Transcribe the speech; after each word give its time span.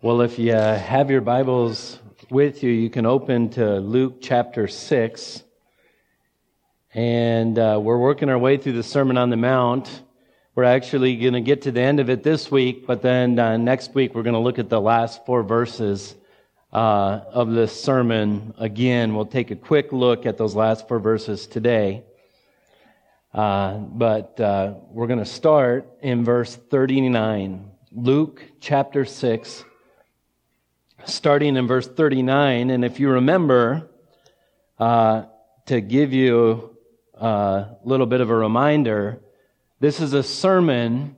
Well, 0.00 0.20
if 0.20 0.38
you 0.38 0.52
have 0.52 1.10
your 1.10 1.22
Bibles 1.22 1.98
with 2.30 2.62
you, 2.62 2.70
you 2.70 2.88
can 2.88 3.04
open 3.04 3.48
to 3.50 3.80
Luke 3.80 4.18
chapter 4.20 4.68
6. 4.68 5.42
And 6.94 7.58
uh, 7.58 7.80
we're 7.82 7.98
working 7.98 8.28
our 8.28 8.38
way 8.38 8.58
through 8.58 8.74
the 8.74 8.84
Sermon 8.84 9.18
on 9.18 9.30
the 9.30 9.36
Mount. 9.36 10.04
We're 10.54 10.62
actually 10.62 11.16
going 11.16 11.32
to 11.32 11.40
get 11.40 11.62
to 11.62 11.72
the 11.72 11.80
end 11.80 11.98
of 11.98 12.10
it 12.10 12.22
this 12.22 12.48
week, 12.48 12.86
but 12.86 13.02
then 13.02 13.40
uh, 13.40 13.56
next 13.56 13.92
week 13.92 14.14
we're 14.14 14.22
going 14.22 14.34
to 14.34 14.40
look 14.40 14.60
at 14.60 14.68
the 14.68 14.80
last 14.80 15.26
four 15.26 15.42
verses 15.42 16.14
uh, 16.72 17.20
of 17.32 17.50
the 17.50 17.66
sermon 17.66 18.54
again. 18.56 19.16
We'll 19.16 19.26
take 19.26 19.50
a 19.50 19.56
quick 19.56 19.92
look 19.92 20.26
at 20.26 20.38
those 20.38 20.54
last 20.54 20.86
four 20.86 21.00
verses 21.00 21.48
today. 21.48 22.04
Uh, 23.34 23.78
but 23.78 24.38
uh, 24.38 24.74
we're 24.90 25.08
going 25.08 25.18
to 25.18 25.24
start 25.24 25.88
in 26.02 26.24
verse 26.24 26.54
39. 26.54 27.68
Luke 27.90 28.44
chapter 28.60 29.04
6 29.04 29.64
starting 31.04 31.56
in 31.56 31.66
verse 31.66 31.86
39. 31.86 32.70
And 32.70 32.84
if 32.84 33.00
you 33.00 33.10
remember, 33.10 33.88
uh, 34.78 35.24
to 35.66 35.80
give 35.80 36.12
you 36.12 36.76
a 37.14 37.66
little 37.84 38.06
bit 38.06 38.20
of 38.20 38.30
a 38.30 38.34
reminder, 38.34 39.20
this 39.80 40.00
is 40.00 40.12
a 40.12 40.22
sermon 40.22 41.16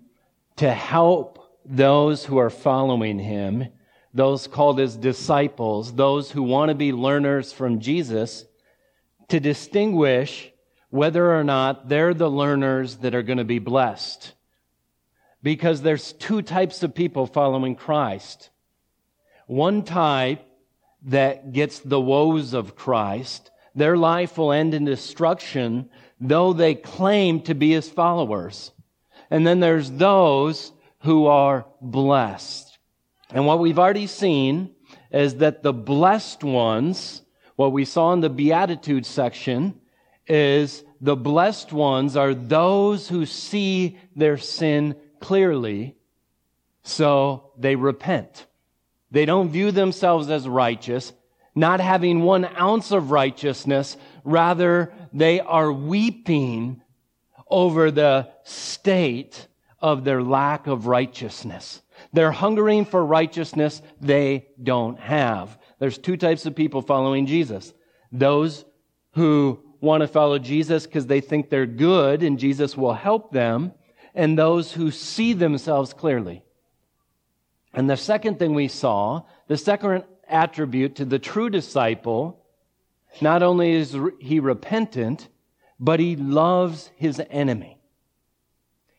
to 0.57 0.73
help 0.73 1.39
those 1.65 2.25
who 2.25 2.39
are 2.39 2.51
following 2.51 3.19
him, 3.19 3.67
those 4.13 4.47
called 4.47 4.79
his 4.79 4.97
disciples, 4.97 5.95
those 5.95 6.31
who 6.31 6.43
want 6.43 6.69
to 6.69 6.75
be 6.75 6.93
learners 6.93 7.53
from 7.53 7.81
Jesus, 7.81 8.45
to 9.29 9.41
distinguish 9.41 10.51
whether 10.91 11.35
or 11.35 11.45
not 11.45 11.89
they're 11.89 12.15
the 12.15 12.31
learners 12.31 12.97
that 12.97 13.15
are 13.15 13.23
going 13.23 13.39
to 13.39 13.45
be 13.45 13.61
blessed. 13.61 14.35
Because 15.43 15.81
there's 15.81 16.13
two 16.13 16.43
types 16.43 16.83
of 16.83 16.95
people 16.95 17.27
following 17.27 17.77
Christ. 17.77 18.50
One 19.51 19.83
type 19.83 20.47
that 21.07 21.53
gets 21.53 21.81
the 21.81 22.01
woes 22.01 22.55
of 22.55 22.77
Christ, 22.77 23.51
their 23.75 23.97
life 23.97 24.39
will 24.39 24.53
end 24.53 24.75
in 24.75 24.85
destruction, 24.85 25.91
though 26.21 26.53
they 26.53 26.77
claim 26.77 27.41
to 27.43 27.55
be 27.57 27.73
his 27.73 27.89
followers. 27.89 28.71
And 29.29 29.45
then 29.45 29.59
there's 29.59 29.91
those 29.91 30.71
who 31.01 31.27
are 31.27 31.67
blessed. 31.81 32.79
And 33.33 33.45
what 33.45 33.59
we've 33.59 33.81
already 33.81 34.07
seen 34.07 34.73
is 35.11 35.35
that 35.39 35.65
the 35.65 35.73
blessed 35.73 36.45
ones, 36.45 37.23
what 37.57 37.73
we 37.73 37.85
saw 37.85 38.13
in 38.13 38.21
the 38.21 38.31
Beatitudes 38.31 39.09
section, 39.09 39.81
is 40.29 40.85
the 41.01 41.17
blessed 41.17 41.73
ones 41.73 42.17
are 42.17 42.35
those 42.35 43.09
who 43.09 43.27
see 43.27 43.99
their 44.15 44.39
sin 44.39 44.95
clearly, 45.19 45.97
so 46.85 47.51
they 47.59 47.75
repent. 47.75 48.47
They 49.11 49.25
don't 49.25 49.51
view 49.51 49.73
themselves 49.73 50.31
as 50.31 50.49
righteous, 50.49 51.13
not 51.55 51.81
having 51.81 52.23
one 52.23 52.45
ounce 52.45 52.93
of 52.93 53.11
righteousness. 53.11 53.97
Rather, 54.25 54.93
they 55.13 55.41
are 55.41 55.73
weeping 55.73 56.81
over 57.49 57.91
the 57.91 58.29
state 58.45 59.49
of 59.81 60.05
their 60.05 60.23
lack 60.23 60.67
of 60.67 60.87
righteousness. 60.87 61.83
They're 62.13 62.33
hungering 62.33 62.85
for 62.85 63.05
righteousness 63.05 63.83
they 64.01 64.47
don't 64.63 64.99
have. 64.99 65.59
There's 65.79 65.99
two 65.99 66.17
types 66.17 66.47
of 66.47 66.55
people 66.55 66.83
following 66.83 67.27
Jesus. 67.27 67.73
Those 68.13 68.65
who 69.13 69.61
want 69.81 70.03
to 70.03 70.09
follow 70.09 70.39
Jesus 70.39 70.87
because 70.87 71.07
they 71.07 71.21
think 71.21 71.49
they're 71.49 71.67
good 71.67 72.23
and 72.23 72.39
Jesus 72.39 72.77
will 72.77 72.93
help 72.93 73.33
them, 73.33 73.73
and 74.15 74.39
those 74.39 74.73
who 74.73 74.91
see 74.91 75.33
themselves 75.33 75.93
clearly. 75.93 76.45
And 77.73 77.89
the 77.89 77.97
second 77.97 78.39
thing 78.39 78.55
we 78.55 78.69
saw, 78.69 79.23
the 79.47 79.57
second 79.57 80.05
attribute 80.29 80.97
to 80.97 81.05
the 81.05 81.19
true 81.19 81.51
disciple, 81.51 82.45
not 83.21 83.43
only 83.43 83.73
is 83.73 83.97
he 84.21 84.41
repentant, 84.41 85.29
but 85.79 86.01
he 86.01 86.17
loves 86.17 86.91
his 86.97 87.23
enemy. 87.31 87.79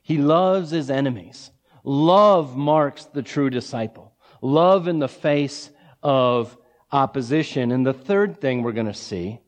He 0.02 0.18
loves 0.18 0.72
his 0.72 0.90
enemies. 0.90 1.52
Love 1.84 2.56
marks 2.56 3.06
the 3.06 3.22
true 3.22 3.50
disciple. 3.50 4.14
Love 4.42 4.88
in 4.88 5.00
the 5.00 5.08
face 5.08 5.70
of 6.02 6.58
opposition. 6.92 7.72
And 7.72 7.86
the 7.86 7.94
third 7.94 8.42
thing 8.42 8.64
we're 8.64 8.72
going 8.72 8.88
to 8.88 8.94
see 8.94 9.40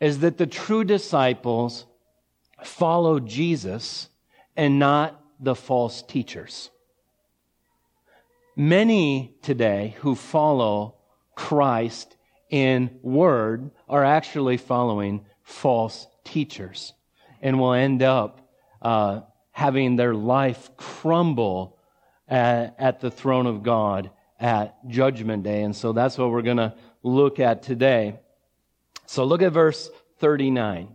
is 0.00 0.20
that 0.20 0.38
the 0.38 0.46
true 0.46 0.84
disciples 0.84 1.86
follow 2.62 3.20
Jesus 3.20 4.08
and 4.56 4.78
not 4.78 5.22
the 5.38 5.54
false 5.54 6.02
teachers. 6.02 6.70
Many 8.58 9.34
today 9.42 9.94
who 9.98 10.14
follow 10.14 10.94
Christ 11.34 12.16
in 12.48 12.98
word 13.02 13.70
are 13.86 14.02
actually 14.02 14.56
following 14.56 15.26
false 15.42 16.06
teachers 16.24 16.94
and 17.42 17.60
will 17.60 17.74
end 17.74 18.02
up 18.02 18.50
uh, 18.80 19.20
having 19.50 19.96
their 19.96 20.14
life 20.14 20.70
crumble 20.78 21.78
at, 22.26 22.74
at 22.78 23.00
the 23.00 23.10
throne 23.10 23.46
of 23.46 23.62
God 23.62 24.10
at 24.40 24.88
Judgment 24.88 25.42
Day. 25.42 25.62
And 25.62 25.76
so 25.76 25.92
that's 25.92 26.16
what 26.16 26.30
we're 26.30 26.40
going 26.40 26.56
to 26.56 26.74
look 27.02 27.38
at 27.38 27.62
today. 27.62 28.18
So 29.04 29.24
look 29.24 29.42
at 29.42 29.52
verse 29.52 29.90
39. 30.18 30.88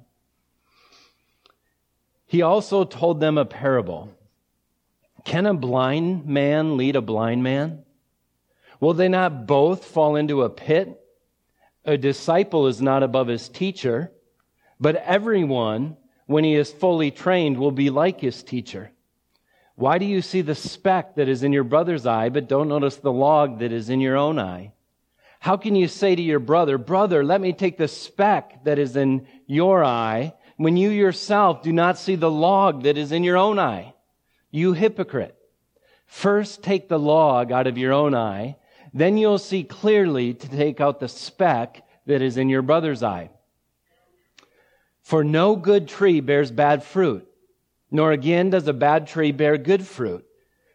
He 2.26 2.42
also 2.42 2.86
told 2.86 3.20
them 3.20 3.38
a 3.38 3.46
parable. 3.46 4.10
Can 5.24 5.46
a 5.46 5.54
blind 5.54 6.26
man 6.26 6.78
lead 6.78 6.96
a 6.96 7.02
blind 7.02 7.44
man? 7.44 7.84
Will 8.80 8.94
they 8.94 9.10
not 9.10 9.46
both 9.46 9.86
fall 9.86 10.16
into 10.16 10.42
a 10.42 10.50
pit? 10.50 11.00
A 11.86 11.98
disciple 11.98 12.68
is 12.68 12.82
not 12.82 13.04
above 13.04 13.28
his 13.28 13.50
teacher, 13.50 14.12
but 14.80 14.96
everyone, 14.96 15.98
when 16.26 16.44
he 16.44 16.56
is 16.56 16.72
fully 16.72 17.12
trained, 17.12 17.58
will 17.58 17.72
be 17.72 17.90
like 17.90 18.20
his 18.20 18.44
teacher. 18.44 18.92
Why 19.76 19.98
do 19.98 20.06
you 20.06 20.22
see 20.22 20.42
the 20.42 20.56
speck 20.56 21.16
that 21.16 21.28
is 21.28 21.44
in 21.44 21.54
your 21.54 21.64
brother's 21.64 22.06
eye, 22.06 22.30
but 22.30 22.48
don't 22.48 22.68
notice 22.68 22.98
the 22.98 23.12
log 23.12 23.60
that 23.60 23.72
is 23.72 23.90
in 23.90 24.00
your 24.00 24.18
own 24.18 24.40
eye? 24.40 24.74
How 25.40 25.58
can 25.58 25.76
you 25.76 25.88
say 25.88 26.16
to 26.16 26.22
your 26.22 26.40
brother, 26.40 26.78
Brother, 26.78 27.24
let 27.24 27.42
me 27.42 27.52
take 27.52 27.78
the 27.78 27.88
speck 27.88 28.64
that 28.64 28.78
is 28.78 28.96
in 28.96 29.26
your 29.48 29.84
eye, 29.84 30.34
when 30.58 30.78
you 30.78 30.90
yourself 30.90 31.64
do 31.64 31.72
not 31.74 31.98
see 31.98 32.16
the 32.16 32.30
log 32.30 32.84
that 32.84 32.96
is 32.98 33.12
in 33.12 33.24
your 33.24 33.38
own 33.38 33.58
eye? 33.58 33.96
You 34.52 34.74
hypocrite. 34.74 35.36
First 36.06 36.62
take 36.62 36.90
the 36.90 37.00
log 37.00 37.54
out 37.54 37.68
of 37.68 37.78
your 37.78 37.94
own 37.94 38.14
eye, 38.14 38.58
then 38.94 39.18
you'll 39.18 39.38
see 39.38 39.64
clearly 39.64 40.34
to 40.34 40.50
take 40.50 40.82
out 40.82 41.00
the 41.00 41.08
speck 41.08 41.88
that 42.06 42.22
is 42.22 42.36
in 42.36 42.50
your 42.50 42.62
brother's 42.62 43.02
eye. 43.02 43.30
For 45.02 45.24
no 45.24 45.56
good 45.56 45.88
tree 45.88 46.20
bears 46.20 46.52
bad 46.52 46.84
fruit, 46.84 47.26
nor 47.90 48.12
again 48.12 48.50
does 48.50 48.68
a 48.68 48.74
bad 48.74 49.08
tree 49.08 49.32
bear 49.32 49.58
good 49.58 49.88
fruit. 49.88 50.26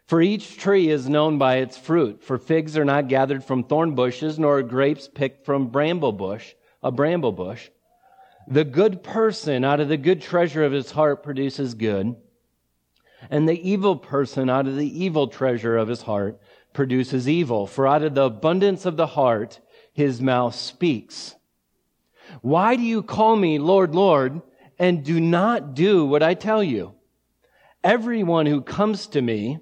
For 0.07 0.21
each 0.21 0.57
tree 0.57 0.89
is 0.89 1.09
known 1.09 1.37
by 1.37 1.57
its 1.57 1.77
fruit. 1.77 2.23
For 2.23 2.37
figs 2.37 2.77
are 2.77 2.85
not 2.85 3.09
gathered 3.09 3.43
from 3.43 3.63
thorn 3.63 3.93
bushes, 3.93 4.39
nor 4.39 4.63
grapes 4.63 5.07
picked 5.07 5.45
from 5.45 5.67
bramble 5.67 6.13
bush, 6.13 6.53
a 6.81 6.91
bramble 6.91 7.33
bush. 7.33 7.69
The 8.47 8.63
good 8.63 9.03
person 9.03 9.63
out 9.63 9.81
of 9.81 9.89
the 9.89 9.97
good 9.97 10.21
treasure 10.21 10.63
of 10.63 10.71
his 10.71 10.91
heart 10.91 11.21
produces 11.23 11.73
good 11.73 12.15
and 13.29 13.47
the 13.47 13.69
evil 13.69 13.95
person 13.95 14.49
out 14.49 14.67
of 14.67 14.75
the 14.75 15.03
evil 15.03 15.27
treasure 15.27 15.77
of 15.77 15.87
his 15.87 16.03
heart 16.03 16.39
produces 16.73 17.27
evil. 17.27 17.67
For 17.67 17.87
out 17.87 18.03
of 18.03 18.15
the 18.15 18.23
abundance 18.23 18.85
of 18.85 18.97
the 18.97 19.07
heart, 19.07 19.59
his 19.93 20.21
mouth 20.21 20.55
speaks. 20.55 21.35
Why 22.41 22.75
do 22.75 22.83
you 22.83 23.01
call 23.01 23.35
me 23.35 23.57
Lord, 23.57 23.95
Lord, 23.95 24.41
and 24.77 25.03
do 25.03 25.19
not 25.19 25.73
do 25.73 26.05
what 26.05 26.21
I 26.21 26.33
tell 26.33 26.63
you? 26.63 26.93
Everyone 27.83 28.45
who 28.45 28.61
comes 28.61 29.07
to 29.07 29.21
me, 29.21 29.59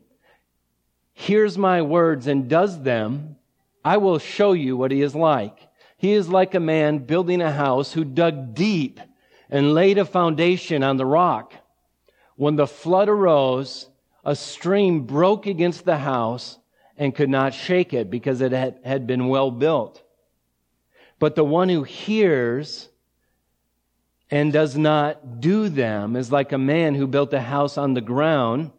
hears 1.14 1.58
my 1.58 1.82
words 1.82 2.28
and 2.28 2.50
does 2.50 2.82
them, 2.84 3.38
I 3.84 3.98
will 3.98 4.20
show 4.20 4.52
you 4.54 4.76
what 4.76 4.92
he 4.92 5.02
is 5.02 5.16
like. 5.16 5.58
He 5.98 6.12
is 6.12 6.28
like 6.28 6.54
a 6.54 6.60
man 6.60 7.00
building 7.00 7.42
a 7.42 7.52
house 7.52 7.94
who 7.94 8.04
dug 8.04 8.54
deep 8.54 9.00
and 9.50 9.74
laid 9.74 9.98
a 9.98 10.06
foundation 10.06 10.84
on 10.84 10.98
the 10.98 11.06
rock. 11.06 11.54
When 12.36 12.56
the 12.56 12.68
flood 12.68 13.10
arose, 13.10 13.90
a 14.24 14.36
stream 14.36 15.02
broke 15.02 15.46
against 15.46 15.86
the 15.86 15.98
house 15.98 16.58
and 16.98 17.16
could 17.16 17.30
not 17.30 17.54
shake 17.54 17.94
it 17.94 18.10
because 18.10 18.42
it 18.42 18.52
had, 18.52 18.80
had 18.84 19.08
been 19.08 19.28
well 19.28 19.52
built. 19.52 20.02
But 21.20 21.36
the 21.36 21.46
one 21.46 21.70
who 21.70 21.84
hears 21.84 22.90
and 24.30 24.52
does 24.52 24.76
not 24.76 25.40
do 25.40 25.70
them 25.70 26.16
is 26.16 26.32
like 26.32 26.52
a 26.52 26.58
man 26.58 26.96
who 26.96 27.08
built 27.08 27.34
a 27.34 27.42
house 27.42 27.78
on 27.78 27.94
the 27.94 28.02
ground 28.02 28.72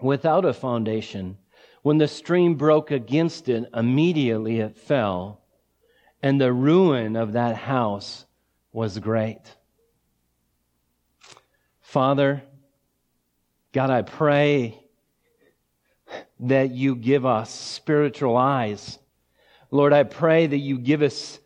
without 0.00 0.44
a 0.44 0.52
foundation. 0.52 1.38
When 1.82 1.98
the 1.98 2.08
stream 2.08 2.56
broke 2.56 2.90
against 2.90 3.48
it, 3.48 3.68
immediately 3.74 4.60
it 4.60 4.76
fell, 4.76 5.40
and 6.22 6.40
the 6.40 6.52
ruin 6.52 7.16
of 7.16 7.32
that 7.32 7.56
house 7.56 8.26
was 8.72 8.98
great. 8.98 9.40
Father, 11.80 12.42
God, 13.72 13.90
I 13.90 14.02
pray 14.02 14.82
that 16.40 16.70
you 16.70 16.96
give 16.96 17.24
us 17.24 17.50
spiritual 17.50 18.36
eyes. 18.36 18.98
Lord, 19.70 19.92
I 19.92 20.02
pray 20.02 20.46
that 20.46 20.58
you 20.58 20.78
give 20.78 21.02
us 21.02 21.38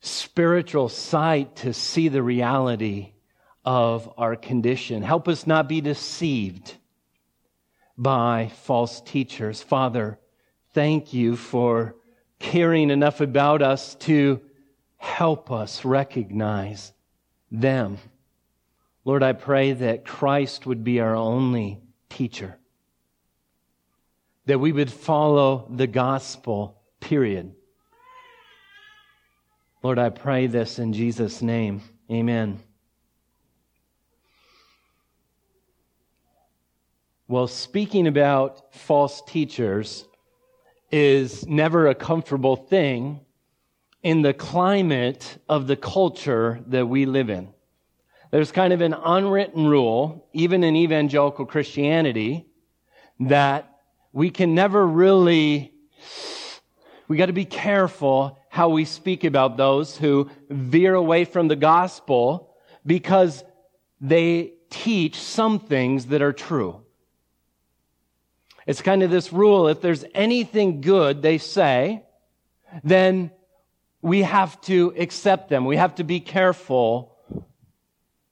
spiritual 0.00 0.88
sight 0.88 1.56
to 1.56 1.72
see 1.72 2.08
the 2.08 2.22
reality 2.22 3.12
of 3.64 4.12
our 4.16 4.36
condition. 4.36 5.02
Help 5.02 5.26
us 5.26 5.46
not 5.46 5.68
be 5.68 5.80
deceived 5.80 6.74
by 7.98 8.52
false 8.62 9.00
teachers. 9.00 9.60
Father, 9.60 10.20
thank 10.74 11.12
you 11.12 11.34
for 11.34 11.96
caring 12.38 12.90
enough 12.90 13.20
about 13.20 13.62
us 13.62 13.96
to 13.96 14.40
help 14.96 15.50
us 15.50 15.84
recognize 15.84 16.92
them. 17.50 17.98
Lord, 19.06 19.22
I 19.22 19.34
pray 19.34 19.72
that 19.72 20.04
Christ 20.04 20.66
would 20.66 20.82
be 20.82 20.98
our 20.98 21.14
only 21.14 21.80
teacher, 22.10 22.58
that 24.46 24.58
we 24.58 24.72
would 24.72 24.92
follow 24.92 25.68
the 25.70 25.86
gospel, 25.86 26.82
period. 26.98 27.54
Lord, 29.84 30.00
I 30.00 30.08
pray 30.08 30.48
this 30.48 30.80
in 30.80 30.92
Jesus' 30.92 31.40
name. 31.40 31.82
Amen. 32.10 32.58
Well, 37.28 37.46
speaking 37.46 38.08
about 38.08 38.74
false 38.74 39.22
teachers 39.22 40.04
is 40.90 41.46
never 41.46 41.86
a 41.86 41.94
comfortable 41.94 42.56
thing 42.56 43.20
in 44.02 44.22
the 44.22 44.34
climate 44.34 45.38
of 45.48 45.68
the 45.68 45.76
culture 45.76 46.60
that 46.66 46.88
we 46.88 47.06
live 47.06 47.30
in. 47.30 47.52
There's 48.30 48.52
kind 48.52 48.72
of 48.72 48.80
an 48.80 48.94
unwritten 48.94 49.66
rule, 49.66 50.28
even 50.32 50.64
in 50.64 50.74
evangelical 50.76 51.46
Christianity, 51.46 52.46
that 53.20 53.78
we 54.12 54.30
can 54.30 54.54
never 54.54 54.86
really, 54.86 55.72
we 57.08 57.16
got 57.16 57.26
to 57.26 57.32
be 57.32 57.44
careful 57.44 58.38
how 58.48 58.70
we 58.70 58.84
speak 58.84 59.24
about 59.24 59.56
those 59.56 59.96
who 59.96 60.30
veer 60.48 60.94
away 60.94 61.24
from 61.24 61.48
the 61.48 61.56
gospel 61.56 62.54
because 62.84 63.44
they 64.00 64.54
teach 64.70 65.18
some 65.18 65.58
things 65.58 66.06
that 66.06 66.22
are 66.22 66.32
true. 66.32 66.82
It's 68.66 68.82
kind 68.82 69.02
of 69.02 69.10
this 69.10 69.32
rule 69.32 69.68
if 69.68 69.80
there's 69.80 70.04
anything 70.14 70.80
good 70.80 71.22
they 71.22 71.38
say, 71.38 72.02
then 72.82 73.30
we 74.02 74.22
have 74.22 74.60
to 74.62 74.92
accept 74.98 75.48
them. 75.48 75.64
We 75.64 75.76
have 75.76 75.94
to 75.96 76.04
be 76.04 76.20
careful 76.20 77.15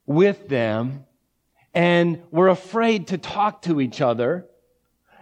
with 0.05 0.47
them. 0.47 1.05
And 1.73 2.23
we're 2.31 2.47
afraid 2.47 3.07
to 3.07 3.17
talk 3.17 3.63
to 3.63 3.81
each 3.81 4.01
other 4.01 4.45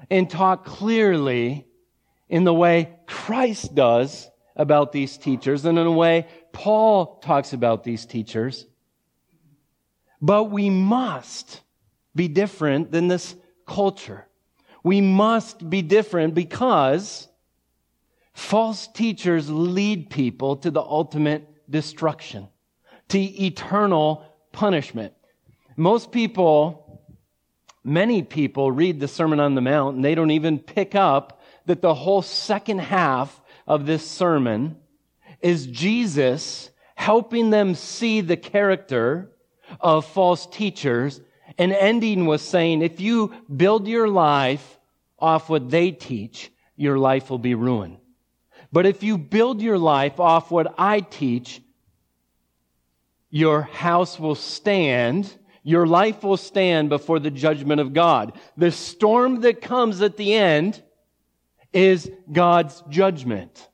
and 0.09 0.29
talk 0.29 0.65
clearly 0.65 1.65
in 2.29 2.43
the 2.43 2.53
way 2.53 2.95
Christ 3.07 3.73
does 3.73 4.29
about 4.55 4.91
these 4.91 5.17
teachers 5.17 5.65
and 5.65 5.79
in 5.79 5.87
a 5.87 5.91
way 5.91 6.27
Paul 6.51 7.17
talks 7.17 7.53
about 7.53 7.83
these 7.83 8.05
teachers. 8.05 8.65
But 10.21 10.45
we 10.45 10.69
must 10.69 11.61
be 12.15 12.27
different 12.27 12.91
than 12.91 13.07
this 13.07 13.35
culture. 13.65 14.27
We 14.83 15.01
must 15.01 15.69
be 15.69 15.81
different 15.81 16.33
because 16.33 17.27
false 18.33 18.87
teachers 18.87 19.49
lead 19.49 20.09
people 20.09 20.57
to 20.57 20.71
the 20.71 20.81
ultimate 20.81 21.69
destruction, 21.69 22.47
to 23.09 23.19
eternal 23.19 24.25
punishment. 24.53 25.13
Most 25.75 26.13
people, 26.13 27.03
many 27.83 28.23
people 28.23 28.71
read 28.71 29.01
the 29.01 29.09
Sermon 29.09 29.41
on 29.41 29.55
the 29.55 29.61
Mount 29.61 29.97
and 29.97 30.05
they 30.05 30.15
don't 30.15 30.31
even 30.31 30.59
pick 30.59 30.95
up 30.95 31.41
that 31.65 31.81
the 31.81 31.93
whole 31.93 32.21
second 32.21 32.79
half 32.79 33.41
of 33.67 33.85
this 33.85 34.07
sermon 34.09 34.77
is 35.41 35.67
Jesus 35.67 36.69
helping 36.95 37.49
them 37.49 37.75
see 37.75 38.21
the 38.21 38.37
character 38.37 39.31
of 39.81 40.05
false 40.05 40.45
teachers 40.45 41.19
and 41.57 41.73
ending 41.73 42.25
with 42.25 42.41
saying, 42.41 42.81
if 42.81 43.01
you 43.01 43.33
build 43.55 43.87
your 43.87 44.07
life 44.07 44.79
off 45.19 45.49
what 45.49 45.69
they 45.69 45.91
teach, 45.91 46.51
your 46.75 46.97
life 46.97 47.29
will 47.29 47.39
be 47.39 47.55
ruined. 47.55 47.97
But 48.71 48.85
if 48.85 49.03
you 49.03 49.17
build 49.17 49.61
your 49.61 49.77
life 49.77 50.19
off 50.19 50.49
what 50.49 50.73
I 50.77 51.01
teach, 51.01 51.61
your 53.33 53.63
house 53.63 54.19
will 54.19 54.35
stand. 54.35 55.35
Your 55.63 55.87
life 55.87 56.21
will 56.21 56.37
stand 56.37 56.89
before 56.89 57.17
the 57.17 57.31
judgment 57.31 57.81
of 57.81 57.91
God. 57.91 58.37
The 58.57 58.69
storm 58.69 59.41
that 59.41 59.59
comes 59.59 60.03
at 60.03 60.17
the 60.17 60.35
end 60.35 60.83
is 61.73 62.11
God's 62.31 62.83
judgment. 62.89 63.67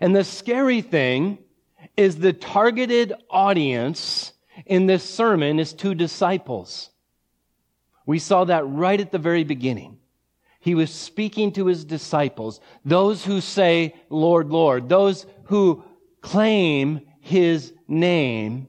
And 0.00 0.14
the 0.14 0.22
scary 0.22 0.80
thing 0.80 1.38
is 1.96 2.18
the 2.18 2.32
targeted 2.32 3.12
audience 3.28 4.32
in 4.64 4.86
this 4.86 5.02
sermon 5.02 5.58
is 5.58 5.72
two 5.72 5.96
disciples. 5.96 6.90
We 8.06 8.20
saw 8.20 8.44
that 8.44 8.64
right 8.64 9.00
at 9.00 9.10
the 9.10 9.18
very 9.18 9.42
beginning. 9.42 9.98
He 10.60 10.76
was 10.76 10.94
speaking 10.94 11.50
to 11.54 11.66
his 11.66 11.84
disciples, 11.84 12.60
those 12.84 13.24
who 13.24 13.40
say, 13.40 13.96
Lord, 14.08 14.50
Lord, 14.50 14.88
those 14.88 15.26
who 15.46 15.82
claim 16.20 17.00
his 17.18 17.72
name. 17.90 18.68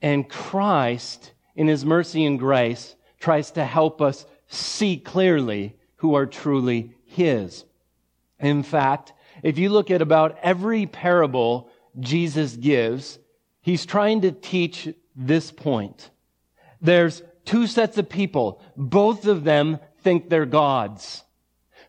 And 0.00 0.28
Christ, 0.28 1.32
in 1.54 1.68
his 1.68 1.84
mercy 1.84 2.24
and 2.24 2.38
grace, 2.38 2.96
tries 3.20 3.52
to 3.52 3.64
help 3.64 4.02
us 4.02 4.26
see 4.48 4.96
clearly 4.96 5.76
who 5.96 6.14
are 6.14 6.26
truly 6.26 6.94
his. 7.04 7.64
In 8.40 8.62
fact, 8.62 9.12
if 9.42 9.58
you 9.58 9.68
look 9.70 9.90
at 9.90 10.02
about 10.02 10.38
every 10.42 10.86
parable 10.86 11.70
Jesus 12.00 12.56
gives, 12.56 13.18
he's 13.60 13.86
trying 13.86 14.22
to 14.22 14.32
teach 14.32 14.92
this 15.14 15.52
point. 15.52 16.10
There's 16.80 17.22
two 17.44 17.66
sets 17.66 17.98
of 17.98 18.08
people. 18.08 18.60
Both 18.76 19.26
of 19.26 19.44
them 19.44 19.78
think 20.00 20.28
they're 20.28 20.46
gods. 20.46 21.22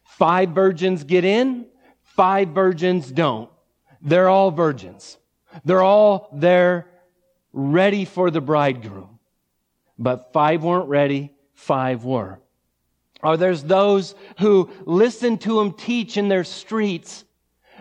Five 0.03 0.49
virgins 0.49 1.03
get 1.03 1.25
in, 1.25 1.65
five 2.03 2.49
virgins 2.49 3.11
don't. 3.11 3.49
They're 4.01 4.29
all 4.29 4.51
virgins. 4.51 5.17
They're 5.65 5.81
all 5.81 6.29
there 6.33 6.87
ready 7.51 8.05
for 8.05 8.31
the 8.31 8.41
bridegroom. 8.41 9.19
But 9.97 10.33
five 10.33 10.63
weren't 10.63 10.89
ready, 10.89 11.31
five 11.53 12.03
were. 12.03 12.39
Or 13.21 13.37
there's 13.37 13.63
those 13.63 14.15
who 14.39 14.69
listen 14.85 15.37
to 15.39 15.61
him 15.61 15.73
teach 15.73 16.17
in 16.17 16.27
their 16.27 16.43
streets, 16.43 17.23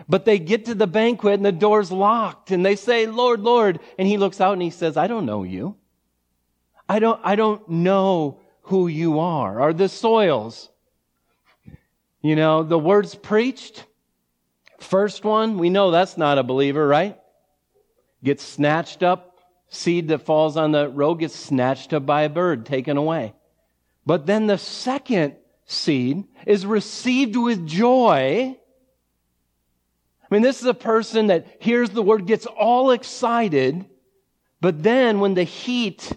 but 0.07 0.23
they 0.25 0.39
get 0.39 0.65
to 0.65 0.75
the 0.75 0.87
banquet 0.87 1.33
and 1.33 1.45
the 1.45 1.51
door's 1.51 1.91
locked 1.91 2.51
and 2.51 2.65
they 2.65 2.75
say, 2.75 3.07
Lord, 3.07 3.41
Lord. 3.41 3.79
And 3.97 4.07
he 4.07 4.17
looks 4.17 4.39
out 4.39 4.53
and 4.53 4.61
he 4.61 4.69
says, 4.69 4.95
I 4.95 5.07
don't 5.07 5.25
know 5.25 5.43
you. 5.43 5.75
I 6.87 6.99
don't, 6.99 7.19
I 7.23 7.35
don't 7.35 7.67
know 7.67 8.39
who 8.63 8.87
you 8.87 9.19
are. 9.19 9.59
Or 9.59 9.73
the 9.73 9.89
soils. 9.89 10.69
You 12.21 12.37
know, 12.37 12.63
the 12.63 12.79
words 12.79 13.15
preached. 13.15 13.85
First 14.79 15.25
one, 15.25 15.57
we 15.57 15.69
know 15.69 15.91
that's 15.91 16.17
not 16.17 16.37
a 16.37 16.43
believer, 16.43 16.87
right? 16.87 17.19
Gets 18.23 18.43
snatched 18.43 19.03
up. 19.03 19.39
Seed 19.69 20.09
that 20.09 20.19
falls 20.19 20.55
on 20.55 20.71
the 20.71 20.87
road 20.87 21.15
gets 21.15 21.35
snatched 21.35 21.93
up 21.93 22.05
by 22.05 22.21
a 22.23 22.29
bird, 22.29 22.65
taken 22.65 22.95
away. 22.95 23.33
But 24.05 24.25
then 24.25 24.47
the 24.47 24.57
second 24.57 25.35
seed 25.65 26.25
is 26.45 26.65
received 26.65 27.35
with 27.35 27.65
joy. 27.65 28.55
I 30.23 30.35
mean, 30.35 30.41
this 30.41 30.61
is 30.61 30.67
a 30.67 30.73
person 30.73 31.27
that 31.27 31.57
hears 31.59 31.89
the 31.89 32.03
word, 32.03 32.27
gets 32.27 32.45
all 32.45 32.91
excited, 32.91 33.85
but 34.61 34.83
then 34.83 35.19
when 35.19 35.33
the 35.33 35.43
heat 35.43 36.11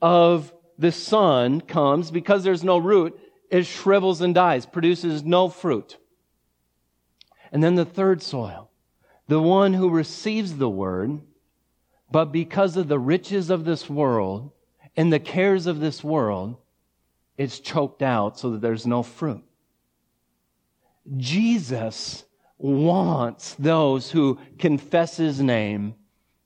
of 0.00 0.52
the 0.78 0.92
sun 0.92 1.60
comes, 1.60 2.10
because 2.10 2.42
there's 2.42 2.64
no 2.64 2.78
root, 2.78 3.18
it 3.50 3.66
shrivels 3.66 4.20
and 4.20 4.34
dies, 4.34 4.66
produces 4.66 5.22
no 5.22 5.48
fruit. 5.48 5.96
And 7.52 7.62
then 7.62 7.74
the 7.74 7.84
third 7.84 8.22
soil, 8.22 8.70
the 9.28 9.40
one 9.40 9.74
who 9.74 9.88
receives 9.90 10.56
the 10.56 10.68
word, 10.68 11.20
but 12.10 12.26
because 12.26 12.76
of 12.76 12.88
the 12.88 12.98
riches 12.98 13.50
of 13.50 13.64
this 13.64 13.88
world 13.88 14.52
and 14.96 15.12
the 15.12 15.20
cares 15.20 15.66
of 15.66 15.80
this 15.80 16.04
world, 16.04 16.56
it's 17.36 17.58
choked 17.58 18.02
out 18.02 18.38
so 18.38 18.50
that 18.50 18.60
there's 18.60 18.86
no 18.86 19.02
fruit. 19.02 19.42
Jesus 21.16 22.24
wants 22.58 23.54
those 23.54 24.10
who 24.10 24.38
confess 24.58 25.16
his 25.16 25.40
name 25.40 25.94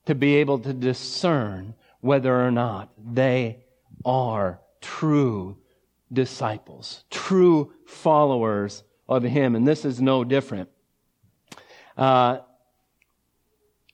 to 0.06 0.14
be 0.14 0.36
able 0.36 0.58
to 0.60 0.72
discern 0.72 1.74
whether 2.00 2.34
or 2.34 2.50
not 2.50 2.90
they 2.96 3.58
are 4.04 4.60
true 4.80 5.56
disciples, 6.12 7.04
true 7.10 7.72
followers 7.86 8.82
of 9.08 9.22
him. 9.22 9.54
And 9.54 9.66
this 9.66 9.84
is 9.84 10.00
no 10.00 10.24
different. 10.24 10.70
Uh, 11.96 12.38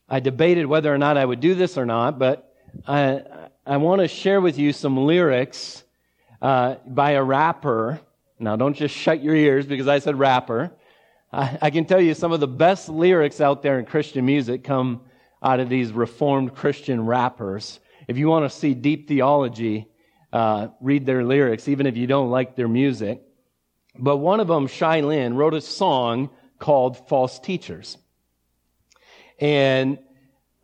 I 0.08 0.20
debated 0.20 0.66
whether 0.66 0.92
or 0.92 0.98
not 0.98 1.16
I 1.16 1.24
would 1.24 1.40
do 1.40 1.54
this 1.54 1.78
or 1.78 1.86
not, 1.86 2.18
but 2.18 2.52
I, 2.86 3.22
I 3.66 3.78
want 3.78 4.00
to 4.02 4.08
share 4.08 4.40
with 4.40 4.58
you 4.58 4.72
some 4.72 5.06
lyrics 5.06 5.82
uh, 6.42 6.76
by 6.86 7.12
a 7.12 7.22
rapper 7.22 8.00
Now, 8.38 8.56
don't 8.56 8.74
just 8.74 8.94
shut 8.94 9.22
your 9.22 9.34
ears 9.34 9.66
because 9.66 9.88
I 9.88 10.00
said 10.00 10.18
rapper. 10.18 10.72
I, 11.32 11.58
I 11.62 11.70
can 11.70 11.84
tell 11.84 12.00
you 12.00 12.14
some 12.14 12.32
of 12.32 12.40
the 12.40 12.48
best 12.48 12.88
lyrics 12.88 13.40
out 13.40 13.62
there 13.62 13.78
in 13.78 13.86
Christian 13.86 14.26
music 14.26 14.64
come 14.64 15.02
out 15.42 15.60
of 15.60 15.68
these 15.68 15.92
reformed 15.92 16.54
Christian 16.54 17.06
rappers. 17.06 17.80
If 18.08 18.18
you 18.18 18.28
want 18.28 18.50
to 18.50 18.56
see 18.56 18.74
deep 18.74 19.08
theology, 19.08 19.88
uh, 20.32 20.68
read 20.80 21.06
their 21.06 21.24
lyrics, 21.24 21.68
even 21.68 21.86
if 21.86 21.96
you 21.96 22.06
don't 22.06 22.30
like 22.30 22.56
their 22.56 22.68
music. 22.68 23.22
But 23.96 24.16
one 24.16 24.40
of 24.40 24.48
them, 24.48 24.66
Shai 24.66 25.00
Linne, 25.00 25.34
wrote 25.34 25.54
a 25.54 25.60
song 25.60 26.30
called 26.58 27.08
False 27.08 27.38
Teachers. 27.38 27.96
And 29.38 29.98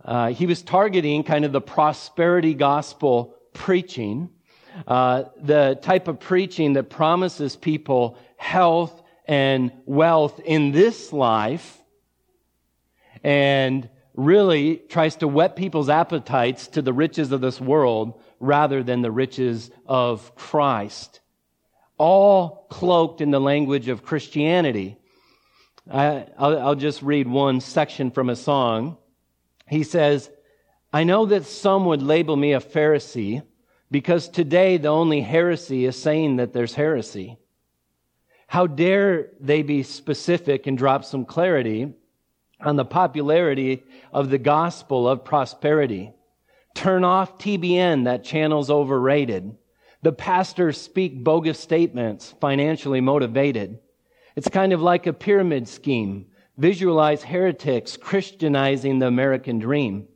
uh, 0.05 0.29
he 0.29 0.47
was 0.47 0.63
targeting 0.63 1.23
kind 1.25 1.45
of 1.45 1.53
the 1.53 1.61
prosperity 1.61 2.55
gospel 2.55 3.37
preaching, 3.53 4.31
uh, 4.87 5.25
the 5.41 5.79
type 5.83 6.09
of 6.09 6.21
preaching 6.21 6.75
that 6.75 6.85
promises 6.85 7.57
people 7.57 8.17
health 8.37 9.03
and 9.27 9.73
wealth 9.85 10.41
in 10.45 10.73
this 10.73 11.13
life 11.13 11.79
and 13.23 13.89
really 14.15 14.77
tries 14.77 15.17
to 15.17 15.29
whet 15.29 15.57
people's 15.57 15.89
appetites 15.89 16.69
to 16.69 16.83
the 16.83 16.93
riches 16.93 17.33
of 17.33 17.41
this 17.41 17.61
world 17.61 18.21
rather 18.39 18.83
than 18.83 19.03
the 19.03 19.11
riches 19.11 19.71
of 19.87 20.35
Christ. 20.35 21.21
All 21.99 22.67
cloaked 22.71 23.21
in 23.21 23.31
the 23.31 23.41
language 23.41 23.89
of 23.89 24.03
Christianity. 24.03 24.99
I, 25.89 26.27
will 26.39 26.75
just 26.75 27.03
read 27.03 27.29
one 27.29 27.61
section 27.61 28.11
from 28.11 28.29
a 28.29 28.37
song. 28.37 28.97
He 29.69 29.83
says, 29.83 30.31
I 30.93 31.05
know 31.05 31.27
that 31.27 31.47
some 31.47 31.85
would 31.87 32.03
label 32.03 32.37
me 32.37 32.53
a 32.53 32.61
Pharisee 32.61 33.43
because 33.91 34.29
today 34.29 34.77
the 34.77 34.89
only 34.89 35.21
heresy 35.21 35.85
is 35.85 36.01
saying 36.01 36.37
that 36.37 36.53
there's 36.53 36.75
heresy. 36.75 37.39
How 38.47 38.67
dare 38.67 39.31
they 39.39 39.63
be 39.63 39.85
specific 39.85 40.67
and 40.67 40.77
drop 40.77 41.05
some 41.05 41.25
clarity 41.25 41.93
on 42.61 42.77
the 42.77 42.85
popularity 42.85 43.85
of 44.13 44.31
the 44.31 44.39
gospel 44.39 45.09
of 45.09 45.25
prosperity? 45.25 46.13
Turn 46.75 47.05
off 47.05 47.39
TBN, 47.39 48.05
that 48.05 48.25
channel's 48.25 48.71
overrated. 48.71 49.57
The 50.03 50.13
pastors 50.13 50.81
speak 50.81 51.23
bogus 51.23 51.61
statements, 51.61 52.35
financially 52.41 53.01
motivated. 53.01 53.79
It's 54.41 54.49
kind 54.49 54.73
of 54.73 54.81
like 54.81 55.07
a 55.07 55.13
pyramid 55.13 55.69
scheme. 55.69 56.25
Visualize 56.57 57.23
heretics 57.23 57.99
Christianizing 57.99 58.99
the 58.99 59.07
American 59.07 59.59
dream. 59.59 60.09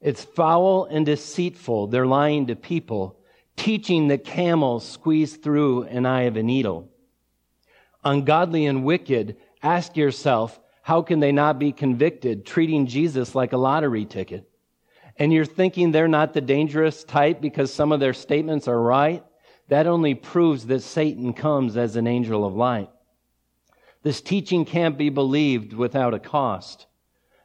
It's 0.00 0.24
foul 0.24 0.86
and 0.86 1.04
deceitful. 1.04 1.88
They're 1.88 2.06
lying 2.06 2.46
to 2.46 2.56
people, 2.56 3.18
teaching 3.56 4.08
that 4.08 4.24
camels 4.24 4.88
squeeze 4.88 5.36
through 5.36 5.82
an 5.82 6.06
eye 6.06 6.22
of 6.22 6.38
a 6.38 6.42
needle. 6.42 6.88
Ungodly 8.02 8.64
and 8.64 8.86
wicked, 8.86 9.36
ask 9.62 9.98
yourself, 9.98 10.58
how 10.80 11.02
can 11.02 11.20
they 11.20 11.30
not 11.30 11.58
be 11.58 11.72
convicted, 11.72 12.46
treating 12.46 12.86
Jesus 12.86 13.34
like 13.34 13.52
a 13.52 13.58
lottery 13.58 14.06
ticket? 14.06 14.48
And 15.18 15.30
you're 15.30 15.44
thinking 15.44 15.92
they're 15.92 16.08
not 16.08 16.32
the 16.32 16.40
dangerous 16.40 17.04
type 17.04 17.42
because 17.42 17.70
some 17.70 17.92
of 17.92 18.00
their 18.00 18.14
statements 18.14 18.66
are 18.66 18.80
right? 18.80 19.22
That 19.68 19.86
only 19.86 20.14
proves 20.14 20.64
that 20.68 20.80
Satan 20.80 21.34
comes 21.34 21.76
as 21.76 21.96
an 21.96 22.06
angel 22.06 22.46
of 22.46 22.54
light. 22.54 22.88
This 24.04 24.20
teaching 24.20 24.66
can't 24.66 24.98
be 24.98 25.08
believed 25.08 25.72
without 25.72 26.12
a 26.12 26.18
cost. 26.18 26.86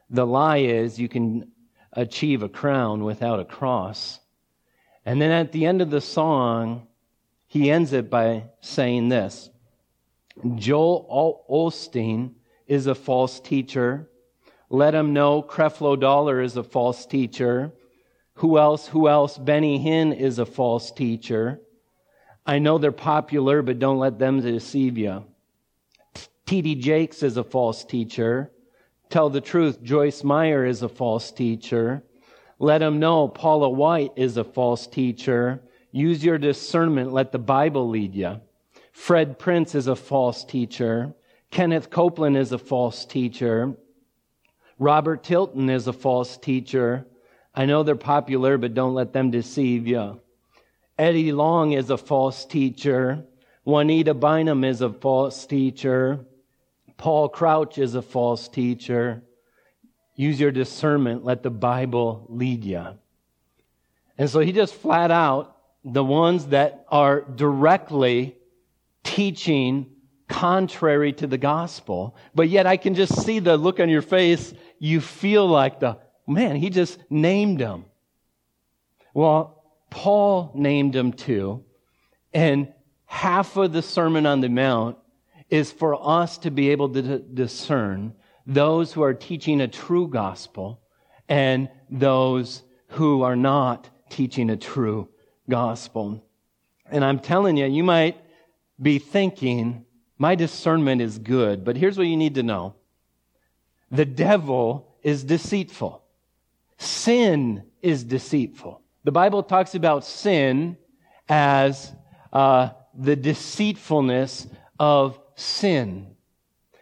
The 0.10 0.28
lie 0.28 0.58
is 0.58 1.00
you 1.00 1.08
can 1.08 1.54
achieve 1.94 2.44
a 2.44 2.50
crown 2.50 3.06
without 3.06 3.40
a 3.40 3.46
cross. 3.46 4.20
And 5.06 5.22
then 5.22 5.32
at 5.32 5.54
the 5.54 5.66
end 5.66 5.82
of 5.82 5.90
the 5.90 6.02
song, 6.02 6.86
he 7.48 7.72
ends 7.72 7.94
it 7.94 8.10
by 8.10 8.44
saying 8.60 9.08
this 9.08 9.50
Joel 10.56 11.46
Osteen 11.50 12.34
is 12.68 12.88
a 12.88 12.96
false 12.96 13.40
teacher. 13.40 14.10
Let 14.70 14.94
him 14.94 15.14
know 15.14 15.42
Creflo 15.42 15.98
Dollar 15.98 16.42
is 16.42 16.58
a 16.58 16.64
false 16.64 17.06
teacher. 17.06 17.72
Who 18.36 18.60
else? 18.60 18.86
Who 18.88 19.08
else? 19.08 19.38
Benny 19.38 19.80
Hinn 19.80 20.14
is 20.14 20.40
a 20.40 20.46
false 20.46 20.92
teacher. 20.92 21.62
I 22.46 22.60
know 22.60 22.78
they're 22.78 22.92
popular, 22.92 23.62
but 23.62 23.80
don't 23.80 23.98
let 23.98 24.20
them 24.20 24.42
deceive 24.42 24.98
you. 24.98 25.24
T.D. 26.50 26.74
Jakes 26.78 27.22
is 27.22 27.38
a 27.38 27.44
false 27.44 27.86
teacher. 27.86 28.52
Tell 29.12 29.30
the 29.30 29.40
truth, 29.40 29.84
Joyce 29.84 30.24
Meyer 30.24 30.66
is 30.66 30.82
a 30.82 30.90
false 30.90 31.32
teacher. 31.32 32.02
Let 32.58 32.80
them 32.80 33.00
know 33.00 33.28
Paula 33.28 33.70
White 33.70 34.14
is 34.16 34.36
a 34.36 34.44
false 34.44 34.88
teacher. 34.88 35.62
Use 35.92 36.26
your 36.26 36.40
discernment. 36.40 37.14
Let 37.14 37.32
the 37.32 37.38
Bible 37.38 37.88
lead 37.88 38.16
you. 38.16 38.42
Fred 38.94 39.38
Price 39.38 39.76
is 39.76 39.86
a 39.86 39.96
false 39.96 40.44
teacher. 40.44 41.14
Kenneth 41.52 41.92
Copeland 41.92 42.36
is 42.36 42.52
a 42.52 42.58
false 42.58 43.06
teacher. 43.06 43.76
Robert 44.80 45.24
Tilton 45.24 45.70
is 45.70 45.86
a 45.86 45.94
false 45.94 46.36
teacher. 46.36 47.06
I 47.54 47.68
know 47.68 47.84
they're 47.84 47.96
popular, 47.96 48.58
but 48.58 48.74
don't 48.74 48.96
let 48.96 49.14
them 49.14 49.30
deceive 49.30 49.86
you. 49.86 50.20
Eddie 50.98 51.32
Long 51.32 51.74
is 51.74 51.92
a 51.92 51.98
false 51.98 52.44
teacher. 52.44 53.24
Juanita 53.66 54.16
Bynum 54.16 54.64
is 54.64 54.82
a 54.82 54.92
false 54.92 55.46
teacher. 55.46 56.26
Paul 57.00 57.30
Crouch 57.30 57.78
is 57.78 57.96
a 57.96 58.02
false 58.02 58.48
teacher. 58.50 59.24
Use 60.16 60.40
your 60.40 60.52
discernment. 60.52 61.24
Let 61.24 61.42
the 61.42 61.50
Bible 61.50 62.26
lead 62.28 62.66
you. 62.66 62.86
And 64.18 64.30
so 64.30 64.42
he 64.42 64.52
just 64.52 64.76
flat 64.76 65.10
out, 65.10 65.56
the 65.86 66.04
ones 66.04 66.48
that 66.48 66.86
are 66.90 67.22
directly 67.22 68.36
teaching 69.04 69.88
contrary 70.28 71.14
to 71.14 71.26
the 71.26 71.38
gospel, 71.38 72.18
but 72.36 72.50
yet 72.50 72.68
I 72.68 72.76
can 72.76 72.96
just 72.96 73.24
see 73.24 73.40
the 73.40 73.56
look 73.56 73.80
on 73.80 73.88
your 73.90 74.02
face. 74.02 74.54
You 74.78 75.00
feel 75.00 75.48
like 75.48 75.80
the, 75.80 75.98
man, 76.28 76.58
he 76.58 76.70
just 76.70 77.00
named 77.10 77.60
them. 77.60 77.86
Well, 79.14 79.64
Paul 79.90 80.52
named 80.54 80.94
them 80.94 81.14
too. 81.14 81.64
And 82.34 82.74
half 83.06 83.56
of 83.56 83.72
the 83.72 83.82
Sermon 83.82 84.26
on 84.26 84.42
the 84.42 84.50
Mount 84.50 84.99
is 85.50 85.72
for 85.72 85.98
us 86.08 86.38
to 86.40 86.52
be 86.52 86.70
able 86.70 86.90
to 86.90 87.20
discern 87.20 88.14
those 88.46 88.94
who 88.94 89.02
are 89.04 89.14
teaching 89.14 89.62
a 89.62 89.68
true 89.68 90.08
gospel 90.08 90.82
and 91.28 91.70
those 91.90 92.64
who 92.90 93.22
are 93.22 93.36
not 93.36 93.90
teaching 94.10 94.50
a 94.50 94.58
true 94.58 95.08
gospel. 95.48 96.24
And 96.92 97.06
I'm 97.06 97.20
telling 97.20 97.58
you, 97.58 97.66
you 97.66 97.84
might 97.84 98.18
be 98.82 99.00
thinking, 99.00 99.86
my 100.18 100.36
discernment 100.36 101.02
is 101.02 101.20
good, 101.20 101.64
but 101.64 101.78
here's 101.78 101.98
what 101.98 102.08
you 102.08 102.18
need 102.18 102.36
to 102.36 102.44
know. 102.44 102.76
The 103.92 104.06
devil 104.06 104.96
is 105.04 105.24
deceitful. 105.24 106.04
Sin 106.78 107.64
is 107.82 108.04
deceitful. 108.04 108.82
The 109.04 109.12
Bible 109.12 109.44
talks 109.44 109.76
about 109.76 110.06
sin 110.06 110.78
as 111.28 111.94
uh, 112.34 112.70
the 112.98 113.16
deceitfulness 113.16 114.48
of 114.80 115.19
sin. 115.40 116.16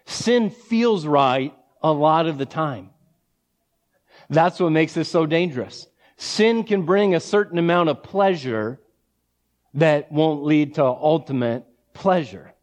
Sin 0.05 0.49
feels 0.49 1.05
right 1.05 1.53
a 1.81 1.91
lot 1.91 2.27
of 2.27 2.37
the 2.37 2.45
time. 2.45 2.89
That's 4.29 4.59
what 4.59 4.71
makes 4.71 4.93
this 4.93 5.09
so 5.09 5.25
dangerous. 5.25 5.87
Sin 6.17 6.63
can 6.63 6.83
bring 6.83 7.13
a 7.13 7.19
certain 7.19 7.57
amount 7.57 7.89
of 7.89 8.03
pleasure 8.03 8.79
that 9.75 10.11
won't 10.11 10.43
lead 10.43 10.75
to 10.75 10.83
ultimate 10.83 11.65
pleasure. 11.93 12.53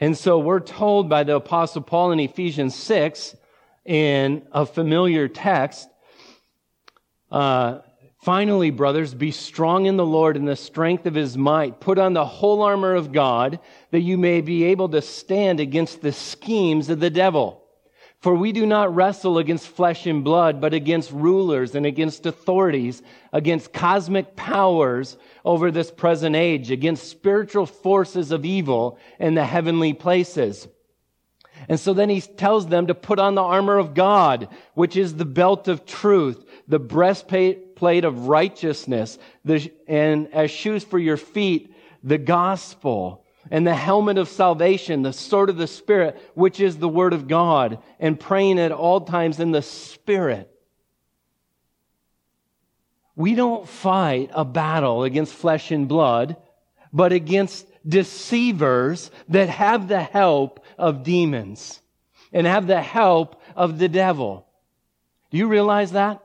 And 0.00 0.16
so 0.16 0.38
we're 0.38 0.60
told 0.60 1.08
by 1.08 1.22
the 1.22 1.36
apostle 1.36 1.82
Paul 1.82 2.12
in 2.12 2.20
Ephesians 2.20 2.74
6 2.74 3.36
in 3.84 4.42
a 4.50 4.64
familiar 4.64 5.28
text, 5.28 5.88
uh, 7.30 7.80
Finally, 8.22 8.70
brothers, 8.70 9.14
be 9.14 9.32
strong 9.32 9.86
in 9.86 9.96
the 9.96 10.06
Lord 10.06 10.36
in 10.36 10.44
the 10.44 10.54
strength 10.54 11.06
of 11.06 11.14
his 11.14 11.36
might. 11.36 11.80
Put 11.80 11.98
on 11.98 12.12
the 12.12 12.24
whole 12.24 12.62
armor 12.62 12.94
of 12.94 13.10
God 13.10 13.58
that 13.90 14.00
you 14.00 14.16
may 14.16 14.40
be 14.40 14.62
able 14.62 14.88
to 14.90 15.02
stand 15.02 15.58
against 15.58 16.00
the 16.00 16.12
schemes 16.12 16.88
of 16.88 17.00
the 17.00 17.10
devil. 17.10 17.64
For 18.20 18.32
we 18.32 18.52
do 18.52 18.64
not 18.64 18.94
wrestle 18.94 19.38
against 19.38 19.66
flesh 19.66 20.06
and 20.06 20.22
blood, 20.22 20.60
but 20.60 20.72
against 20.72 21.10
rulers 21.10 21.74
and 21.74 21.84
against 21.84 22.24
authorities, 22.24 23.02
against 23.32 23.72
cosmic 23.72 24.36
powers 24.36 25.16
over 25.44 25.72
this 25.72 25.90
present 25.90 26.36
age, 26.36 26.70
against 26.70 27.08
spiritual 27.08 27.66
forces 27.66 28.30
of 28.30 28.44
evil 28.44 29.00
in 29.18 29.34
the 29.34 29.44
heavenly 29.44 29.94
places. 29.94 30.68
And 31.68 31.80
so 31.80 31.92
then 31.92 32.08
he 32.08 32.20
tells 32.20 32.68
them 32.68 32.86
to 32.86 32.94
put 32.94 33.18
on 33.18 33.34
the 33.34 33.42
armor 33.42 33.78
of 33.78 33.94
God, 33.94 34.46
which 34.74 34.96
is 34.96 35.16
the 35.16 35.24
belt 35.24 35.66
of 35.66 35.84
truth, 35.84 36.44
the 36.68 36.78
breastplate 36.78 37.71
plate 37.82 38.04
of 38.04 38.28
righteousness, 38.28 39.18
and 39.88 40.32
as 40.32 40.52
shoes 40.52 40.84
for 40.84 41.00
your 41.00 41.16
feet, 41.16 41.74
the 42.04 42.16
gospel, 42.16 43.24
and 43.50 43.66
the 43.66 43.74
helmet 43.74 44.18
of 44.18 44.28
salvation, 44.28 45.02
the 45.02 45.12
sword 45.12 45.50
of 45.50 45.56
the 45.56 45.66
Spirit, 45.66 46.16
which 46.34 46.60
is 46.60 46.76
the 46.76 46.88
word 46.88 47.12
of 47.12 47.26
God, 47.26 47.82
and 47.98 48.20
praying 48.20 48.60
at 48.60 48.70
all 48.70 49.00
times 49.00 49.40
in 49.40 49.50
the 49.50 49.62
Spirit. 49.62 50.48
We 53.16 53.34
don't 53.34 53.68
fight 53.68 54.30
a 54.32 54.44
battle 54.44 55.02
against 55.02 55.34
flesh 55.34 55.72
and 55.72 55.88
blood, 55.88 56.36
but 56.92 57.10
against 57.10 57.66
deceivers 57.84 59.10
that 59.28 59.48
have 59.48 59.88
the 59.88 60.02
help 60.02 60.64
of 60.78 61.02
demons 61.02 61.82
and 62.32 62.46
have 62.46 62.68
the 62.68 62.80
help 62.80 63.42
of 63.56 63.80
the 63.80 63.88
devil. 63.88 64.46
Do 65.32 65.38
you 65.38 65.48
realize 65.48 65.90
that? 65.90 66.22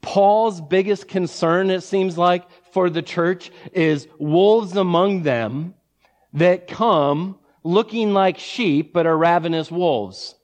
Paul's 0.00 0.60
biggest 0.60 1.08
concern, 1.08 1.70
it 1.70 1.82
seems 1.82 2.16
like, 2.16 2.46
for 2.72 2.88
the 2.88 3.02
church 3.02 3.50
is 3.72 4.08
wolves 4.18 4.76
among 4.76 5.22
them 5.22 5.74
that 6.32 6.68
come 6.68 7.38
looking 7.62 8.12
like 8.14 8.38
sheep 8.38 8.92
but 8.92 9.06
are 9.06 9.16
ravenous 9.16 9.70
wolves. 9.70 10.34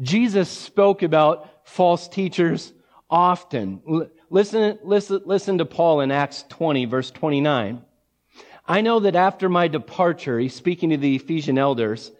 Jesus 0.00 0.48
spoke 0.48 1.02
about 1.02 1.48
false 1.64 2.08
teachers 2.08 2.72
often. 3.08 4.08
Listen, 4.30 4.78
listen, 4.82 5.20
listen 5.24 5.58
to 5.58 5.64
Paul 5.64 6.00
in 6.00 6.10
Acts 6.10 6.44
20, 6.48 6.86
verse 6.86 7.10
29. 7.10 7.82
I 8.66 8.80
know 8.80 9.00
that 9.00 9.16
after 9.16 9.48
my 9.48 9.68
departure, 9.68 10.38
he's 10.38 10.54
speaking 10.54 10.90
to 10.90 10.96
the 10.96 11.16
Ephesian 11.16 11.58
elders, 11.58 12.10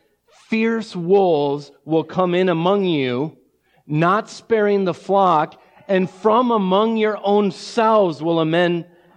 fierce 0.48 0.94
wolves 0.94 1.70
will 1.84 2.04
come 2.04 2.34
in 2.34 2.48
among 2.48 2.84
you, 2.84 3.38
not 3.86 4.28
sparing 4.28 4.84
the 4.84 4.94
flock, 4.94 5.60
and 5.92 6.08
from 6.08 6.50
among 6.50 6.96
your 6.96 7.18
own 7.22 7.50
selves 7.50 8.22
will, 8.22 8.42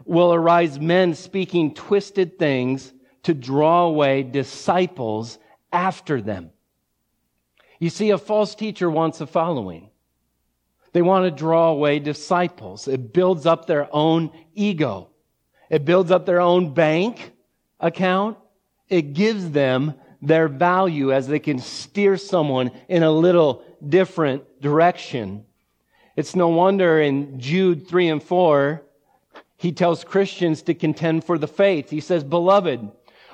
will 0.04 0.34
arise 0.34 0.78
men 0.78 1.16
speaking 1.16 1.74
twisted 1.74 2.38
things 2.38 2.94
to 3.24 3.34
draw 3.34 3.86
away 3.86 4.24
disciples 4.24 5.40
after 5.72 6.22
them. 6.22 6.50
You 7.80 7.90
see, 7.90 8.10
a 8.10 8.18
false 8.18 8.56
teacher 8.56 8.90
wants 8.90 9.22
a 9.22 9.26
following. 9.26 9.90
They 10.92 11.02
want 11.02 11.24
to 11.24 11.32
draw 11.32 11.70
away 11.70 12.00
disciples. 12.00 12.90
It 12.90 13.14
builds 13.14 13.46
up 13.46 13.68
their 13.68 13.88
own 13.96 14.32
ego. 14.54 15.12
It 15.70 15.86
builds 15.86 16.12
up 16.12 16.26
their 16.26 16.42
own 16.42 16.74
bank 16.74 17.32
account. 17.80 18.38
It 18.90 19.14
gives 19.14 19.50
them 19.52 19.94
their 20.22 20.50
value 20.50 21.14
as 21.14 21.26
they 21.30 21.40
can 21.40 21.60
steer 21.60 22.18
someone 22.18 22.72
in 22.90 23.02
a 23.02 23.12
little 23.12 23.64
different 23.88 24.60
direction. 24.60 25.46
It's 26.16 26.36
no 26.36 26.48
wonder 26.48 27.02
in 27.02 27.40
Jude 27.40 27.88
3 27.88 28.08
and 28.08 28.24
4, 28.24 28.82
he 29.58 29.74
tells 29.74 30.06
Christians 30.06 30.62
to 30.64 30.74
contend 30.74 31.26
for 31.26 31.38
the 31.38 31.48
faith. 31.48 31.90
He 31.90 32.00
says, 32.00 32.24
Beloved, 32.24 32.90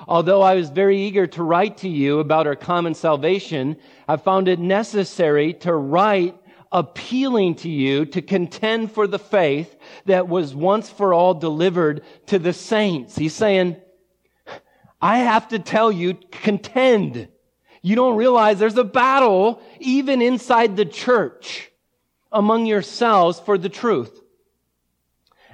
although 0.08 0.42
I 0.42 0.54
was 0.54 0.70
very 0.70 0.98
eager 0.98 1.28
to 1.28 1.44
write 1.44 1.76
to 1.78 1.88
you 1.88 2.18
about 2.18 2.48
our 2.48 2.56
common 2.56 2.94
salvation, 2.94 3.76
I 4.08 4.16
found 4.16 4.48
it 4.48 4.58
necessary 4.58 5.54
to 5.54 5.72
write 5.72 6.36
appealing 6.72 7.54
to 7.56 7.68
you 7.68 8.06
to 8.06 8.22
contend 8.22 8.90
for 8.90 9.06
the 9.06 9.18
faith 9.18 9.76
that 10.06 10.28
was 10.28 10.54
once 10.54 10.90
for 10.90 11.14
all 11.14 11.34
delivered 11.34 12.02
to 12.26 12.38
the 12.38 12.52
saints. 12.52 13.14
He's 13.14 13.34
saying, 13.34 13.76
I 15.00 15.18
have 15.18 15.48
to 15.48 15.58
tell 15.58 15.92
you, 15.92 16.14
contend. 16.30 17.28
You 17.82 17.94
don't 17.94 18.16
realize 18.16 18.58
there's 18.58 18.76
a 18.76 18.84
battle 18.84 19.60
even 19.80 20.22
inside 20.22 20.76
the 20.76 20.86
church 20.86 21.71
among 22.32 22.66
yourselves 22.66 23.38
for 23.38 23.58
the 23.58 23.68
truth. 23.68 24.20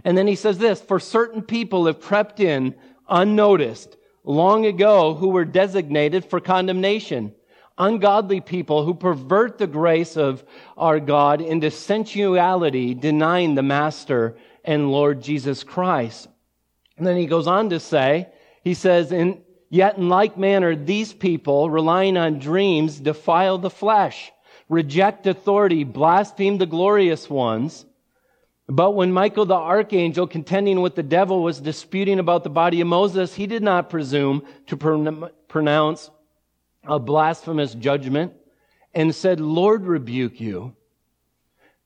And 0.05 0.17
then 0.17 0.27
he 0.27 0.37
says 0.37 0.59
this, 0.59 0.81
for 0.81 1.01
certain 1.01 1.43
people 1.43 1.87
have 1.87 2.01
crept 2.01 2.41
in 2.41 2.75
unnoticed 3.09 3.97
long 4.25 4.67
ago 4.67 5.15
who 5.15 5.29
were 5.29 5.45
designated 5.45 6.25
for 6.25 6.41
condemnation. 6.41 7.35
Ungodly 7.77 8.41
people 8.41 8.85
who 8.85 8.95
pervert 8.95 9.59
the 9.59 9.67
grace 9.67 10.17
of 10.17 10.45
our 10.77 11.01
God 11.01 11.41
into 11.41 11.71
sensuality, 11.71 12.95
denying 12.95 13.55
the 13.55 13.63
Master 13.63 14.37
and 14.65 14.91
Lord 14.91 15.23
Jesus 15.23 15.65
Christ. 15.65 16.29
And 16.97 17.07
then 17.07 17.17
he 17.17 17.27
goes 17.27 17.47
on 17.47 17.71
to 17.71 17.79
say, 17.79 18.29
he 18.65 18.75
says, 18.75 19.13
and 19.13 19.41
yet 19.71 19.97
in 19.97 20.09
like 20.09 20.37
manner, 20.37 20.75
these 20.75 21.13
people, 21.13 21.71
relying 21.71 22.17
on 22.17 22.41
dreams, 22.41 22.99
defile 22.99 23.59
the 23.59 23.71
flesh 23.71 24.33
reject 24.69 25.27
authority, 25.27 25.85
blaspheme 25.85 26.59
the 26.59 26.67
glorious 26.67 27.29
ones. 27.29 27.87
But 28.69 28.93
when 28.93 29.13
Michael 29.13 29.47
the 29.47 29.55
archangel, 29.55 30.27
contending 30.27 30.83
with 30.83 30.95
the 30.95 31.03
devil, 31.03 31.43
was 31.43 31.61
disputing 31.61 32.19
about 32.19 32.45
the 32.45 32.51
body 32.51 32.81
of 32.83 32.87
Moses, 32.87 33.35
he 33.35 33.47
did 33.47 33.63
not 33.63 33.89
presume 33.89 34.43
to 34.67 35.31
pronounce 35.49 36.11
a 36.85 36.99
blasphemous 36.99 37.75
judgment 37.75 38.35
and 38.95 39.15
said, 39.15 39.41
Lord 39.41 39.87
rebuke 39.87 40.41
you. 40.41 40.75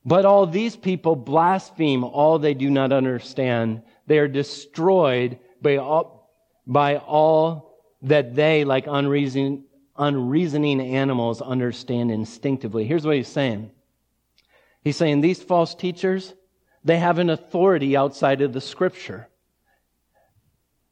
But 0.05 0.25
all 0.25 0.47
these 0.47 0.75
people 0.75 1.15
blaspheme 1.15 2.03
all 2.03 2.39
they 2.39 2.55
do 2.55 2.69
not 2.69 2.91
understand. 2.91 3.83
They 4.09 4.19
are 4.19 4.27
destroyed 4.27 5.39
by 5.61 5.77
all, 5.77 6.33
by 6.67 6.97
all 6.97 7.79
that 8.03 8.35
they, 8.35 8.65
like 8.65 8.87
unreasoning, 8.89 9.65
unreasoning 9.97 10.81
animals 10.81 11.41
understand 11.41 12.11
instinctively. 12.11 12.85
Here's 12.85 13.05
what 13.05 13.17
he's 13.17 13.29
saying. 13.29 13.71
He's 14.83 14.97
saying 14.97 15.21
these 15.21 15.43
false 15.43 15.75
teachers, 15.75 16.35
they 16.85 16.99
have 16.99 17.19
an 17.19 17.31
authority 17.31 17.97
outside 17.97 18.41
of 18.43 18.53
the 18.53 18.61
scripture. 18.61 19.29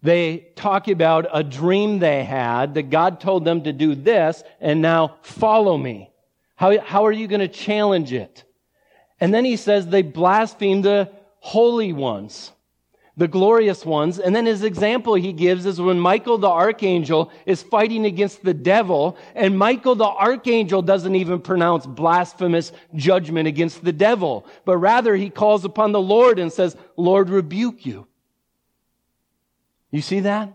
They 0.02 0.48
talk 0.56 0.88
about 0.88 1.26
a 1.32 1.42
dream 1.42 1.98
they 1.98 2.24
had 2.24 2.74
that 2.74 2.90
God 2.90 3.20
told 3.20 3.44
them 3.44 3.64
to 3.64 3.72
do 3.72 3.94
this 3.94 4.42
and 4.60 4.80
now 4.80 5.16
follow 5.22 5.76
me. 5.76 6.10
How, 6.54 6.78
how 6.80 7.06
are 7.06 7.12
you 7.12 7.26
going 7.26 7.40
to 7.40 7.48
challenge 7.48 8.12
it? 8.12 8.44
And 9.18 9.34
then 9.34 9.44
he 9.44 9.56
says 9.56 9.86
they 9.86 10.02
blaspheme 10.02 10.82
the 10.82 11.10
holy 11.40 11.92
ones 11.92 12.52
the 13.20 13.28
glorious 13.28 13.84
ones. 13.84 14.18
And 14.18 14.34
then 14.34 14.46
his 14.46 14.62
example 14.62 15.14
he 15.14 15.34
gives 15.34 15.66
is 15.66 15.78
when 15.78 16.00
Michael 16.00 16.38
the 16.38 16.48
archangel 16.48 17.30
is 17.44 17.62
fighting 17.62 18.06
against 18.06 18.42
the 18.42 18.54
devil, 18.54 19.18
and 19.34 19.58
Michael 19.58 19.94
the 19.94 20.06
archangel 20.06 20.80
doesn't 20.80 21.14
even 21.14 21.38
pronounce 21.42 21.84
blasphemous 21.84 22.72
judgment 22.94 23.46
against 23.46 23.84
the 23.84 23.92
devil, 23.92 24.46
but 24.64 24.78
rather 24.78 25.14
he 25.14 25.28
calls 25.28 25.66
upon 25.66 25.92
the 25.92 26.00
Lord 26.00 26.38
and 26.38 26.50
says, 26.50 26.74
Lord, 26.96 27.28
rebuke 27.28 27.84
you. 27.84 28.06
You 29.90 30.00
see 30.00 30.20
that? 30.20 30.54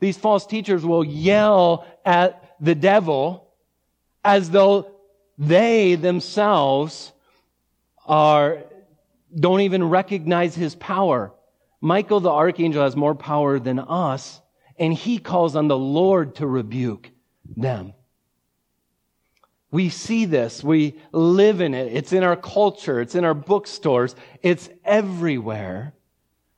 These 0.00 0.16
false 0.16 0.46
teachers 0.46 0.86
will 0.86 1.04
yell 1.04 1.84
at 2.02 2.56
the 2.60 2.74
devil 2.74 3.52
as 4.24 4.48
though 4.48 4.90
they 5.36 5.96
themselves 5.96 7.12
are, 8.06 8.60
don't 9.38 9.60
even 9.60 9.84
recognize 9.84 10.54
his 10.54 10.74
power. 10.76 11.34
Michael 11.84 12.20
the 12.20 12.30
archangel 12.30 12.82
has 12.82 12.96
more 12.96 13.14
power 13.14 13.58
than 13.58 13.78
us, 13.78 14.40
and 14.78 14.94
he 14.94 15.18
calls 15.18 15.54
on 15.54 15.68
the 15.68 15.76
Lord 15.76 16.36
to 16.36 16.46
rebuke 16.46 17.10
them. 17.58 17.92
We 19.70 19.90
see 19.90 20.24
this. 20.24 20.64
We 20.64 20.98
live 21.12 21.60
in 21.60 21.74
it. 21.74 21.92
It's 21.92 22.14
in 22.14 22.22
our 22.22 22.36
culture. 22.36 23.02
It's 23.02 23.14
in 23.14 23.26
our 23.26 23.34
bookstores. 23.34 24.16
It's 24.40 24.70
everywhere. 24.82 25.92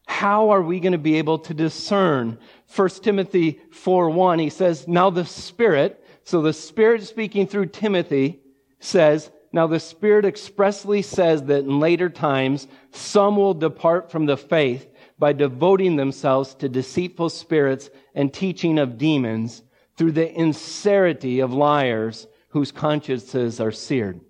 How 0.06 0.50
are 0.50 0.62
we 0.62 0.78
going 0.78 0.92
to 0.92 0.98
be 0.98 1.16
able 1.16 1.40
to 1.40 1.54
discern? 1.54 2.38
1 2.76 2.88
Timothy 3.02 3.60
4 3.72 4.10
1, 4.10 4.38
he 4.38 4.48
says, 4.48 4.86
Now 4.86 5.10
the 5.10 5.24
Spirit, 5.24 6.04
so 6.22 6.40
the 6.40 6.52
Spirit 6.52 7.02
speaking 7.02 7.48
through 7.48 7.66
Timothy 7.66 8.38
says, 8.78 9.32
Now 9.52 9.66
the 9.66 9.80
Spirit 9.80 10.24
expressly 10.24 11.02
says 11.02 11.42
that 11.44 11.64
in 11.64 11.80
later 11.80 12.10
times 12.10 12.68
some 12.92 13.36
will 13.36 13.54
depart 13.54 14.12
from 14.12 14.26
the 14.26 14.36
faith 14.36 14.86
by 15.18 15.32
devoting 15.32 15.96
themselves 15.96 16.54
to 16.54 16.68
deceitful 16.68 17.30
spirits 17.30 17.90
and 18.14 18.32
teaching 18.32 18.78
of 18.78 18.98
demons 18.98 19.62
through 19.96 20.12
the 20.12 20.32
insincerity 20.32 21.40
of 21.40 21.52
liars 21.52 22.26
whose 22.50 22.70
consciences 22.72 23.60
are 23.60 23.72
seared. 23.72 24.20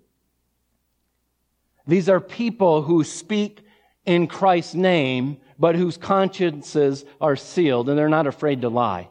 These 1.85 2.09
are 2.09 2.19
people 2.19 2.81
who 2.83 3.03
speak 3.03 3.61
in 4.05 4.27
Christ's 4.27 4.75
name, 4.75 5.37
but 5.59 5.75
whose 5.75 5.97
consciences 5.97 7.05
are 7.19 7.35
sealed, 7.35 7.89
and 7.89 7.97
they're 7.97 8.09
not 8.09 8.27
afraid 8.27 8.61
to 8.61 8.69
lie. 8.69 9.09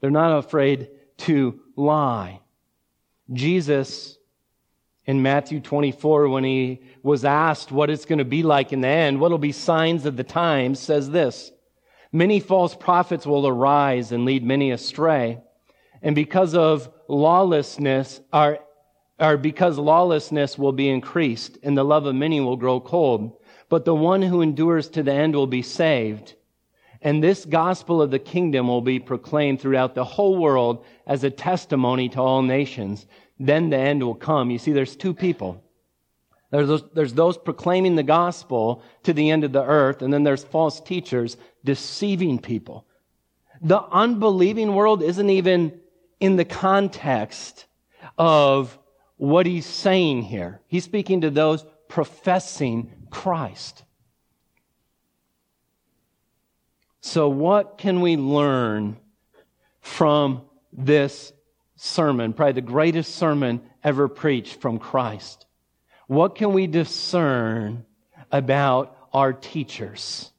They're 0.00 0.10
not 0.10 0.36
afraid 0.38 0.90
to 1.18 1.60
lie. 1.76 2.40
Jesus 3.32 4.18
in 5.06 5.22
Matthew 5.22 5.60
24 5.60 6.28
when 6.28 6.44
he 6.44 6.80
was 7.02 7.24
asked 7.24 7.70
what 7.70 7.90
it's 7.90 8.06
going 8.06 8.18
to 8.18 8.24
be 8.24 8.42
like 8.42 8.72
in 8.72 8.80
the 8.80 8.88
end, 8.88 9.20
what 9.20 9.30
will 9.30 9.38
be 9.38 9.52
signs 9.52 10.06
of 10.06 10.16
the 10.16 10.24
times, 10.24 10.80
says 10.80 11.10
this 11.10 11.52
Many 12.12 12.40
false 12.40 12.74
prophets 12.74 13.26
will 13.26 13.46
arise 13.46 14.12
and 14.12 14.24
lead 14.24 14.44
many 14.44 14.70
astray. 14.70 15.40
And 16.00 16.14
because 16.14 16.54
of 16.54 16.90
lawlessness, 17.08 18.20
or, 18.32 18.58
or 19.18 19.36
because 19.36 19.78
lawlessness 19.78 20.56
will 20.56 20.72
be 20.72 20.88
increased, 20.88 21.58
and 21.62 21.76
the 21.76 21.84
love 21.84 22.06
of 22.06 22.14
many 22.14 22.40
will 22.40 22.56
grow 22.56 22.80
cold. 22.80 23.36
But 23.68 23.84
the 23.84 23.94
one 23.94 24.22
who 24.22 24.42
endures 24.42 24.88
to 24.90 25.02
the 25.02 25.12
end 25.12 25.34
will 25.34 25.46
be 25.46 25.62
saved. 25.62 26.34
And 27.02 27.22
this 27.22 27.44
gospel 27.44 28.00
of 28.00 28.10
the 28.10 28.18
kingdom 28.18 28.68
will 28.68 28.80
be 28.80 28.98
proclaimed 28.98 29.60
throughout 29.60 29.94
the 29.94 30.04
whole 30.04 30.38
world 30.38 30.84
as 31.06 31.24
a 31.24 31.30
testimony 31.30 32.08
to 32.10 32.20
all 32.20 32.42
nations 32.42 33.06
then 33.38 33.70
the 33.70 33.76
end 33.76 34.02
will 34.02 34.14
come. 34.14 34.50
You 34.50 34.58
see, 34.58 34.72
there's 34.72 34.96
two 34.96 35.14
people. 35.14 35.62
There's 36.50 36.68
those, 36.68 36.84
there's 36.94 37.14
those 37.14 37.36
proclaiming 37.36 37.96
the 37.96 38.04
gospel 38.04 38.82
to 39.02 39.12
the 39.12 39.30
end 39.30 39.42
of 39.42 39.52
the 39.52 39.64
earth, 39.64 40.02
and 40.02 40.12
then 40.12 40.22
there's 40.22 40.44
false 40.44 40.80
teachers 40.80 41.36
deceiving 41.64 42.38
people. 42.38 42.86
The 43.60 43.82
unbelieving 43.82 44.74
world 44.74 45.02
isn't 45.02 45.30
even 45.30 45.80
in 46.20 46.36
the 46.36 46.44
context 46.44 47.66
of 48.18 48.78
what 49.16 49.46
he's 49.46 49.66
saying 49.66 50.22
here. 50.22 50.60
He's 50.68 50.84
speaking 50.84 51.22
to 51.22 51.30
those 51.30 51.64
professing 51.88 52.92
Christ. 53.10 53.82
So, 57.00 57.28
what 57.28 57.78
can 57.78 58.00
we 58.00 58.16
learn 58.16 58.96
from 59.80 60.42
this 60.72 61.32
sermon? 61.76 62.32
Probably 62.32 62.52
the 62.52 62.60
greatest 62.60 63.14
sermon 63.14 63.62
ever 63.82 64.08
preached 64.08 64.60
from 64.60 64.78
Christ. 64.78 65.46
What 66.06 66.34
can 66.34 66.52
we 66.52 66.66
discern 66.66 67.84
about 68.30 68.96
our 69.12 69.32
teachers? 69.32 70.30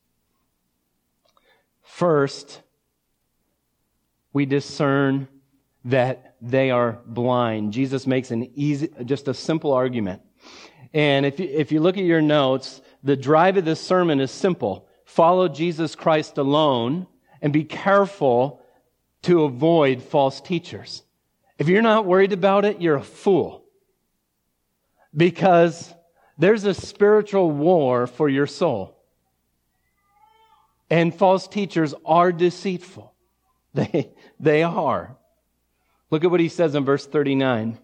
First, 1.84 2.62
we 4.34 4.46
discern 4.46 5.28
that 5.86 6.36
they 6.42 6.72
are 6.72 7.00
blind. 7.06 7.74
Jesus 7.74 8.06
makes 8.06 8.32
an 8.32 8.52
easy, 8.56 8.90
just 9.06 9.28
a 9.28 9.34
simple 9.34 9.72
argument. 9.72 10.22
And 10.94 11.26
if 11.26 11.40
you, 11.40 11.48
if 11.50 11.72
you 11.72 11.80
look 11.80 11.98
at 11.98 12.04
your 12.04 12.22
notes, 12.22 12.82
the 13.04 13.16
drive 13.16 13.58
of 13.58 13.66
this 13.66 13.80
sermon 13.80 14.20
is 14.20 14.32
simple. 14.32 14.88
Follow 15.06 15.48
Jesus 15.48 15.96
Christ 15.96 16.38
alone 16.38 17.08
and 17.42 17.54
be 17.54 17.64
careful 17.64 18.62
to 19.22 19.44
avoid 19.44 20.04
false 20.04 20.42
teachers. 20.42 21.04
If 21.58 21.70
you're 21.70 21.82
not 21.82 22.06
worried 22.06 22.34
about 22.34 22.66
it, 22.66 22.82
you're 22.82 22.98
a 22.98 23.04
fool. 23.04 23.64
Because 25.16 25.94
there's 26.38 26.66
a 26.66 26.74
spiritual 26.74 27.52
war 27.52 28.08
for 28.08 28.28
your 28.28 28.48
soul. 28.48 28.98
And 30.90 31.16
false 31.16 31.48
teachers 31.48 31.94
are 32.06 32.32
deceitful. 32.32 33.12
They, 33.76 34.14
they 34.40 34.64
are. 34.64 35.18
Look 36.10 36.24
at 36.24 36.32
what 36.32 36.40
he 36.40 36.48
says 36.48 36.76
in 36.76 36.86
verse 36.86 37.06
39. 37.06 37.78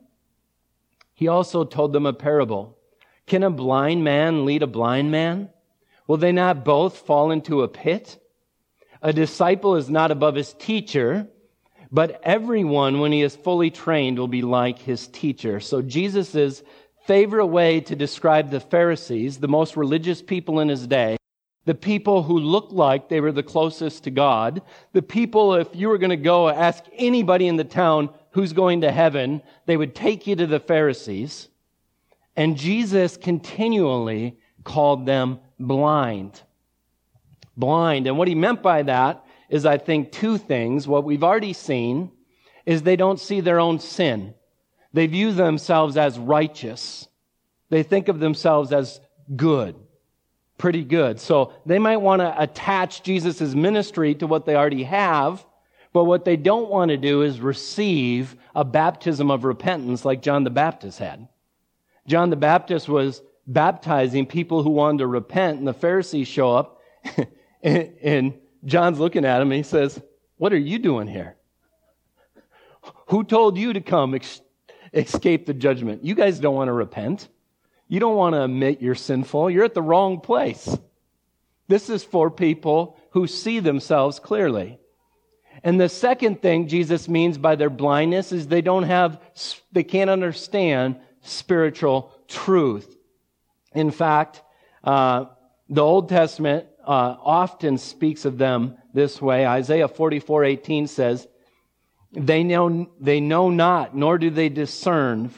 He 1.13 1.27
also 1.27 1.65
told 1.65 1.91
them 1.91 2.05
a 2.05 2.13
parable. 2.13 2.77
Can 3.27 3.43
a 3.43 3.49
blind 3.49 4.01
man 4.01 4.45
lead 4.45 4.63
a 4.63 4.67
blind 4.67 5.11
man? 5.11 5.49
Will 6.07 6.15
they 6.15 6.31
not 6.31 6.63
both 6.63 6.99
fall 6.99 7.31
into 7.31 7.63
a 7.63 7.67
pit? 7.67 8.23
A 9.01 9.11
disciple 9.11 9.75
is 9.75 9.89
not 9.89 10.11
above 10.11 10.35
his 10.35 10.53
teacher, 10.53 11.27
but 11.91 12.21
everyone, 12.23 12.99
when 12.99 13.11
he 13.11 13.21
is 13.21 13.35
fully 13.35 13.69
trained, 13.69 14.17
will 14.17 14.27
be 14.27 14.41
like 14.41 14.79
his 14.79 15.07
teacher. 15.07 15.59
So 15.59 15.81
Jesus' 15.81 16.63
favorite 17.05 17.47
way 17.47 17.81
to 17.81 17.95
describe 17.95 18.49
the 18.49 18.59
Pharisees, 18.61 19.39
the 19.39 19.47
most 19.47 19.75
religious 19.75 20.21
people 20.21 20.61
in 20.61 20.69
his 20.69 20.87
day, 20.87 21.17
the 21.65 21.75
people 21.75 22.23
who 22.23 22.39
looked 22.39 22.71
like 22.71 23.09
they 23.09 23.19
were 23.19 23.31
the 23.31 23.43
closest 23.43 24.05
to 24.05 24.11
God, 24.11 24.61
the 24.93 25.01
people, 25.01 25.55
if 25.55 25.67
you 25.73 25.89
were 25.89 25.97
going 25.97 26.11
to 26.11 26.17
go 26.17 26.47
ask 26.47 26.83
anybody 26.93 27.47
in 27.47 27.57
the 27.57 27.63
town 27.63 28.09
who's 28.31 28.53
going 28.53 28.81
to 28.81 28.91
heaven, 28.91 29.41
they 29.65 29.75
would 29.75 29.93
take 29.93 30.25
you 30.25 30.35
to 30.37 30.47
the 30.47 30.59
Pharisees. 30.59 31.49
And 32.35 32.57
Jesus 32.57 33.17
continually 33.17 34.39
called 34.63 35.05
them 35.05 35.39
blind. 35.59 36.41
Blind. 37.57 38.07
And 38.07 38.17
what 38.17 38.29
he 38.29 38.35
meant 38.35 38.63
by 38.63 38.83
that 38.83 39.25
is, 39.51 39.65
I 39.65 39.77
think, 39.77 40.11
two 40.11 40.39
things. 40.39 40.87
What 40.87 41.03
we've 41.03 41.23
already 41.23 41.53
seen 41.53 42.11
is 42.65 42.81
they 42.81 42.95
don't 42.95 43.19
see 43.19 43.41
their 43.41 43.59
own 43.59 43.79
sin. 43.79 44.33
They 44.93 45.05
view 45.05 45.31
themselves 45.31 45.97
as 45.97 46.17
righteous. 46.17 47.07
They 47.69 47.83
think 47.83 48.07
of 48.07 48.19
themselves 48.19 48.71
as 48.73 48.99
good 49.35 49.75
pretty 50.61 50.83
good. 50.83 51.19
So 51.19 51.53
they 51.65 51.79
might 51.79 51.97
want 51.97 52.21
to 52.21 52.39
attach 52.39 53.01
Jesus' 53.01 53.55
ministry 53.55 54.13
to 54.15 54.27
what 54.27 54.45
they 54.45 54.55
already 54.55 54.83
have, 54.83 55.43
but 55.91 56.03
what 56.03 56.23
they 56.23 56.37
don't 56.37 56.69
want 56.69 56.89
to 56.89 56.97
do 56.97 57.23
is 57.23 57.41
receive 57.41 58.35
a 58.55 58.63
baptism 58.63 59.31
of 59.31 59.43
repentance 59.43 60.05
like 60.05 60.21
John 60.21 60.43
the 60.43 60.51
Baptist 60.51 60.99
had. 60.99 61.27
John 62.05 62.29
the 62.29 62.35
Baptist 62.35 62.87
was 62.87 63.23
baptizing 63.47 64.27
people 64.27 64.61
who 64.61 64.69
wanted 64.69 64.99
to 64.99 65.07
repent, 65.07 65.57
and 65.57 65.67
the 65.67 65.73
Pharisees 65.73 66.27
show 66.27 66.55
up, 66.55 66.79
and, 67.63 68.35
John's 68.65 68.99
looking 68.99 69.25
at 69.25 69.41
him, 69.41 69.51
and 69.51 69.57
he 69.57 69.63
says, 69.63 70.01
What 70.37 70.53
are 70.53 70.57
you 70.57 70.79
doing 70.79 71.07
here? 71.07 71.35
Who 73.07 73.23
told 73.23 73.57
you 73.57 73.73
to 73.73 73.81
come 73.81 74.15
ex- 74.15 74.41
escape 74.93 75.45
the 75.45 75.53
judgment? 75.53 76.03
You 76.03 76.15
guys 76.15 76.39
don't 76.39 76.55
want 76.55 76.69
to 76.69 76.73
repent. 76.73 77.27
You 77.87 77.99
don't 77.99 78.15
want 78.15 78.35
to 78.35 78.43
admit 78.43 78.81
you're 78.81 78.95
sinful. 78.95 79.49
You're 79.49 79.65
at 79.65 79.73
the 79.73 79.81
wrong 79.81 80.21
place. 80.21 80.77
This 81.67 81.89
is 81.89 82.03
for 82.03 82.31
people 82.31 82.97
who 83.11 83.27
see 83.27 83.59
themselves 83.59 84.19
clearly. 84.19 84.79
And 85.63 85.79
the 85.79 85.89
second 85.89 86.41
thing 86.41 86.67
Jesus 86.67 87.07
means 87.07 87.37
by 87.37 87.55
their 87.55 87.69
blindness 87.69 88.31
is 88.31 88.47
they 88.47 88.61
don't 88.61 88.83
have, 88.83 89.21
they 89.71 89.83
can't 89.83 90.09
understand 90.09 90.99
spiritual 91.21 92.13
truth. 92.27 92.95
In 93.73 93.91
fact, 93.91 94.41
uh, 94.83 95.25
the 95.69 95.81
Old 95.81 96.09
Testament 96.09 96.65
uh, 96.85 97.15
often 97.21 97.77
speaks 97.77 98.25
of 98.25 98.37
them 98.37 98.77
this 98.93 99.21
way. 99.21 99.45
Isaiah 99.45 99.87
44, 99.87 100.43
18 100.45 100.87
says, 100.87 101.27
they 102.13 102.43
know, 102.43 102.89
they 102.99 103.19
know 103.19 103.49
not, 103.49 103.95
nor 103.95 104.17
do 104.17 104.29
they 104.29 104.49
discern, 104.49 105.31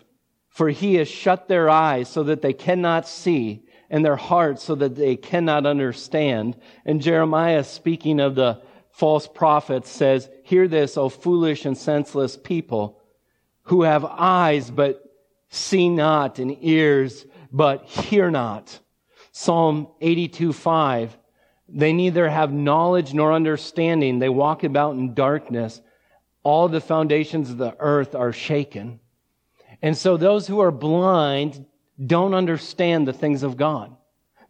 for 0.50 0.70
he 0.70 0.96
has 0.96 1.08
shut 1.08 1.48
their 1.48 1.70
eyes 1.70 2.10
so 2.10 2.24
that 2.24 2.42
they 2.42 2.54
cannot 2.54 3.08
see, 3.08 3.66
and 3.90 4.04
their 4.04 4.16
hearts 4.16 4.64
so 4.64 4.76
that 4.76 4.96
they 4.96 5.16
cannot 5.16 5.66
understand. 5.66 6.58
And 6.86 7.02
Jeremiah, 7.02 7.64
speaking 7.64 8.20
of 8.20 8.34
the 8.34 8.62
false 8.92 9.28
prophets, 9.28 9.90
says, 9.90 10.30
Hear 10.44 10.68
this, 10.68 10.98
O 10.98 11.10
foolish 11.10 11.66
and 11.66 11.78
senseless 11.78 12.38
people, 12.38 13.00
who 13.64 13.84
have 13.84 14.04
eyes 14.06 14.72
but 14.72 15.04
see 15.50 15.90
not, 15.90 16.40
and 16.40 16.58
ears 16.62 17.26
but 17.52 17.86
hear 17.86 18.32
not. 18.32 18.80
Psalm 19.32 19.88
82 20.02 20.54
5. 20.54 21.18
They 21.70 21.94
neither 21.94 22.30
have 22.30 22.52
knowledge 22.52 23.14
nor 23.14 23.34
understanding. 23.34 24.20
They 24.20 24.30
walk 24.30 24.64
about 24.64 24.96
in 24.96 25.14
darkness. 25.14 25.82
All 26.44 26.68
the 26.68 26.82
foundations 26.82 27.50
of 27.50 27.58
the 27.58 27.76
earth 27.80 28.16
are 28.16 28.34
shaken. 28.34 29.00
And 29.82 29.98
so 29.98 30.18
those 30.18 30.48
who 30.48 30.60
are 30.60 30.72
blind 30.72 31.66
don't 32.06 32.34
understand 32.34 33.08
the 33.08 33.14
things 33.14 33.44
of 33.44 33.58
God. 33.58 33.96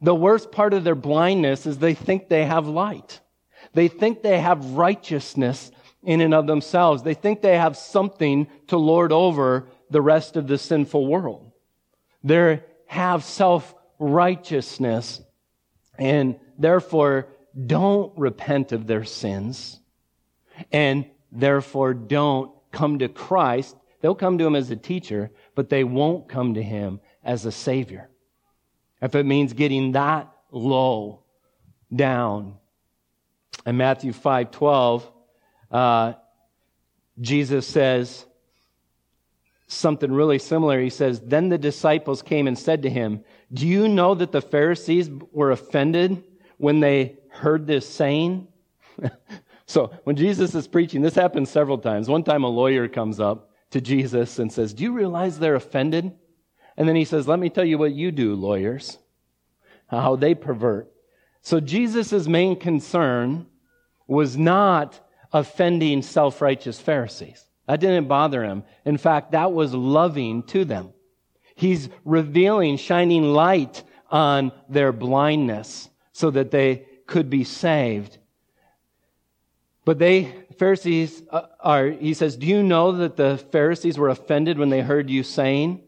The 0.02 0.16
worst 0.16 0.52
part 0.52 0.74
of 0.74 0.84
their 0.84 0.96
blindness 0.96 1.66
is 1.66 1.78
they 1.78 1.94
think 1.94 2.28
they 2.28 2.46
have 2.46 2.68
light. 2.68 3.22
They 3.74 3.88
think 3.88 4.22
they 4.22 4.40
have 4.40 4.72
righteousness 4.72 5.72
in 6.04 6.20
and 6.20 6.34
of 6.34 6.48
themselves. 6.48 7.04
They 7.04 7.14
think 7.14 7.42
they 7.42 7.58
have 7.58 7.78
something 7.78 8.48
to 8.68 8.78
lord 8.78 9.12
over 9.12 9.70
the 9.90 10.02
rest 10.02 10.36
of 10.36 10.48
the 10.48 10.58
sinful 10.58 11.08
world. 11.08 11.52
They 12.24 12.62
have 12.88 13.24
self 13.24 13.74
righteousness 14.00 15.22
and 16.04 16.40
therefore 16.58 17.28
don't 17.68 18.18
repent 18.18 18.72
of 18.72 18.88
their 18.88 19.04
sins 19.04 19.80
and 20.72 21.06
therefore 21.32 21.94
don't 21.94 22.52
come 22.72 23.00
to 23.00 23.08
Christ 23.08 23.76
They'll 24.04 24.16
come 24.16 24.38
to 24.38 24.46
him 24.46 24.56
as 24.56 24.70
a 24.70 24.76
teacher, 24.76 25.32
but 25.56 25.70
they 25.70 25.86
won't 25.86 26.28
come 26.28 26.56
to 26.56 26.62
him 26.62 27.00
as 27.24 27.46
a 27.46 27.54
savior. 27.54 28.10
If 29.02 29.16
it 29.16 29.26
means 29.26 29.54
getting 29.54 29.94
that 29.94 30.30
low 30.52 31.24
down. 31.96 32.58
In 33.66 33.78
Matthew 33.78 34.12
5 34.12 34.52
12, 34.52 35.12
uh, 35.72 36.14
Jesus 37.22 37.66
says 37.66 38.26
something 39.68 40.12
really 40.12 40.38
similar. 40.38 40.82
He 40.82 40.90
says, 40.90 41.22
Then 41.22 41.48
the 41.48 41.58
disciples 41.58 42.22
came 42.22 42.46
and 42.46 42.60
said 42.60 42.82
to 42.82 42.90
him, 42.90 43.24
Do 43.54 43.68
you 43.68 43.88
know 43.88 44.16
that 44.16 44.32
the 44.32 44.42
Pharisees 44.42 45.10
were 45.32 45.52
offended 45.52 46.24
when 46.58 46.80
they 46.80 47.18
heard 47.30 47.68
this 47.68 47.88
saying? 47.88 48.48
so 49.66 49.92
when 50.06 50.16
Jesus 50.16 50.56
is 50.56 50.68
preaching, 50.68 51.02
this 51.02 51.16
happens 51.16 51.50
several 51.50 51.78
times. 51.78 52.10
One 52.10 52.24
time 52.24 52.44
a 52.44 52.50
lawyer 52.50 52.88
comes 52.88 53.20
up 53.20 53.52
to 53.72 53.82
Jesus 53.82 54.40
and 54.40 54.52
says, 54.52 54.74
Do 54.74 54.84
you 54.84 54.94
realize 54.94 55.38
they're 55.38 55.56
offended? 55.56 56.12
And 56.78 56.88
then 56.88 56.96
he 56.96 57.06
says, 57.06 57.28
Let 57.28 57.40
me 57.40 57.50
tell 57.50 57.66
you 57.66 57.78
what 57.78 57.94
you 57.94 58.12
do, 58.12 58.34
lawyers, 58.36 58.98
how 59.88 60.16
they 60.16 60.34
pervert. 60.34 60.92
So 61.42 61.60
Jesus' 61.60 62.28
main 62.28 62.60
concern 62.60 63.46
was 64.08 64.38
not 64.38 65.00
offending 65.32 66.02
self 66.02 66.42
righteous 66.42 66.80
Pharisees. 66.80 67.46
That 67.68 67.80
didn't 67.80 68.08
bother 68.08 68.44
him. 68.44 68.64
In 68.86 68.98
fact, 68.98 69.32
that 69.32 69.52
was 69.52 69.74
loving 69.74 70.44
to 70.44 70.66
them. 70.66 70.94
He's 71.56 71.90
revealing, 72.06 72.78
shining 72.78 73.34
light 73.34 73.84
on 74.10 74.52
their 74.70 74.92
blindness 74.92 75.90
so 76.12 76.32
that 76.32 76.52
they 76.52 76.86
could 77.08 77.30
be 77.30 77.44
saved. 77.44 78.18
But 79.86 80.00
they, 80.00 80.34
Pharisees 80.58 81.24
uh, 81.30 81.48
are, 81.60 81.88
he 81.88 82.14
says, 82.14 82.38
do 82.38 82.48
you 82.48 82.64
know 82.64 82.94
that 82.94 83.18
the 83.18 83.38
Pharisees 83.52 83.98
were 83.98 84.10
offended 84.10 84.58
when 84.58 84.70
they 84.70 84.82
heard 84.82 85.10
you 85.10 85.24
saying, 85.24 85.82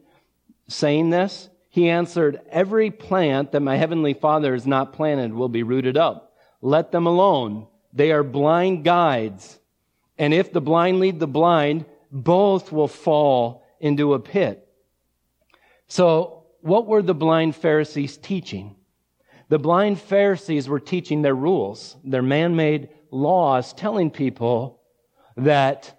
saying 0.68 1.10
this? 1.10 1.48
He 1.70 1.88
answered, 1.88 2.40
Every 2.50 2.90
plant 2.90 3.52
that 3.52 3.60
my 3.60 3.76
heavenly 3.76 4.14
Father 4.14 4.52
has 4.54 4.66
not 4.66 4.92
planted 4.92 5.34
will 5.34 5.48
be 5.48 5.62
rooted 5.62 5.96
up. 5.96 6.34
Let 6.62 6.90
them 6.90 7.06
alone. 7.06 7.66
They 7.92 8.12
are 8.12 8.22
blind 8.22 8.84
guides. 8.84 9.58
And 10.18 10.32
if 10.32 10.52
the 10.52 10.60
blind 10.60 11.00
lead 11.00 11.20
the 11.20 11.26
blind, 11.26 11.84
both 12.10 12.72
will 12.72 12.88
fall 12.88 13.62
into 13.78 14.14
a 14.14 14.18
pit. 14.18 14.65
So, 15.88 16.44
what 16.60 16.86
were 16.86 17.02
the 17.02 17.14
blind 17.14 17.54
Pharisees 17.54 18.16
teaching? 18.16 18.74
The 19.48 19.58
blind 19.58 20.00
Pharisees 20.00 20.68
were 20.68 20.80
teaching 20.80 21.22
their 21.22 21.34
rules, 21.34 21.96
their 22.02 22.22
man 22.22 22.56
made 22.56 22.88
laws, 23.10 23.72
telling 23.72 24.10
people 24.10 24.80
that 25.36 25.96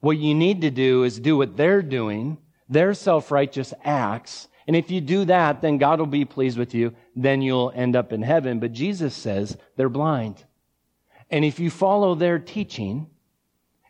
what 0.00 0.18
you 0.18 0.34
need 0.34 0.62
to 0.62 0.70
do 0.70 1.04
is 1.04 1.20
do 1.20 1.36
what 1.36 1.56
they're 1.56 1.82
doing, 1.82 2.38
their 2.68 2.94
self 2.94 3.30
righteous 3.30 3.72
acts. 3.84 4.48
And 4.66 4.74
if 4.74 4.90
you 4.90 5.00
do 5.00 5.24
that, 5.26 5.60
then 5.60 5.78
God 5.78 6.00
will 6.00 6.06
be 6.06 6.24
pleased 6.24 6.58
with 6.58 6.74
you. 6.74 6.94
Then 7.14 7.42
you'll 7.42 7.72
end 7.74 7.94
up 7.94 8.12
in 8.12 8.22
heaven. 8.22 8.58
But 8.58 8.72
Jesus 8.72 9.14
says 9.14 9.56
they're 9.76 9.88
blind. 9.88 10.44
And 11.30 11.44
if 11.44 11.60
you 11.60 11.70
follow 11.70 12.14
their 12.14 12.38
teaching, 12.38 13.08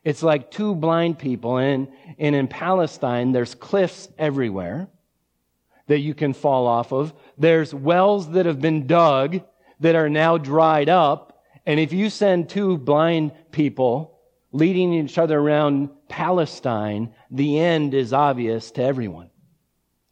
it's 0.05 0.23
like 0.23 0.51
two 0.51 0.75
blind 0.75 1.18
people. 1.18 1.57
And, 1.57 1.88
and 2.18 2.35
in 2.35 2.49
Palestine, 2.49 3.33
there's 3.33 3.55
cliffs 3.55 4.09
everywhere 4.18 4.88
that 5.87 6.01
you 6.01 6.14
can 6.14 6.33
fall 6.33 6.66
off 6.66 6.92
of. 6.92 7.12
There's 7.38 7.75
wells 7.75 8.31
that 8.31 8.47
have 8.47 8.61
been 8.61 8.87
dug 8.87 9.40
that 9.81 9.95
are 9.95 10.09
now 10.09 10.38
dried 10.38 10.88
up. 10.88 11.42
And 11.66 11.79
if 11.79 11.92
you 11.92 12.11
send 12.11 12.49
two 12.49 12.79
blind 12.79 13.33
people 13.51 14.18
leading 14.53 14.92
each 14.92 15.18
other 15.18 15.38
around 15.38 15.90
Palestine, 16.09 17.14
the 17.31 17.59
end 17.59 17.95
is 17.95 18.12
obvious 18.12 18.71
to 18.73 18.83
everyone. 18.83 19.31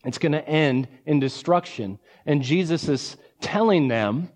It's 0.04 0.18
going 0.18 0.32
to 0.32 0.48
end 0.48 0.88
in 1.04 1.20
destruction. 1.20 1.98
And 2.24 2.42
Jesus 2.42 2.88
is 2.88 3.16
telling 3.40 3.88
them, 3.88 4.30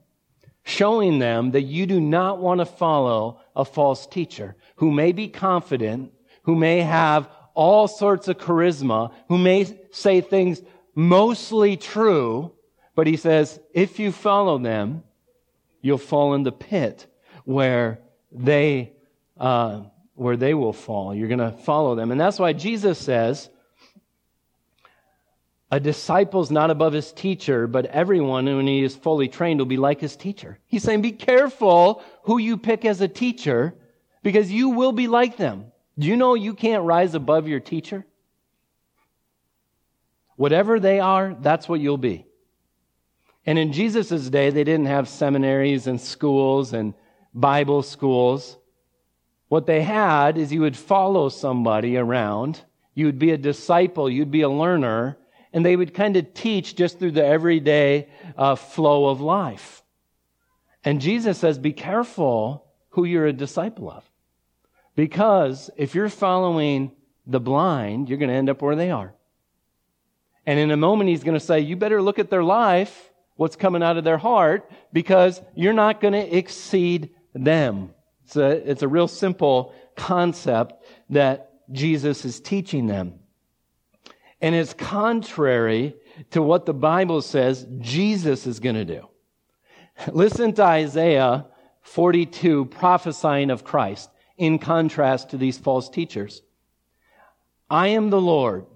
showing 0.63 1.19
them 1.19 1.53
that 1.53 1.63
you 1.63 1.87
do 1.87 2.01
not 2.01 2.39
want 2.39 2.61
to 2.61 2.67
follow 2.67 3.41
a 3.57 3.65
false 3.65 4.07
teacher 4.07 4.57
who 4.77 4.91
may 4.91 5.13
be 5.13 5.29
confident, 5.29 6.13
who 6.43 6.55
may 6.55 6.81
have 6.81 7.29
all 7.55 7.87
sorts 7.87 8.29
of 8.29 8.39
charisma, 8.39 9.13
who 9.29 9.39
may 9.39 9.67
say 9.91 10.21
things 10.21 10.61
mostly 10.95 11.77
true, 11.77 12.53
but 12.95 13.07
he 13.07 13.17
says, 13.17 13.61
if 13.73 13.99
you 13.99 14.13
follow 14.13 14.59
them, 14.59 15.03
you'll 15.83 15.99
fall 15.99 16.35
in 16.35 16.43
the 16.43 16.53
pit 16.53 17.07
where 17.45 18.01
they, 18.33 18.93
uh, 19.39 19.83
where 20.15 20.37
they 20.37 20.55
will 20.55 20.73
fall. 20.73 21.15
You're 21.15 21.29
going 21.29 21.39
to 21.41 21.53
follow 21.53 21.95
them. 21.95 22.11
And 22.11 22.21
that's 22.21 22.39
why 22.39 22.53
Jesus 22.53 22.99
says, 22.99 23.51
a 25.71 25.81
disciple's 25.81 26.53
not 26.53 26.71
above 26.71 26.93
his 26.93 27.13
teacher, 27.13 27.67
but 27.67 27.87
everyone, 27.87 28.45
when 28.45 28.67
he 28.67 28.85
is 28.85 28.95
fully 28.95 29.29
trained, 29.29 29.59
will 29.59 29.67
be 29.67 29.77
like 29.77 30.01
his 30.01 30.15
teacher. 30.15 30.59
He's 30.67 30.85
saying, 30.85 31.03
be 31.03 31.11
careful 31.11 32.03
who 32.23 32.39
you 32.39 32.57
pick 32.57 32.85
as 32.85 33.01
a 33.01 33.09
teacher 33.09 33.75
because 34.23 34.53
you 34.53 34.69
will 34.69 34.93
be 34.93 35.09
like 35.09 35.37
them. 35.37 35.73
Do 35.99 36.07
you 36.07 36.17
know 36.17 36.35
you 36.35 36.55
can't 36.55 36.85
rise 36.85 37.15
above 37.15 37.49
your 37.49 37.61
teacher? 37.61 38.07
Whatever 40.37 40.81
they 40.81 41.01
are, 41.01 41.37
that's 41.41 41.69
what 41.69 41.81
you'll 41.81 41.97
be. 41.99 42.27
And 43.47 43.59
in 43.59 43.73
Jesus' 43.73 44.31
day, 44.31 44.51
they 44.51 44.65
didn't 44.65 44.87
have 44.87 45.09
seminaries 45.09 45.87
and 45.87 46.01
schools 46.01 46.73
and 46.73 46.95
Bible 47.35 47.83
schools. 47.83 48.57
What 49.49 49.67
they 49.67 49.83
had 49.83 50.39
is 50.39 50.53
you 50.53 50.63
would 50.63 50.77
follow 50.77 51.29
somebody 51.29 51.97
around, 51.97 52.63
you 52.95 53.07
would 53.07 53.19
be 53.19 53.33
a 53.33 53.37
disciple, 53.37 54.09
you'd 54.09 54.31
be 54.31 54.43
a 54.43 54.49
learner, 54.49 55.19
and 55.53 55.65
they 55.65 55.77
would 55.77 55.95
kind 55.95 56.17
of 56.17 56.35
teach 56.35 56.75
just 56.75 56.99
through 56.99 57.13
the 57.13 57.25
everyday 57.25 58.09
uh, 58.37 58.55
flow 58.55 59.07
of 59.07 59.21
life. 59.21 59.83
And 60.85 61.01
Jesus 61.01 61.39
says, 61.39 61.59
be 61.59 61.73
careful 61.73 62.67
who 62.91 63.05
you're 63.05 63.27
a 63.27 63.33
disciple 63.33 63.91
of. 63.91 64.05
Because 64.97 65.71
if 65.77 65.95
you're 65.95 66.09
following 66.09 66.93
the 67.27 67.41
blind, 67.41 68.09
you're 68.09 68.19
going 68.19 68.31
to 68.31 68.35
end 68.35 68.51
up 68.51 68.63
where 68.63 68.77
they 68.77 68.91
are. 68.91 69.15
And 70.47 70.59
in 70.59 70.71
a 70.71 70.77
moment, 70.77 71.11
he's 71.11 71.25
going 71.25 71.39
to 71.39 71.45
say, 71.45 71.61
you 71.61 71.77
better 71.77 72.03
look 72.03 72.19
at 72.19 72.31
their 72.31 72.45
life, 72.45 73.11
what's 73.37 73.57
coming 73.57 73.83
out 73.83 73.97
of 73.97 74.05
their 74.05 74.19
heart, 74.19 74.71
because 74.93 75.41
you're 75.55 75.73
not 75.73 76.01
going 76.01 76.13
to 76.13 76.37
exceed 76.37 77.11
them. 77.35 77.91
It's 78.25 78.37
a, 78.37 78.71
it's 78.71 78.83
a 78.83 78.89
real 78.89 79.09
simple 79.09 79.75
concept 79.97 80.85
that 81.11 81.51
Jesus 81.73 82.25
is 82.25 82.41
teaching 82.41 82.87
them. 82.87 83.21
And 84.41 84.55
it's 84.55 84.75
contrary 84.75 85.95
to 86.31 86.43
what 86.43 86.67
the 86.67 86.75
Bible 86.75 87.23
says 87.23 87.67
Jesus 87.81 88.47
is 88.47 88.61
going 88.61 88.75
to 88.75 88.85
do. 88.85 89.09
Listen 90.13 90.53
to 90.55 90.63
Isaiah 90.63 91.47
42 91.83 92.67
prophesying 92.67 93.51
of 93.51 93.65
Christ 93.65 94.11
in 94.37 94.59
contrast 94.59 95.31
to 95.31 95.37
these 95.37 95.59
false 95.59 95.89
teachers. 95.89 96.43
I 97.71 97.89
am 97.89 98.11
the 98.11 98.21
Lord. 98.21 98.67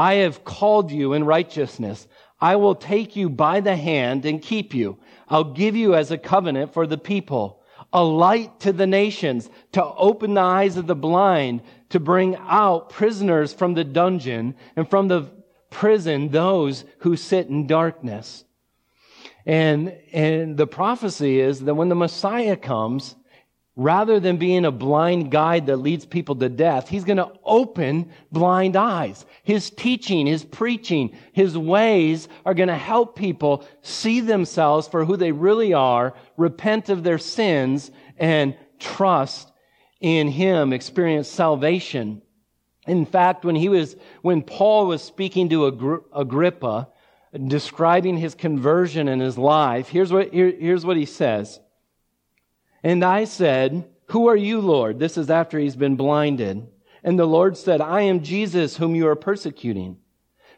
I 0.00 0.14
have 0.14 0.44
called 0.44 0.90
you 0.90 1.12
in 1.12 1.24
righteousness. 1.24 2.08
I 2.40 2.56
will 2.56 2.74
take 2.74 3.16
you 3.16 3.28
by 3.28 3.60
the 3.60 3.76
hand 3.76 4.24
and 4.24 4.40
keep 4.40 4.72
you. 4.72 4.96
I'll 5.28 5.52
give 5.52 5.76
you 5.76 5.94
as 5.94 6.10
a 6.10 6.16
covenant 6.16 6.72
for 6.72 6.86
the 6.86 6.96
people, 6.96 7.60
a 7.92 8.02
light 8.02 8.60
to 8.60 8.72
the 8.72 8.86
nations, 8.86 9.50
to 9.72 9.84
open 9.84 10.32
the 10.32 10.40
eyes 10.40 10.78
of 10.78 10.86
the 10.86 10.94
blind, 10.94 11.60
to 11.90 12.00
bring 12.00 12.34
out 12.36 12.88
prisoners 12.88 13.52
from 13.52 13.74
the 13.74 13.84
dungeon 13.84 14.54
and 14.74 14.88
from 14.88 15.08
the 15.08 15.30
prison 15.68 16.30
those 16.30 16.86
who 17.00 17.14
sit 17.14 17.48
in 17.48 17.66
darkness. 17.66 18.46
And, 19.44 19.94
and 20.14 20.56
the 20.56 20.66
prophecy 20.66 21.40
is 21.40 21.60
that 21.60 21.74
when 21.74 21.90
the 21.90 21.94
Messiah 21.94 22.56
comes, 22.56 23.16
rather 23.80 24.20
than 24.20 24.36
being 24.36 24.66
a 24.66 24.70
blind 24.70 25.30
guide 25.30 25.64
that 25.64 25.78
leads 25.78 26.04
people 26.04 26.36
to 26.36 26.50
death, 26.50 26.86
he's 26.86 27.04
going 27.04 27.16
to 27.16 27.32
open 27.44 28.10
blind 28.30 28.76
eyes. 28.76 29.24
His 29.42 29.70
teaching, 29.70 30.26
his 30.26 30.44
preaching, 30.44 31.16
his 31.32 31.56
ways 31.56 32.28
are 32.44 32.52
going 32.52 32.68
to 32.68 32.76
help 32.76 33.16
people 33.16 33.66
see 33.80 34.20
themselves 34.20 34.86
for 34.86 35.06
who 35.06 35.16
they 35.16 35.32
really 35.32 35.72
are, 35.72 36.12
repent 36.36 36.90
of 36.90 37.02
their 37.02 37.16
sins, 37.16 37.90
and 38.18 38.54
trust 38.78 39.50
in 39.98 40.28
him 40.28 40.74
experience 40.74 41.26
salvation. 41.26 42.20
In 42.86 43.06
fact, 43.06 43.46
when 43.46 43.56
he 43.56 43.70
was, 43.70 43.96
when 44.20 44.42
Paul 44.42 44.88
was 44.88 45.00
speaking 45.00 45.48
to 45.48 46.04
Agrippa, 46.14 46.88
describing 47.46 48.18
his 48.18 48.34
conversion 48.34 49.08
and 49.08 49.22
his 49.22 49.38
life, 49.38 49.88
here's 49.88 50.12
what, 50.12 50.34
here, 50.34 50.50
here's 50.50 50.84
what 50.84 50.98
he 50.98 51.06
says. 51.06 51.60
And 52.82 53.04
I 53.04 53.24
said, 53.24 53.88
Who 54.06 54.26
are 54.28 54.36
you, 54.36 54.60
Lord? 54.60 54.98
This 54.98 55.16
is 55.16 55.30
after 55.30 55.58
he's 55.58 55.76
been 55.76 55.96
blinded. 55.96 56.66
And 57.02 57.18
the 57.18 57.26
Lord 57.26 57.56
said, 57.56 57.80
I 57.80 58.02
am 58.02 58.22
Jesus 58.22 58.76
whom 58.76 58.94
you 58.94 59.08
are 59.08 59.16
persecuting. 59.16 59.98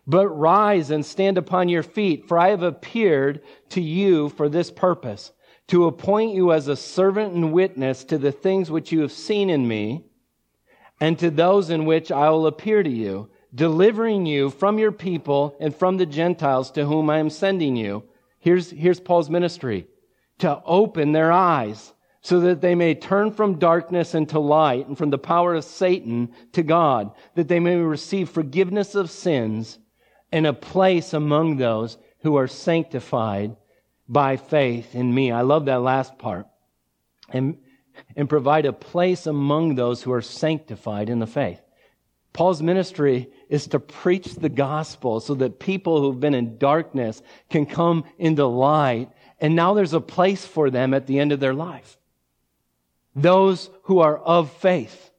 But 0.07 0.29
rise 0.29 0.91
and 0.91 1.07
stand 1.07 1.39
upon 1.39 1.69
your 1.69 1.83
feet, 1.83 2.27
for 2.27 2.39
I 2.39 2.51
have 2.51 2.63
appeared 2.63 3.43
to 3.71 3.81
you 3.81 4.29
for 4.31 4.49
this 4.49 4.71
purpose 4.71 5.33
to 5.69 5.87
appoint 5.87 6.35
you 6.35 6.53
as 6.53 6.69
a 6.69 6.77
servant 6.77 7.35
and 7.35 7.53
witness 7.53 8.05
to 8.05 8.19
the 8.19 8.33
things 8.33 8.71
which 8.71 8.91
you 8.91 9.01
have 9.01 9.13
seen 9.13 9.49
in 9.49 9.67
me, 9.67 10.05
and 11.01 11.19
to 11.19 11.31
those 11.31 11.71
in 11.71 11.85
which 11.85 12.11
I 12.11 12.31
will 12.31 12.47
appear 12.47 12.83
to 12.83 12.91
you, 12.91 13.31
delivering 13.55 14.27
you 14.27 14.51
from 14.51 14.79
your 14.79 14.93
people 14.93 15.57
and 15.61 15.75
from 15.75 15.97
the 15.97 16.07
Gentiles 16.07 16.71
to 16.73 16.85
whom 16.85 17.09
I 17.09 17.19
am 17.19 17.31
sending 17.31 17.77
you. 17.77 18.05
Here's, 18.39 18.71
here's 18.71 19.01
Paul's 19.01 19.31
ministry 19.31 19.87
to 20.39 20.61
open 20.65 21.13
their 21.13 21.31
eyes 21.31 21.93
so 22.23 22.39
that 22.41 22.61
they 22.61 22.77
may 22.77 22.95
turn 22.95 23.33
from 23.33 23.59
darkness 23.59 24.15
into 24.15 24.39
light 24.39 24.87
and 24.87 24.97
from 24.97 25.11
the 25.11 25.19
power 25.19 25.55
of 25.55 25.65
Satan 25.65 26.33
to 26.53 26.63
God, 26.63 27.11
that 27.35 27.49
they 27.49 27.59
may 27.59 27.77
receive 27.77 28.31
forgiveness 28.31 28.95
of 28.95 29.11
sins 29.11 29.79
and 30.31 30.47
a 30.47 30.53
place 30.53 31.13
among 31.13 31.57
those 31.57 31.99
who 32.23 32.37
are 32.37 32.47
sanctified 32.47 33.57
by 34.09 34.37
faith 34.37 34.95
in 34.95 35.13
me. 35.13 35.33
I 35.33 35.41
love 35.41 35.65
that 35.67 35.83
last 35.83 36.17
part. 36.19 36.47
And, 37.29 37.59
and 38.15 38.29
provide 38.29 38.67
a 38.67 38.73
place 38.73 39.27
among 39.27 39.75
those 39.75 40.03
who 40.03 40.13
are 40.13 40.23
sanctified 40.23 41.11
in 41.11 41.19
the 41.19 41.27
faith. 41.27 41.61
Paul's 42.33 42.63
ministry 42.63 43.31
is 43.49 43.67
to 43.69 43.81
preach 43.81 44.37
the 44.37 44.49
gospel 44.49 45.21
so 45.21 45.35
that 45.35 45.59
people 45.59 46.01
who've 46.01 46.21
been 46.21 46.35
in 46.35 46.57
darkness 46.57 47.21
can 47.51 47.67
come 47.67 48.05
into 48.17 48.47
light. 48.47 49.11
And 49.41 49.57
now 49.57 49.75
there's 49.75 49.93
a 49.93 50.01
place 50.01 50.47
for 50.47 50.71
them 50.71 50.95
at 50.95 51.07
the 51.07 51.19
end 51.19 51.33
of 51.33 51.41
their 51.41 51.53
life. 51.53 51.99
Those 53.15 53.71
who 53.85 54.01
are 54.01 54.17
of 54.19 54.51
faith 54.53 55.11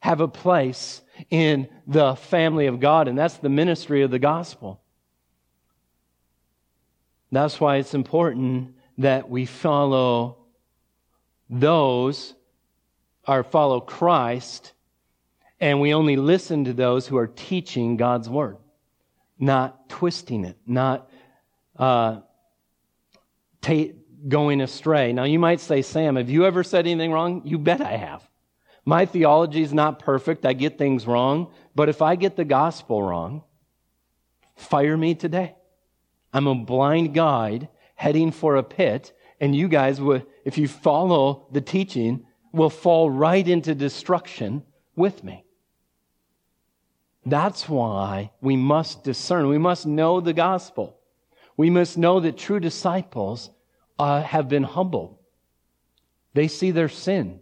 have 0.00 0.20
a 0.20 0.28
place 0.28 1.02
in 1.30 1.68
the 1.86 2.16
family 2.16 2.66
of 2.66 2.80
God, 2.80 3.08
and 3.08 3.16
that's 3.16 3.36
the 3.36 3.48
ministry 3.48 4.02
of 4.02 4.10
the 4.10 4.18
gospel. 4.18 4.80
That's 7.30 7.60
why 7.60 7.76
it's 7.76 7.94
important 7.94 8.74
that 8.98 9.30
we 9.30 9.46
follow 9.46 10.38
those 11.48 12.34
or 13.26 13.42
follow 13.44 13.80
Christ 13.80 14.72
and 15.60 15.80
we 15.80 15.94
only 15.94 16.16
listen 16.16 16.64
to 16.64 16.72
those 16.72 17.06
who 17.06 17.16
are 17.16 17.28
teaching 17.28 17.96
God's 17.96 18.28
word. 18.28 18.56
not 19.38 19.88
twisting 19.88 20.44
it, 20.44 20.56
not 20.66 21.10
uh, 21.76 22.20
ta- 23.60 23.94
going 24.28 24.60
astray. 24.60 25.12
Now, 25.12 25.24
you 25.24 25.38
might 25.38 25.60
say, 25.60 25.82
Sam, 25.82 26.16
have 26.16 26.30
you 26.30 26.44
ever 26.44 26.62
said 26.62 26.86
anything 26.86 27.12
wrong? 27.12 27.42
You 27.44 27.58
bet 27.58 27.80
I 27.80 27.96
have. 27.96 28.28
My 28.84 29.06
theology 29.06 29.62
is 29.62 29.72
not 29.72 29.98
perfect. 29.98 30.44
I 30.44 30.52
get 30.52 30.78
things 30.78 31.06
wrong. 31.06 31.52
But 31.74 31.88
if 31.88 32.02
I 32.02 32.16
get 32.16 32.36
the 32.36 32.44
gospel 32.44 33.02
wrong, 33.02 33.42
fire 34.56 34.96
me 34.96 35.14
today. 35.14 35.54
I'm 36.32 36.46
a 36.46 36.54
blind 36.54 37.14
guide 37.14 37.68
heading 37.94 38.32
for 38.32 38.56
a 38.56 38.62
pit, 38.62 39.12
and 39.40 39.54
you 39.54 39.68
guys 39.68 40.00
if 40.44 40.58
you 40.58 40.66
follow 40.66 41.46
the 41.52 41.60
teaching, 41.60 42.26
will 42.52 42.70
fall 42.70 43.10
right 43.10 43.46
into 43.46 43.74
destruction 43.74 44.62
with 44.96 45.22
me. 45.22 45.44
That's 47.24 47.68
why 47.68 48.32
we 48.40 48.56
must 48.56 49.04
discern. 49.04 49.48
We 49.48 49.58
must 49.58 49.86
know 49.86 50.20
the 50.20 50.32
gospel. 50.32 50.98
We 51.56 51.70
must 51.70 51.96
know 51.96 52.18
that 52.20 52.36
true 52.36 52.58
disciples 52.58 53.50
uh, 53.98 54.22
have 54.22 54.48
been 54.48 54.62
humbled. 54.62 55.18
They 56.34 56.48
see 56.48 56.70
their 56.70 56.88
sin. 56.88 57.40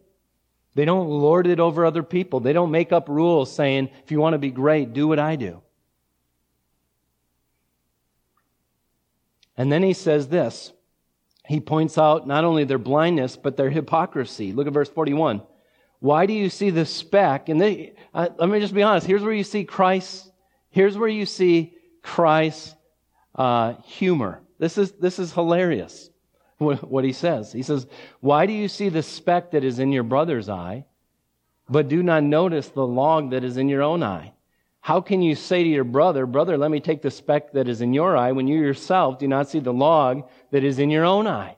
They 0.75 0.85
don't 0.85 1.09
lord 1.09 1.47
it 1.47 1.61
over 1.61 1.85
other 1.85 2.03
people. 2.03 2.41
They 2.41 2.53
don't 2.53 2.71
make 2.71 2.93
up 2.93 3.09
rules 3.09 3.53
saying, 3.53 3.91
if 4.05 4.11
you 4.11 4.21
want 4.21 4.35
to 4.35 4.39
be 4.39 4.51
great, 4.51 4.93
do 4.93 5.09
what 5.09 5.19
I 5.19 5.37
do. 5.37 5.63
And 9.57 9.71
then 9.71 9.83
he 9.83 9.93
says 9.93 10.29
this. 10.29 10.73
He 11.47 11.61
points 11.61 11.99
out 11.99 12.27
not 12.27 12.45
only 12.45 12.65
their 12.65 12.79
blindness, 12.79 13.37
but 13.37 13.57
their 13.57 13.71
hypocrisy. 13.71 14.53
Look 14.53 14.67
at 14.67 14.73
verse 14.73 14.89
41. 14.89 15.43
Why 15.99 16.27
do 16.27 16.33
you 16.33 16.49
see 16.49 16.71
the 16.71 16.87
speck? 16.87 17.49
And 17.49 17.61
they, 17.61 17.95
uh, 18.15 18.29
let 18.39 18.49
me 18.49 18.61
just 18.61 18.73
be 18.73 18.83
honest. 18.83 19.07
Here's 19.07 19.23
where 19.23 19.33
you 19.33 19.45
see 19.45 19.65
Christ. 19.65 20.31
Here's 20.71 20.97
where 20.97 21.09
you 21.09 21.27
see 21.27 21.75
Christ's 22.03 22.75
uh, 23.35 23.75
humor. 23.85 24.41
This 24.59 24.79
is, 24.79 24.93
this 24.93 25.19
is 25.19 25.33
hilarious 25.33 26.10
what 26.61 27.05
he 27.05 27.13
says. 27.13 27.53
He 27.53 27.63
says, 27.63 27.87
Why 28.21 28.47
do 28.47 28.53
you 28.53 28.69
see 28.69 28.91
the 28.91 29.03
speck 29.03 29.53
that 29.53 29.65
is 29.65 29.79
in 29.79 29.93
your 29.93 30.03
brother's 30.03 30.49
eye, 30.49 30.85
but 31.69 31.89
do 31.89 32.03
not 32.03 32.23
notice 32.23 32.69
the 32.69 32.87
log 32.87 33.31
that 33.31 33.45
is 33.45 33.57
in 33.57 33.69
your 33.69 33.83
own 33.83 34.03
eye? 34.03 34.35
How 34.83 35.01
can 35.01 35.23
you 35.23 35.35
say 35.35 35.63
to 35.63 35.69
your 35.69 35.85
brother, 35.85 36.27
Brother, 36.27 36.59
let 36.59 36.71
me 36.71 36.81
take 36.81 37.01
the 37.03 37.11
speck 37.11 37.53
that 37.53 37.69
is 37.69 37.81
in 37.81 37.95
your 37.95 38.17
eye, 38.17 38.33
when 38.33 38.47
you 38.47 38.59
yourself 38.59 39.19
do 39.19 39.27
not 39.27 39.49
see 39.49 39.61
the 39.61 39.73
log 39.73 40.29
that 40.51 40.65
is 40.65 40.79
in 40.79 40.91
your 40.91 41.05
own 41.05 41.27
eye? 41.27 41.57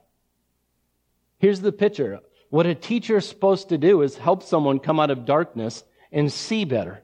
Here's 1.38 1.60
the 1.60 1.72
picture. 1.72 2.20
What 2.50 2.66
a 2.66 2.74
teacher 2.74 3.16
is 3.16 3.28
supposed 3.28 3.70
to 3.70 3.78
do 3.78 4.02
is 4.02 4.16
help 4.16 4.42
someone 4.42 4.78
come 4.78 5.00
out 5.00 5.10
of 5.10 5.24
darkness 5.24 5.82
and 6.12 6.32
see 6.32 6.64
better. 6.64 7.02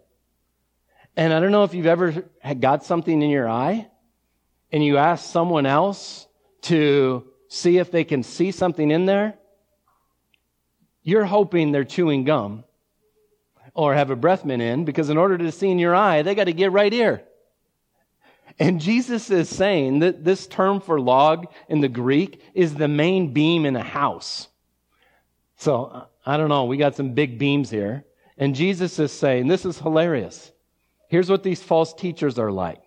And 1.16 1.32
I 1.32 1.40
don't 1.40 1.50
know 1.50 1.64
if 1.64 1.74
you've 1.74 1.86
ever 1.86 2.24
had 2.40 2.60
got 2.60 2.84
something 2.84 3.22
in 3.22 3.30
your 3.30 3.48
eye 3.48 3.88
and 4.70 4.84
you 4.84 4.98
ask 4.98 5.28
someone 5.32 5.66
else 5.66 6.28
to 6.62 7.26
see 7.48 7.78
if 7.78 7.90
they 7.90 8.04
can 8.04 8.22
see 8.22 8.50
something 8.50 8.90
in 8.90 9.06
there. 9.06 9.34
You're 11.02 11.24
hoping 11.24 11.72
they're 11.72 11.84
chewing 11.84 12.24
gum 12.24 12.64
or 13.74 13.94
have 13.94 14.10
a 14.10 14.16
breath 14.16 14.44
mint 14.44 14.62
in 14.62 14.84
because 14.84 15.10
in 15.10 15.16
order 15.16 15.38
to 15.38 15.50
see 15.50 15.70
in 15.70 15.78
your 15.78 15.94
eye, 15.94 16.22
they 16.22 16.34
got 16.34 16.44
to 16.44 16.52
get 16.52 16.72
right 16.72 16.92
here. 16.92 17.22
And 18.58 18.80
Jesus 18.80 19.30
is 19.30 19.48
saying 19.48 20.00
that 20.00 20.24
this 20.24 20.46
term 20.46 20.80
for 20.80 21.00
log 21.00 21.46
in 21.68 21.80
the 21.80 21.88
Greek 21.88 22.42
is 22.54 22.74
the 22.74 22.88
main 22.88 23.32
beam 23.32 23.64
in 23.64 23.76
a 23.76 23.82
house. 23.82 24.48
So 25.56 26.06
I 26.26 26.36
don't 26.36 26.48
know. 26.48 26.64
We 26.64 26.76
got 26.76 26.96
some 26.96 27.14
big 27.14 27.38
beams 27.38 27.70
here. 27.70 28.04
And 28.36 28.54
Jesus 28.54 28.98
is 28.98 29.12
saying, 29.12 29.46
this 29.46 29.64
is 29.64 29.78
hilarious. 29.78 30.52
Here's 31.08 31.30
what 31.30 31.42
these 31.42 31.62
false 31.62 31.94
teachers 31.94 32.38
are 32.38 32.52
like. 32.52 32.82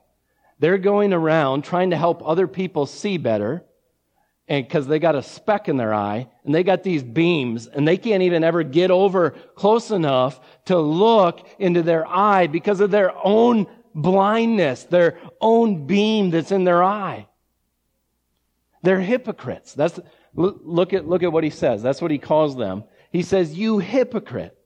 They're 0.60 0.78
going 0.78 1.13
around 1.13 1.63
trying 1.63 1.89
to 1.89 1.97
help 1.97 2.21
other 2.24 2.47
people 2.47 2.86
see 2.86 3.17
better 3.17 3.63
and 4.47 4.65
because 4.65 4.88
they 4.88 4.99
got 4.99 5.15
a 5.15 5.23
speck 5.23 5.69
in 5.69 5.77
their 5.77 5.93
eye 5.93 6.27
and 6.43 6.54
they 6.54 6.63
got 6.63 6.84
these 6.84 7.04
beams 7.04 7.67
and 7.67 7.88
they 7.88 7.97
can't 7.97 8.23
even 8.23 8.43
ever 8.43 8.63
get 8.63 8.91
over 8.91 9.32
close 9.56 9.91
enough 9.91 10.39
to 10.65 10.77
look 10.77 11.47
into 11.60 11.82
their 11.84 12.06
eye 12.08 12.47
because 12.47 12.80
of 12.82 12.91
their 12.91 13.13
own 13.23 13.67
blindness, 13.95 14.84
their 14.86 15.19
own 15.39 15.86
beam 15.86 16.32
that's 16.32 16.51
in 16.51 16.63
their 16.63 16.84
eye. 16.84 17.27
They're 18.84 18.99
hypocrites. 18.99 19.73
That's, 19.73 19.99
look 20.34 20.93
at, 20.93 21.08
look 21.08 21.23
at 21.23 21.32
what 21.32 21.43
he 21.43 21.49
says. 21.49 21.84
That's 21.84 22.01
what 22.01 22.12
he 22.12 22.17
calls 22.17 22.58
them. 22.58 22.84
He 23.12 23.21
says, 23.21 23.54
you 23.54 23.80
hypocrite. 23.80 24.58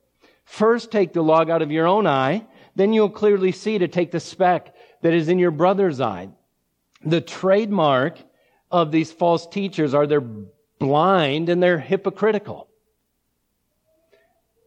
First 0.45 0.91
take 0.91 1.11
the 1.11 1.23
log 1.23 1.49
out 1.49 1.61
of 1.61 1.71
your 1.71 1.87
own 1.87 2.07
eye, 2.07 2.45
then 2.75 2.93
you'll 2.93 3.09
clearly 3.09 3.51
see 3.51 3.77
to 3.79 3.87
take 3.87 4.11
the 4.11 4.19
speck 4.19 4.75
that 5.01 5.13
is 5.13 5.27
in 5.27 5.39
your 5.39 5.51
brother's 5.51 5.99
eye. 5.99 6.29
The 7.03 7.21
trademark 7.21 8.19
of 8.71 8.91
these 8.91 9.11
false 9.11 9.47
teachers 9.47 9.93
are 9.93 10.07
they're 10.07 10.23
blind 10.79 11.49
and 11.49 11.61
they're 11.61 11.79
hypocritical. 11.79 12.67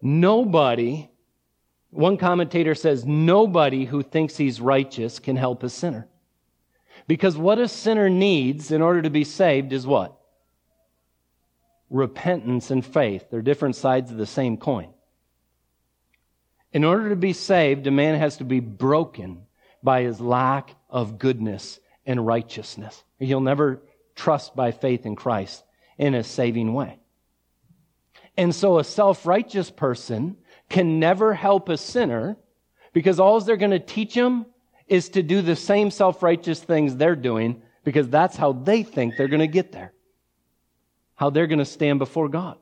Nobody, 0.00 1.10
one 1.90 2.16
commentator 2.16 2.74
says, 2.74 3.04
nobody 3.04 3.84
who 3.84 4.02
thinks 4.02 4.36
he's 4.36 4.60
righteous 4.60 5.18
can 5.18 5.36
help 5.36 5.62
a 5.62 5.68
sinner. 5.68 6.08
Because 7.06 7.36
what 7.36 7.58
a 7.58 7.68
sinner 7.68 8.08
needs 8.08 8.70
in 8.70 8.82
order 8.82 9.02
to 9.02 9.10
be 9.10 9.24
saved 9.24 9.72
is 9.72 9.86
what? 9.86 10.16
Repentance 11.90 12.70
and 12.70 12.84
faith. 12.84 13.24
They're 13.30 13.42
different 13.42 13.76
sides 13.76 14.10
of 14.10 14.18
the 14.18 14.26
same 14.26 14.56
coin. 14.56 14.90
In 16.72 16.84
order 16.84 17.08
to 17.08 17.16
be 17.16 17.32
saved, 17.32 17.86
a 17.86 17.90
man 17.90 18.18
has 18.18 18.36
to 18.36 18.44
be 18.44 18.60
broken 18.60 19.46
by 19.82 20.02
his 20.02 20.20
lack 20.20 20.74
of 20.90 21.18
goodness 21.18 21.80
and 22.08 22.26
righteousness. 22.26 23.04
You'll 23.20 23.42
never 23.42 23.82
trust 24.16 24.56
by 24.56 24.72
faith 24.72 25.06
in 25.06 25.14
Christ 25.14 25.62
in 25.98 26.14
a 26.14 26.24
saving 26.24 26.72
way. 26.72 26.98
And 28.36 28.52
so 28.54 28.78
a 28.78 28.84
self 28.84 29.26
righteous 29.26 29.70
person 29.70 30.36
can 30.68 30.98
never 30.98 31.34
help 31.34 31.68
a 31.68 31.76
sinner 31.76 32.36
because 32.92 33.20
all 33.20 33.38
they're 33.40 33.56
going 33.56 33.72
to 33.72 33.78
teach 33.78 34.14
them 34.14 34.46
is 34.88 35.10
to 35.10 35.22
do 35.22 35.42
the 35.42 35.54
same 35.54 35.90
self 35.90 36.22
righteous 36.22 36.60
things 36.60 36.96
they're 36.96 37.14
doing 37.14 37.62
because 37.84 38.08
that's 38.08 38.36
how 38.36 38.52
they 38.52 38.82
think 38.82 39.14
they're 39.16 39.28
going 39.28 39.40
to 39.40 39.46
get 39.46 39.72
there, 39.72 39.92
how 41.14 41.30
they're 41.30 41.46
going 41.46 41.58
to 41.58 41.64
stand 41.64 41.98
before 41.98 42.28
God. 42.28 42.56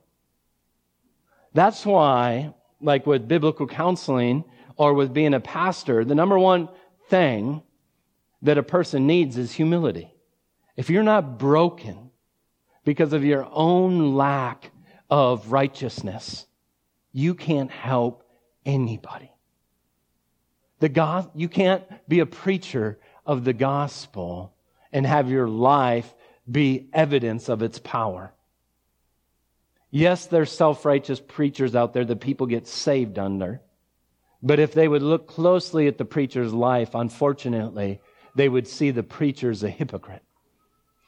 That's 1.53 1.85
why, 1.85 2.53
like 2.81 3.07
with 3.07 3.27
biblical 3.27 3.65
counseling 3.65 4.43
or 4.75 4.93
with 4.93 5.13
being 5.13 5.33
a 5.33 5.39
pastor, 5.39 6.03
the 6.03 6.15
number 6.15 6.37
one 6.37 6.69
thing 7.09 7.63
that 8.41 8.57
a 8.57 8.63
person 8.63 9.07
needs 9.07 9.37
is 9.37 9.51
humility. 9.51 10.13
If 10.75 10.89
you're 10.89 11.03
not 11.03 11.39
broken 11.39 12.11
because 12.83 13.13
of 13.13 13.25
your 13.25 13.47
own 13.51 14.15
lack 14.15 14.71
of 15.09 15.51
righteousness, 15.51 16.45
you 17.11 17.33
can't 17.33 17.71
help 17.71 18.23
anybody. 18.65 19.31
The 20.79 20.89
God, 20.89 21.31
you 21.33 21.49
can't 21.49 21.83
be 22.07 22.19
a 22.19 22.25
preacher 22.25 22.99
of 23.25 23.43
the 23.43 23.53
gospel 23.53 24.53
and 24.91 25.05
have 25.05 25.29
your 25.29 25.47
life 25.47 26.13
be 26.49 26.89
evidence 26.93 27.49
of 27.49 27.61
its 27.61 27.79
power. 27.79 28.33
Yes, 29.89 30.27
there's 30.27 30.51
self-righteous 30.51 31.21
preachers 31.21 31.75
out 31.75 31.93
there 31.93 32.05
that 32.05 32.21
people 32.21 32.45
get 32.45 32.67
saved 32.67 33.17
under. 33.17 33.61
But 34.43 34.59
if 34.59 34.73
they 34.73 34.87
would 34.87 35.01
look 35.01 35.27
closely 35.27 35.87
at 35.87 35.97
the 35.97 36.05
preacher's 36.05 36.53
life, 36.53 36.93
unfortunately, 36.93 37.99
they 38.37 38.47
would 38.47 38.67
see 38.67 38.91
the 38.91 39.01
preacher 39.01 39.49
as 39.49 39.63
a 39.63 39.69
hypocrite. 39.69 40.21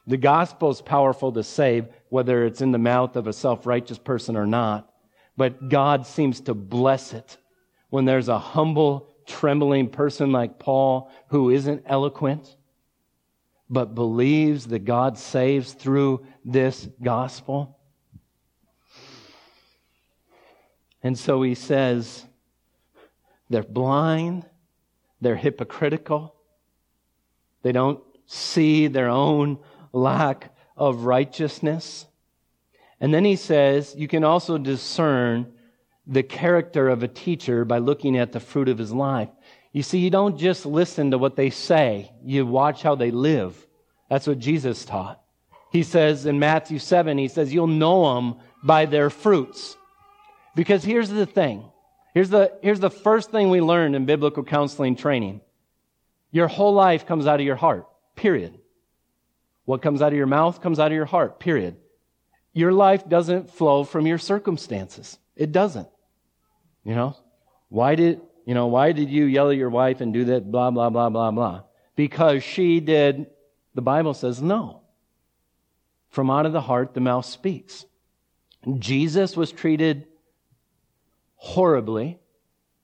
The 0.08 0.18
gospel 0.18 0.72
is 0.72 0.82
powerful 0.82 1.32
to 1.34 1.44
save, 1.44 1.88
whether 2.10 2.44
it's 2.44 2.62
in 2.62 2.72
the 2.72 2.80
mouth 2.80 3.15
of 3.15 3.28
a 3.28 3.34
self 3.34 3.68
righteous 3.68 4.00
person 4.00 4.36
or 4.36 4.48
not. 4.48 4.92
But 5.38 5.70
God 5.70 6.08
seems 6.08 6.42
to 6.42 6.56
bless 6.56 7.13
it 7.13 7.38
when 7.92 8.06
there's 8.06 8.30
a 8.30 8.39
humble, 8.39 9.13
trembling 9.28 9.89
person 9.89 10.32
like 10.32 10.58
Paul 10.58 11.12
who 11.28 11.52
isn't 11.52 11.84
eloquent, 11.86 12.58
but 13.70 13.94
believes 13.94 14.65
that 14.65 14.86
God 14.86 15.15
saves 15.15 15.73
through 15.73 16.25
this 16.44 16.90
gospel. 17.04 17.77
And 21.04 21.17
so 21.17 21.44
he 21.44 21.54
says, 21.54 22.25
they're 23.52 23.62
blind, 23.62 24.48
they're 25.21 25.36
hypocritical, 25.36 26.34
they 27.62 27.72
don't 27.72 28.02
see 28.26 28.88
their 28.88 29.10
own 29.10 29.60
lack 29.92 30.56
of 30.78 31.06
righteousness. 31.06 32.06
And 33.00 33.14
then 33.14 33.26
he 33.26 33.36
says, 33.36 33.96
you 33.98 34.08
can 34.08 34.24
also 34.24 34.58
discern 34.58 35.52
the 36.06 36.24
character 36.24 36.90
of 36.90 37.04
a 37.04 37.08
teacher 37.08 37.66
by 37.66 37.78
looking 37.78 38.18
at 38.18 38.32
the 38.32 38.40
fruit 38.40 38.70
of 38.70 38.78
his 38.78 38.92
life. 38.92 39.30
You 39.72 39.84
see, 39.84 40.00
you 40.00 40.10
don't 40.10 40.38
just 40.38 40.66
listen 40.66 41.12
to 41.12 41.18
what 41.18 41.36
they 41.36 41.50
say, 41.50 42.12
you 42.24 42.46
watch 42.46 42.82
how 42.82 42.96
they 42.96 43.12
live. 43.12 43.68
That's 44.10 44.26
what 44.26 44.40
Jesus 44.40 44.86
taught. 44.86 45.22
He 45.72 45.84
says 45.84 46.26
in 46.26 46.40
Matthew 46.40 46.80
7, 46.80 47.18
he 47.18 47.28
says, 47.28 47.54
You'll 47.54 47.68
know 47.68 48.16
them 48.16 48.36
by 48.64 48.86
their 48.86 49.12
fruits. 49.12 49.78
Because 50.56 50.84
here's 50.84 51.10
the 51.10 51.28
thing. 51.28 51.64
Here's 52.16 52.30
the, 52.30 52.58
here's 52.64 52.80
the 52.80 52.90
first 52.90 53.30
thing 53.30 53.52
we 53.52 53.62
learned 53.62 53.96
in 53.96 54.06
biblical 54.06 54.44
counseling 54.44 54.96
training. 54.96 55.42
Your 56.32 56.48
whole 56.48 56.73
life 56.73 57.06
comes 57.06 57.27
out 57.27 57.40
of 57.40 57.46
your 57.46 57.56
heart, 57.56 57.88
period. 58.15 58.60
What 59.65 59.82
comes 59.82 60.02
out 60.02 60.12
of 60.12 60.17
your 60.17 60.27
mouth 60.27 60.62
comes 60.62 60.80
out 60.80 60.92
of 60.92 60.96
your 60.96 61.06
heart, 61.06 61.40
period. 61.40 61.77
Your 62.54 62.71
life 62.71 63.08
doesn't 63.08 63.52
flow 63.52 63.84
from 63.84 64.08
your 64.08 64.17
circumstances. 64.17 65.17
It 65.36 65.52
doesn't. 65.52 65.88
You 66.84 66.96
know? 66.96 67.15
Why 67.69 67.96
did, 67.96 68.21
you 68.46 68.54
know, 68.54 68.67
why 68.67 68.92
did 68.92 69.10
you 69.10 69.25
yell 69.25 69.52
at 69.52 69.58
your 69.58 69.69
wife 69.69 70.02
and 70.02 70.13
do 70.13 70.25
that, 70.25 70.52
blah, 70.52 70.71
blah, 70.71 70.90
blah, 70.90 71.10
blah, 71.10 71.32
blah? 71.32 71.62
Because 71.96 72.44
she 72.44 72.80
did, 72.80 73.27
the 73.75 73.82
Bible 73.82 74.13
says 74.13 74.42
no. 74.42 74.82
From 76.10 76.32
out 76.32 76.46
of 76.46 76.54
the 76.54 76.62
heart, 76.62 76.94
the 76.94 77.00
mouth 77.00 77.25
speaks. 77.25 77.86
Jesus 78.80 79.38
was 79.38 79.52
treated 79.52 80.08
horribly, 81.36 82.19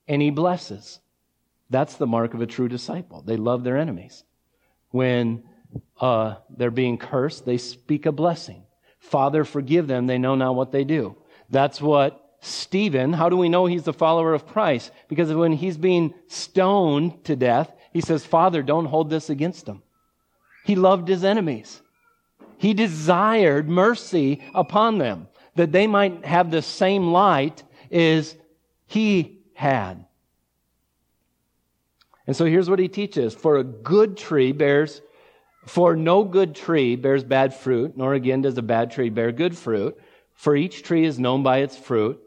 and 0.08 0.22
he 0.22 0.30
blesses. 0.30 1.00
That's 1.70 1.96
the 1.96 2.08
mark 2.08 2.34
of 2.34 2.42
a 2.42 2.48
true 2.48 2.68
disciple. 2.68 3.22
They 3.22 3.38
love 3.38 3.64
their 3.64 3.78
enemies. 3.78 4.24
When 4.92 5.44
uh, 6.00 6.36
they're 6.56 6.72
being 6.72 6.98
cursed, 6.98 7.46
they 7.46 7.58
speak 7.58 8.06
a 8.06 8.12
blessing. 8.12 8.64
Father, 9.00 9.44
forgive 9.44 9.88
them. 9.88 10.08
They 10.08 10.18
know 10.18 10.36
not 10.36 10.56
what 10.56 10.72
they 10.72 10.84
do. 10.84 11.16
That's 11.50 11.82
what 11.82 12.22
Stephen, 12.42 13.14
how 13.14 13.30
do 13.30 13.38
we 13.38 13.50
know 13.50 13.66
he's 13.66 13.88
a 13.88 13.94
follower 13.94 14.34
of 14.34 14.46
Christ? 14.46 14.92
Because 15.08 15.34
when 15.34 15.54
he's 15.54 15.78
being 15.78 16.14
stoned 16.28 17.24
to 17.26 17.36
death, 17.36 17.74
he 17.92 18.02
says, 18.02 18.26
Father, 18.26 18.62
don't 18.62 18.86
hold 18.86 19.10
this 19.10 19.30
against 19.30 19.66
them. 19.66 19.82
He 20.64 20.76
loved 20.76 21.08
his 21.08 21.24
enemies. 21.24 21.82
He 22.58 22.74
desired 22.74 23.68
mercy 23.68 24.44
upon 24.54 24.98
them, 24.98 25.28
that 25.56 25.72
they 25.72 25.88
might 25.88 26.26
have 26.26 26.52
the 26.52 26.62
same 26.62 27.08
light 27.12 27.64
as 27.92 28.36
he 28.86 29.42
had. 29.54 30.06
And 32.28 32.36
so 32.36 32.46
here's 32.46 32.70
what 32.70 32.80
he 32.80 32.88
teaches. 32.88 33.34
For 33.36 33.58
a 33.58 33.64
good 33.64 34.18
tree 34.18 34.52
bears, 34.52 35.02
for 35.66 35.96
no 35.96 36.24
good 36.24 36.56
tree 36.56 36.96
bears 36.96 37.24
bad 37.24 37.54
fruit, 37.54 37.98
nor 37.98 38.14
again 38.14 38.42
does 38.42 38.58
a 38.58 38.64
bad 38.64 38.92
tree 38.92 39.10
bear 39.10 39.32
good 39.32 39.58
fruit. 39.58 39.98
For 40.34 40.56
each 40.56 40.84
tree 40.84 41.06
is 41.06 41.20
known 41.20 41.44
by 41.44 41.60
its 41.60 41.78
fruit. 41.78 42.22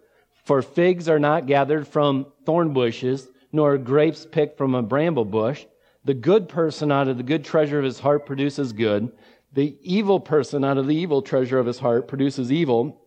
For 0.45 0.63
figs 0.63 1.09
are 1.09 1.19
not 1.19 1.47
gathered 1.47 1.87
from 1.87 2.27
thorn 2.47 2.73
bushes, 2.73 3.29
nor 3.53 3.77
grapes 3.79 4.27
picked 4.27 4.57
from 4.57 4.75
a 4.75 4.83
bramble 4.83 5.25
bush. 5.25 5.67
The 6.05 6.15
good 6.15 6.49
person 6.49 6.91
out 6.91 7.09
of 7.09 7.17
the 7.17 7.23
good 7.23 7.45
treasure 7.45 7.79
of 7.79 7.85
his 7.85 7.99
heart 7.99 8.25
produces 8.25 8.73
good. 8.73 9.13
The 9.53 9.77
evil 9.83 10.21
person 10.21 10.65
out 10.65 10.79
of 10.79 10.87
the 10.87 10.97
evil 10.97 11.23
treasure 11.23 11.59
of 11.59 11.67
his 11.67 11.79
heart 11.79 12.09
produces 12.09 12.51
evil. 12.51 13.03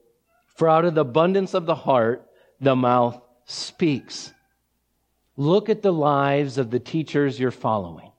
For 0.56 0.70
out 0.70 0.86
of 0.86 0.96
the 0.96 1.02
abundance 1.02 1.54
of 1.54 1.66
the 1.66 1.76
heart, 1.76 2.28
the 2.60 2.76
mouth 2.76 3.20
speaks. 3.46 4.34
Look 5.42 5.70
at 5.70 5.82
the 5.82 5.92
lives 5.92 6.60
of 6.60 6.70
the 6.70 6.80
teachers 6.80 7.39
you're 7.39 7.50
following. 7.50 8.12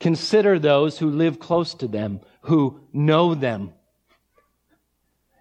Consider 0.00 0.58
those 0.58 0.98
who 0.98 1.08
live 1.08 1.38
close 1.38 1.72
to 1.76 1.88
them, 1.88 2.20
who 2.42 2.78
know 2.92 3.34
them. 3.34 3.72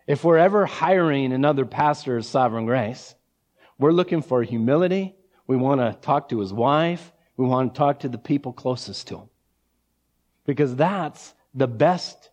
If 0.07 0.23
we're 0.23 0.37
ever 0.37 0.65
hiring 0.65 1.33
another 1.33 1.65
pastor 1.65 2.15
of 2.15 2.25
Sovereign 2.25 2.65
Grace, 2.65 3.13
we're 3.77 3.91
looking 3.91 4.21
for 4.21 4.41
humility. 4.41 5.15
We 5.47 5.57
want 5.57 5.81
to 5.81 5.99
talk 5.99 6.29
to 6.29 6.39
his 6.39 6.53
wife. 6.53 7.11
We 7.35 7.45
want 7.45 7.73
to 7.73 7.77
talk 7.77 7.99
to 7.99 8.07
the 8.07 8.17
people 8.17 8.53
closest 8.53 9.09
to 9.09 9.17
him. 9.17 9.29
Because 10.45 10.77
that's 10.77 11.33
the 11.53 11.67
best 11.67 12.29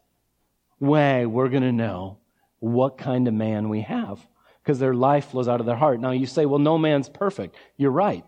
way 0.78 1.26
we're 1.26 1.48
going 1.48 1.64
to 1.64 1.72
know 1.72 2.18
what 2.60 2.96
kind 2.96 3.26
of 3.26 3.34
man 3.34 3.70
we 3.70 3.80
have 3.80 4.24
because 4.70 4.78
their 4.78 4.94
life 4.94 5.30
flows 5.30 5.48
out 5.48 5.58
of 5.58 5.66
their 5.66 5.74
heart. 5.74 5.98
Now 5.98 6.12
you 6.12 6.26
say, 6.26 6.46
well, 6.46 6.60
no 6.60 6.78
man's 6.78 7.08
perfect. 7.08 7.56
You're 7.76 7.90
right. 7.90 8.24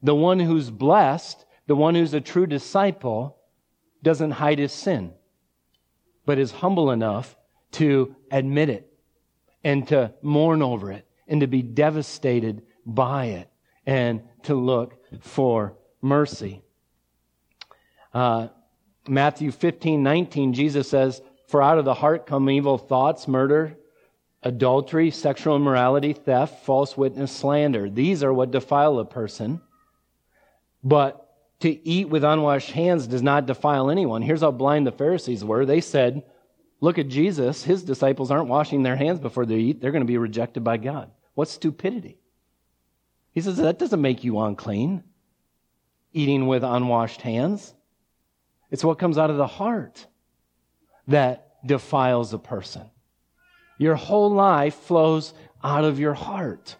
The 0.00 0.14
one 0.14 0.38
who's 0.38 0.70
blessed, 0.70 1.44
the 1.66 1.74
one 1.74 1.96
who's 1.96 2.14
a 2.14 2.20
true 2.20 2.46
disciple, 2.46 3.36
doesn't 4.00 4.30
hide 4.30 4.60
his 4.60 4.70
sin, 4.70 5.12
but 6.24 6.38
is 6.38 6.52
humble 6.52 6.92
enough 6.92 7.34
to 7.72 8.14
admit 8.30 8.68
it 8.68 8.92
and 9.64 9.88
to 9.88 10.14
mourn 10.22 10.62
over 10.62 10.92
it 10.92 11.04
and 11.26 11.40
to 11.40 11.48
be 11.48 11.62
devastated 11.62 12.62
by 12.86 13.24
it 13.24 13.50
and 13.84 14.22
to 14.44 14.54
look 14.54 14.94
for 15.18 15.76
mercy. 16.00 16.62
Uh, 18.14 18.48
Matthew 19.08 19.50
15, 19.50 20.00
19, 20.00 20.52
Jesus 20.52 20.88
says, 20.88 21.20
For 21.48 21.60
out 21.60 21.78
of 21.78 21.84
the 21.84 21.94
heart 21.94 22.24
come 22.24 22.48
evil 22.48 22.78
thoughts, 22.78 23.26
murder, 23.26 23.76
adultery, 24.42 25.10
sexual 25.10 25.56
immorality, 25.56 26.12
theft, 26.12 26.64
false 26.64 26.96
witness, 26.96 27.32
slander. 27.32 27.88
These 27.88 28.22
are 28.24 28.32
what 28.32 28.50
defile 28.50 28.98
a 28.98 29.04
person. 29.04 29.60
But 30.82 31.28
to 31.60 31.88
eat 31.88 32.08
with 32.08 32.24
unwashed 32.24 32.72
hands 32.72 33.06
does 33.06 33.22
not 33.22 33.46
defile 33.46 33.90
anyone. 33.90 34.22
Here's 34.22 34.40
how 34.40 34.50
blind 34.50 34.86
the 34.86 34.92
Pharisees 34.92 35.44
were. 35.44 35.64
They 35.64 35.80
said, 35.80 36.24
Look 36.80 36.98
at 36.98 37.06
Jesus. 37.06 37.62
His 37.62 37.84
disciples 37.84 38.32
aren't 38.32 38.48
washing 38.48 38.82
their 38.82 38.96
hands 38.96 39.20
before 39.20 39.46
they 39.46 39.58
eat. 39.58 39.80
They're 39.80 39.92
going 39.92 40.02
to 40.02 40.06
be 40.06 40.18
rejected 40.18 40.64
by 40.64 40.78
God. 40.78 41.12
What 41.34 41.48
stupidity. 41.48 42.18
He 43.32 43.40
says, 43.40 43.58
That 43.58 43.78
doesn't 43.78 44.00
make 44.00 44.24
you 44.24 44.40
unclean, 44.40 45.04
eating 46.12 46.48
with 46.48 46.64
unwashed 46.64 47.20
hands. 47.20 47.72
It's 48.72 48.82
what 48.82 48.98
comes 48.98 49.16
out 49.16 49.30
of 49.30 49.36
the 49.36 49.46
heart 49.46 50.06
that 51.06 51.64
defiles 51.64 52.32
a 52.32 52.38
person. 52.38 52.90
Your 53.78 53.94
whole 53.96 54.30
life 54.30 54.74
flows 54.74 55.34
out 55.62 55.84
of 55.84 55.98
your 55.98 56.14
heart. 56.14 56.76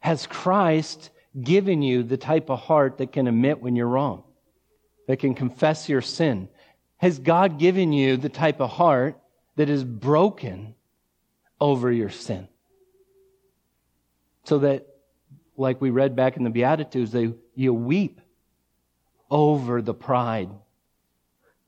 Has 0.00 0.26
Christ 0.26 1.10
given 1.40 1.82
you 1.82 2.02
the 2.02 2.16
type 2.16 2.50
of 2.50 2.60
heart 2.60 2.98
that 2.98 3.12
can 3.12 3.26
admit 3.26 3.60
when 3.60 3.76
you're 3.76 3.86
wrong, 3.88 4.24
that 5.06 5.18
can 5.18 5.34
confess 5.34 5.88
your 5.88 6.00
sin? 6.00 6.48
Has 6.98 7.18
God 7.18 7.58
given 7.58 7.92
you 7.92 8.16
the 8.16 8.28
type 8.28 8.60
of 8.60 8.70
heart 8.70 9.18
that 9.56 9.68
is 9.68 9.84
broken 9.84 10.74
over 11.60 11.92
your 11.92 12.10
sin? 12.10 12.48
So 14.44 14.58
that, 14.60 14.86
like 15.56 15.80
we 15.80 15.90
read 15.90 16.16
back 16.16 16.36
in 16.36 16.44
the 16.44 16.50
Beatitudes, 16.50 17.12
they, 17.12 17.32
you 17.54 17.74
weep 17.74 18.20
over 19.30 19.82
the 19.82 19.94
pride 19.94 20.50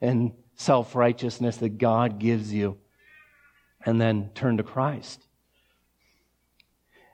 and 0.01 0.33
self 0.55 0.95
righteousness 0.95 1.59
that 1.59 1.79
God 1.79 2.19
gives 2.19 2.53
you 2.53 2.79
and 3.85 4.01
then 4.01 4.31
turn 4.35 4.57
to 4.57 4.63
Christ. 4.63 5.27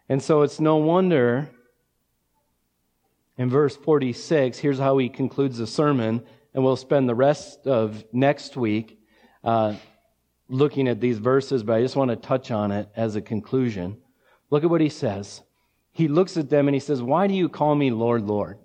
And 0.08 0.22
so 0.22 0.42
it's 0.42 0.60
no 0.60 0.76
wonder 0.76 1.50
in 3.38 3.50
verse 3.50 3.76
46, 3.76 4.58
here's 4.58 4.78
how 4.78 4.96
he 4.98 5.08
concludes 5.08 5.58
the 5.58 5.66
sermon, 5.66 6.24
and 6.54 6.64
we'll 6.64 6.76
spend 6.76 7.08
the 7.08 7.14
rest 7.14 7.66
of 7.66 8.02
next 8.12 8.56
week 8.56 8.98
uh, 9.44 9.74
looking 10.48 10.88
at 10.88 11.00
these 11.00 11.18
verses, 11.18 11.62
but 11.62 11.74
I 11.74 11.82
just 11.82 11.96
want 11.96 12.10
to 12.10 12.16
touch 12.16 12.50
on 12.50 12.72
it 12.72 12.88
as 12.96 13.14
a 13.14 13.20
conclusion. 13.20 13.98
Look 14.50 14.64
at 14.64 14.70
what 14.70 14.80
he 14.80 14.88
says. 14.88 15.42
He 15.92 16.08
looks 16.08 16.36
at 16.36 16.48
them 16.48 16.68
and 16.68 16.74
he 16.74 16.80
says, 16.80 17.02
Why 17.02 17.26
do 17.26 17.34
you 17.34 17.48
call 17.48 17.74
me 17.74 17.90
Lord, 17.90 18.22
Lord? 18.22 18.58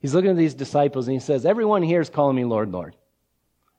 He's 0.00 0.14
looking 0.14 0.30
at 0.30 0.36
these 0.36 0.54
disciples 0.54 1.06
and 1.06 1.14
he 1.14 1.20
says, 1.20 1.44
Everyone 1.44 1.82
here 1.82 2.00
is 2.00 2.10
calling 2.10 2.36
me 2.36 2.44
Lord, 2.44 2.70
Lord. 2.70 2.96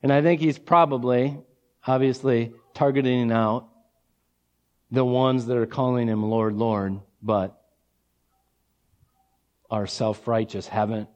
And 0.01 0.13
I 0.13 0.21
think 0.21 0.39
he's 0.39 0.59
probably, 0.59 1.37
obviously, 1.85 2.53
targeting 2.79 3.29
out 3.29 3.67
the 4.89 5.03
ones 5.03 5.47
that 5.47 5.57
are 5.57 5.65
calling 5.65 6.07
him 6.07 6.23
Lord, 6.23 6.55
Lord, 6.55 7.01
but 7.21 7.61
are 9.69 9.85
self 9.85 10.29
righteous, 10.29 10.65
haven't 10.65 11.09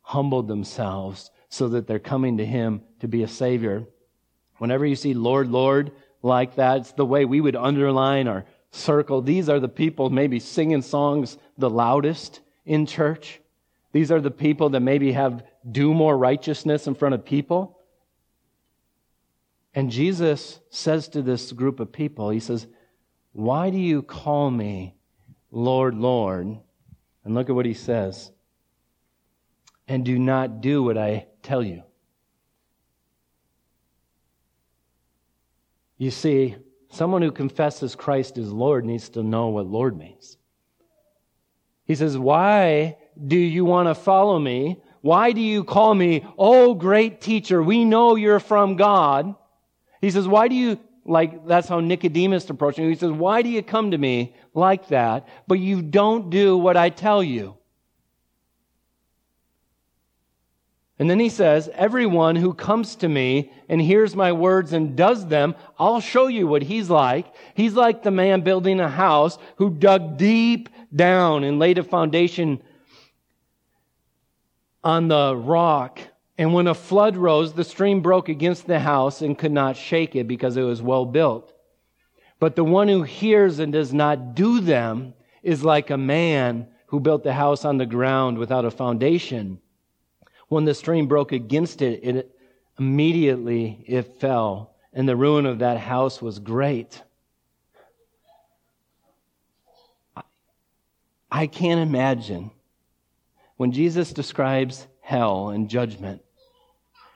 humbled 0.00 0.46
themselves 0.46 1.32
so 1.48 1.70
that 1.70 1.88
they're 1.88 1.98
coming 1.98 2.36
to 2.36 2.46
him 2.46 2.82
to 3.00 3.08
be 3.08 3.24
a 3.24 3.28
Savior. 3.28 3.84
Whenever 4.58 4.86
you 4.86 4.94
see 4.94 5.12
Lord, 5.12 5.50
Lord 5.50 5.90
like 6.22 6.54
that, 6.54 6.82
it's 6.82 6.92
the 6.92 7.04
way 7.04 7.24
we 7.24 7.40
would 7.40 7.56
underline 7.56 8.28
or 8.28 8.44
circle. 8.70 9.22
These 9.22 9.48
are 9.48 9.58
the 9.58 9.68
people 9.68 10.08
maybe 10.08 10.38
singing 10.38 10.82
songs 10.82 11.36
the 11.58 11.68
loudest 11.68 12.38
in 12.64 12.86
church. 12.86 13.40
These 13.90 14.12
are 14.12 14.20
the 14.20 14.30
people 14.30 14.68
that 14.70 14.80
maybe 14.80 15.10
have 15.10 15.42
do 15.68 15.92
more 15.92 16.16
righteousness 16.16 16.86
in 16.86 16.94
front 16.94 17.16
of 17.16 17.24
people. 17.24 17.79
And 19.74 19.90
Jesus 19.90 20.60
says 20.70 21.08
to 21.08 21.22
this 21.22 21.52
group 21.52 21.80
of 21.80 21.92
people, 21.92 22.30
He 22.30 22.40
says, 22.40 22.66
Why 23.32 23.70
do 23.70 23.78
you 23.78 24.02
call 24.02 24.50
me 24.50 24.96
Lord, 25.50 25.94
Lord? 25.94 26.58
And 27.24 27.34
look 27.34 27.48
at 27.48 27.54
what 27.54 27.66
He 27.66 27.74
says. 27.74 28.32
And 29.86 30.04
do 30.04 30.18
not 30.18 30.60
do 30.60 30.82
what 30.82 30.98
I 30.98 31.26
tell 31.42 31.62
you. 31.62 31.82
You 35.98 36.10
see, 36.10 36.56
someone 36.90 37.22
who 37.22 37.30
confesses 37.30 37.94
Christ 37.94 38.38
as 38.38 38.50
Lord 38.50 38.84
needs 38.84 39.10
to 39.10 39.22
know 39.22 39.48
what 39.48 39.66
Lord 39.66 39.96
means. 39.96 40.36
He 41.84 41.94
says, 41.94 42.16
Why 42.16 42.96
do 43.26 43.36
you 43.36 43.64
want 43.64 43.88
to 43.88 43.94
follow 43.94 44.38
me? 44.38 44.80
Why 45.02 45.32
do 45.32 45.40
you 45.40 45.64
call 45.64 45.94
me, 45.94 46.26
oh 46.38 46.74
great 46.74 47.20
teacher? 47.20 47.62
We 47.62 47.84
know 47.84 48.16
you're 48.16 48.40
from 48.40 48.76
God. 48.76 49.34
He 50.00 50.10
says, 50.10 50.26
Why 50.26 50.48
do 50.48 50.54
you 50.54 50.78
like 51.04 51.46
that's 51.46 51.68
how 51.68 51.80
Nicodemus 51.80 52.48
approached 52.50 52.78
him. 52.78 52.88
He 52.88 52.94
says, 52.94 53.10
Why 53.10 53.42
do 53.42 53.48
you 53.48 53.62
come 53.62 53.90
to 53.90 53.98
me 53.98 54.34
like 54.54 54.88
that, 54.88 55.28
but 55.46 55.58
you 55.58 55.82
don't 55.82 56.30
do 56.30 56.56
what 56.56 56.76
I 56.76 56.90
tell 56.90 57.22
you? 57.22 57.56
And 60.98 61.08
then 61.08 61.18
he 61.18 61.30
says, 61.30 61.70
Everyone 61.74 62.36
who 62.36 62.52
comes 62.52 62.94
to 62.96 63.08
me 63.08 63.50
and 63.68 63.80
hears 63.80 64.14
my 64.14 64.32
words 64.32 64.72
and 64.72 64.96
does 64.96 65.26
them, 65.26 65.54
I'll 65.78 66.00
show 66.00 66.26
you 66.26 66.46
what 66.46 66.62
he's 66.62 66.90
like. 66.90 67.34
He's 67.54 67.74
like 67.74 68.02
the 68.02 68.10
man 68.10 68.42
building 68.42 68.80
a 68.80 68.88
house 68.88 69.38
who 69.56 69.70
dug 69.70 70.18
deep 70.18 70.68
down 70.94 71.44
and 71.44 71.58
laid 71.58 71.78
a 71.78 71.82
foundation 71.82 72.62
on 74.84 75.08
the 75.08 75.34
rock. 75.34 76.00
And 76.40 76.54
when 76.54 76.68
a 76.68 76.74
flood 76.74 77.18
rose, 77.18 77.52
the 77.52 77.64
stream 77.64 78.00
broke 78.00 78.30
against 78.30 78.66
the 78.66 78.78
house 78.78 79.20
and 79.20 79.36
could 79.36 79.52
not 79.52 79.76
shake 79.76 80.16
it 80.16 80.26
because 80.26 80.56
it 80.56 80.62
was 80.62 80.80
well 80.80 81.04
built. 81.04 81.52
But 82.38 82.56
the 82.56 82.64
one 82.64 82.88
who 82.88 83.02
hears 83.02 83.58
and 83.58 83.70
does 83.70 83.92
not 83.92 84.34
do 84.34 84.58
them 84.58 85.12
is 85.42 85.62
like 85.62 85.90
a 85.90 85.98
man 85.98 86.68
who 86.86 86.98
built 86.98 87.24
the 87.24 87.34
house 87.34 87.66
on 87.66 87.76
the 87.76 87.84
ground 87.84 88.38
without 88.38 88.64
a 88.64 88.70
foundation. 88.70 89.60
When 90.48 90.64
the 90.64 90.72
stream 90.72 91.08
broke 91.08 91.32
against 91.32 91.82
it, 91.82 92.00
it 92.02 92.34
immediately 92.78 93.84
it 93.86 94.18
fell, 94.18 94.74
and 94.94 95.06
the 95.06 95.16
ruin 95.16 95.44
of 95.44 95.58
that 95.58 95.76
house 95.76 96.22
was 96.22 96.38
great. 96.38 97.02
I 101.30 101.46
can't 101.46 101.80
imagine 101.80 102.50
when 103.58 103.72
Jesus 103.72 104.14
describes 104.14 104.86
hell 105.02 105.50
and 105.50 105.68
judgment, 105.68 106.22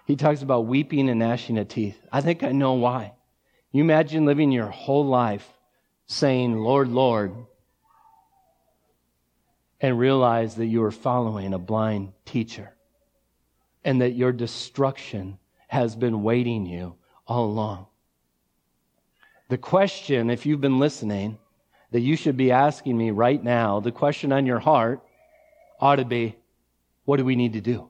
he 0.05 0.17
talks 0.17 0.43
about 0.43 0.67
weeping 0.67 1.09
and 1.09 1.19
gnashing 1.19 1.59
of 1.59 1.69
teeth. 1.69 1.99
I 2.13 2.21
think 2.21 2.43
I 2.43 2.53
know 2.53 2.75
why. 2.75 3.13
You 3.73 3.83
imagine 3.83 4.27
living 4.27 4.53
your 4.53 4.67
whole 4.67 5.07
life 5.07 5.49
saying, 6.07 6.57
Lord, 6.57 6.89
Lord, 6.89 7.35
and 9.81 9.99
realize 9.99 10.55
that 10.57 10.67
you 10.67 10.83
are 10.85 10.91
following 10.91 11.53
a 11.53 11.59
blind 11.59 12.13
teacher 12.25 12.75
and 13.85 14.01
that 14.01 14.13
your 14.13 14.33
destruction 14.33 15.39
has 15.69 15.97
been 15.97 16.23
waiting 16.23 16.67
you 16.67 16.95
all 17.27 17.47
along. 17.47 17.87
The 19.49 19.59
question, 19.59 20.31
if 20.31 20.47
you've 20.47 20.61
been 20.61 20.79
listening, 20.79 21.39
that 21.91 22.01
you 22.01 22.17
should 22.17 22.37
be 22.37 22.51
asking 22.51 22.97
me 22.97 23.11
right 23.11 23.43
now, 23.43 23.81
the 23.81 23.93
question 23.93 24.33
on 24.33 24.47
your 24.47 24.59
heart 24.59 25.01
ought 25.81 25.97
to 25.97 26.05
be, 26.05 26.37
what 27.05 27.19
do 27.19 27.25
we 27.25 27.37
need 27.37 27.53
to 27.55 27.61
do? 27.61 27.89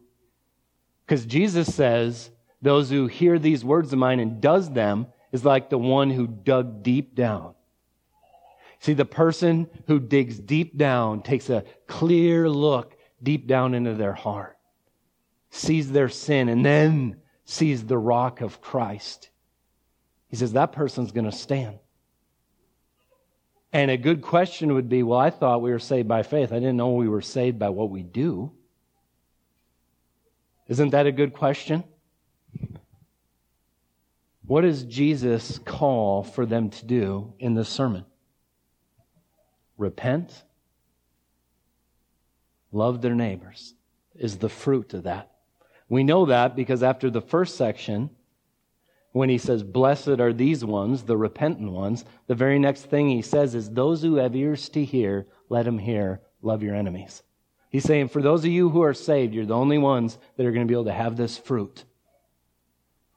Because 1.06 1.26
Jesus 1.26 1.74
says, 1.74 2.30
those 2.62 2.88
who 2.88 3.06
hear 3.06 3.38
these 3.38 3.64
words 3.64 3.92
of 3.92 3.98
mine 3.98 4.20
and 4.20 4.40
does 4.40 4.70
them 4.70 5.06
is 5.32 5.44
like 5.44 5.68
the 5.68 5.78
one 5.78 6.10
who 6.10 6.26
dug 6.26 6.82
deep 6.82 7.14
down. 7.14 7.54
See, 8.78 8.94
the 8.94 9.04
person 9.04 9.68
who 9.86 9.98
digs 9.98 10.38
deep 10.38 10.76
down 10.76 11.22
takes 11.22 11.50
a 11.50 11.64
clear 11.86 12.48
look 12.48 12.96
deep 13.22 13.46
down 13.46 13.74
into 13.74 13.94
their 13.94 14.12
heart 14.12 14.54
sees 15.54 15.90
their 15.92 16.08
sin, 16.08 16.48
and 16.48 16.64
then 16.64 17.16
sees 17.44 17.84
the 17.84 17.98
rock 17.98 18.40
of 18.40 18.60
Christ. 18.60 19.30
He 20.28 20.36
says 20.36 20.52
that 20.54 20.72
person's 20.72 21.12
going 21.12 21.30
to 21.30 21.36
stand. 21.36 21.78
And 23.72 23.90
a 23.90 23.96
good 23.96 24.22
question 24.22 24.74
would 24.74 24.88
be 24.88 25.02
well, 25.02 25.18
I 25.18 25.30
thought 25.30 25.62
we 25.62 25.70
were 25.70 25.78
saved 25.78 26.08
by 26.08 26.22
faith. 26.22 26.52
I 26.52 26.56
didn't 26.56 26.76
know 26.76 26.90
we 26.90 27.08
were 27.08 27.22
saved 27.22 27.58
by 27.58 27.68
what 27.70 27.90
we 27.90 28.02
do. 28.02 28.52
Isn't 30.68 30.90
that 30.90 31.06
a 31.06 31.12
good 31.12 31.32
question? 31.32 31.84
What 34.46 34.62
does 34.62 34.84
Jesus 34.84 35.58
call 35.58 36.22
for 36.22 36.44
them 36.46 36.70
to 36.70 36.84
do 36.84 37.32
in 37.38 37.54
this 37.54 37.68
sermon? 37.68 38.04
Repent, 39.76 40.44
love 42.72 43.00
their 43.00 43.14
neighbors 43.14 43.74
is 44.14 44.38
the 44.38 44.48
fruit 44.48 44.94
of 44.94 45.04
that. 45.04 45.30
We 45.88 46.04
know 46.04 46.26
that 46.26 46.54
because 46.54 46.82
after 46.82 47.10
the 47.10 47.20
first 47.20 47.56
section, 47.56 48.10
when 49.12 49.28
he 49.28 49.38
says, 49.38 49.62
Blessed 49.62 50.20
are 50.20 50.32
these 50.32 50.64
ones, 50.64 51.04
the 51.04 51.16
repentant 51.16 51.70
ones, 51.70 52.04
the 52.26 52.34
very 52.34 52.58
next 52.58 52.82
thing 52.82 53.08
he 53.08 53.22
says 53.22 53.54
is, 53.54 53.70
Those 53.70 54.02
who 54.02 54.16
have 54.16 54.34
ears 54.34 54.68
to 54.70 54.84
hear, 54.84 55.26
let 55.48 55.64
them 55.64 55.78
hear, 55.78 56.20
love 56.42 56.62
your 56.62 56.74
enemies. 56.74 57.22
He's 57.74 57.82
saying, 57.82 58.10
For 58.10 58.22
those 58.22 58.44
of 58.44 58.52
you 58.52 58.70
who 58.70 58.82
are 58.82 58.94
saved, 58.94 59.34
you're 59.34 59.46
the 59.46 59.56
only 59.56 59.78
ones 59.78 60.16
that 60.36 60.46
are 60.46 60.52
going 60.52 60.64
to 60.64 60.70
be 60.70 60.76
able 60.76 60.84
to 60.84 60.92
have 60.92 61.16
this 61.16 61.36
fruit. 61.36 61.82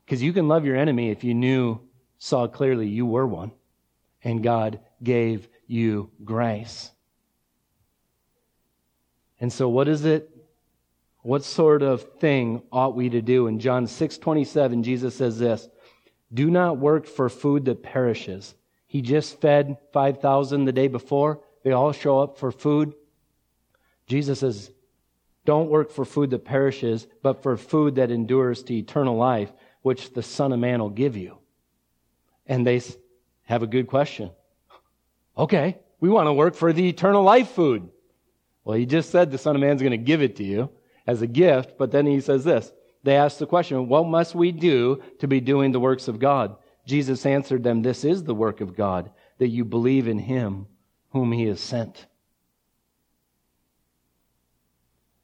Because 0.03 0.23
you 0.23 0.33
can 0.33 0.47
love 0.47 0.65
your 0.65 0.75
enemy 0.75 1.11
if 1.11 1.23
you 1.23 1.35
knew, 1.35 1.79
saw 2.17 2.47
clearly 2.47 2.87
you 2.87 3.05
were 3.05 3.27
one, 3.27 3.51
and 4.23 4.41
God 4.41 4.79
gave 5.03 5.47
you 5.67 6.09
grace. 6.25 6.89
And 9.39 9.53
so, 9.53 9.69
what 9.69 9.87
is 9.87 10.05
it 10.05 10.27
what 11.21 11.43
sort 11.43 11.83
of 11.83 12.17
thing 12.17 12.63
ought 12.71 12.95
we 12.95 13.09
to 13.11 13.21
do? 13.21 13.45
In 13.45 13.59
John 13.59 13.85
6 13.85 14.17
27, 14.17 14.81
Jesus 14.81 15.13
says 15.13 15.37
this 15.37 15.69
Do 16.33 16.49
not 16.49 16.79
work 16.79 17.05
for 17.05 17.29
food 17.29 17.65
that 17.65 17.83
perishes. 17.83 18.55
He 18.87 19.03
just 19.03 19.39
fed 19.39 19.77
5,000 19.93 20.65
the 20.65 20.71
day 20.71 20.87
before. 20.87 21.41
They 21.63 21.73
all 21.73 21.91
show 21.91 22.23
up 22.23 22.39
for 22.39 22.51
food. 22.51 22.95
Jesus 24.07 24.39
says, 24.39 24.71
Don't 25.45 25.69
work 25.69 25.91
for 25.91 26.05
food 26.05 26.29
that 26.31 26.45
perishes, 26.45 27.07
but 27.21 27.43
for 27.43 27.57
food 27.57 27.95
that 27.95 28.11
endures 28.11 28.63
to 28.63 28.75
eternal 28.75 29.15
life, 29.15 29.51
which 29.81 30.13
the 30.13 30.23
Son 30.23 30.51
of 30.53 30.59
Man 30.59 30.79
will 30.79 30.89
give 30.89 31.15
you. 31.15 31.37
And 32.45 32.65
they 32.65 32.81
have 33.43 33.63
a 33.63 33.67
good 33.67 33.87
question. 33.87 34.31
Okay, 35.37 35.77
we 35.99 36.09
want 36.09 36.27
to 36.27 36.33
work 36.33 36.55
for 36.55 36.73
the 36.73 36.87
eternal 36.87 37.23
life 37.23 37.49
food. 37.51 37.89
Well, 38.63 38.77
he 38.77 38.85
just 38.85 39.11
said 39.11 39.31
the 39.31 39.37
Son 39.37 39.55
of 39.55 39.61
Man's 39.61 39.81
going 39.81 39.91
to 39.91 39.97
give 39.97 40.21
it 40.21 40.35
to 40.37 40.43
you 40.43 40.69
as 41.05 41.21
a 41.21 41.27
gift, 41.27 41.77
but 41.77 41.91
then 41.91 42.05
he 42.05 42.19
says 42.19 42.43
this. 42.43 42.71
They 43.03 43.15
asked 43.15 43.39
the 43.39 43.45
question, 43.45 43.87
What 43.87 44.07
must 44.07 44.35
we 44.35 44.51
do 44.51 45.01
to 45.19 45.27
be 45.27 45.39
doing 45.39 45.71
the 45.71 45.79
works 45.79 46.07
of 46.07 46.19
God? 46.19 46.57
Jesus 46.85 47.25
answered 47.25 47.63
them, 47.63 47.81
This 47.81 48.03
is 48.03 48.23
the 48.23 48.35
work 48.35 48.59
of 48.61 48.75
God, 48.75 49.11
that 49.37 49.47
you 49.47 49.63
believe 49.63 50.07
in 50.07 50.19
him 50.19 50.67
whom 51.11 51.31
he 51.31 51.45
has 51.45 51.61
sent. 51.61 52.05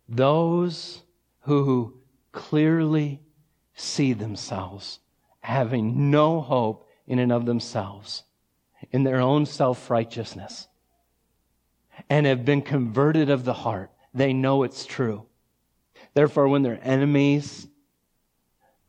Those 0.08 1.04
who 1.42 2.00
clearly 2.32 3.22
see 3.74 4.14
themselves 4.14 5.00
having 5.42 6.10
no 6.10 6.42
hope 6.42 6.88
in 7.06 7.20
and 7.20 7.32
of 7.32 7.46
themselves, 7.46 8.24
in 8.92 9.04
their 9.04 9.20
own 9.20 9.46
self 9.46 9.90
righteousness, 9.90 10.68
and 12.10 12.26
have 12.26 12.46
been 12.46 12.62
converted 12.62 13.30
of 13.30 13.44
the 13.44 13.54
heart, 13.54 13.92
they 14.14 14.34
know 14.34 14.64
it's 14.64 14.86
true. 14.86 15.26
Therefore, 16.14 16.48
when 16.48 16.62
their 16.62 16.80
enemies 16.82 17.68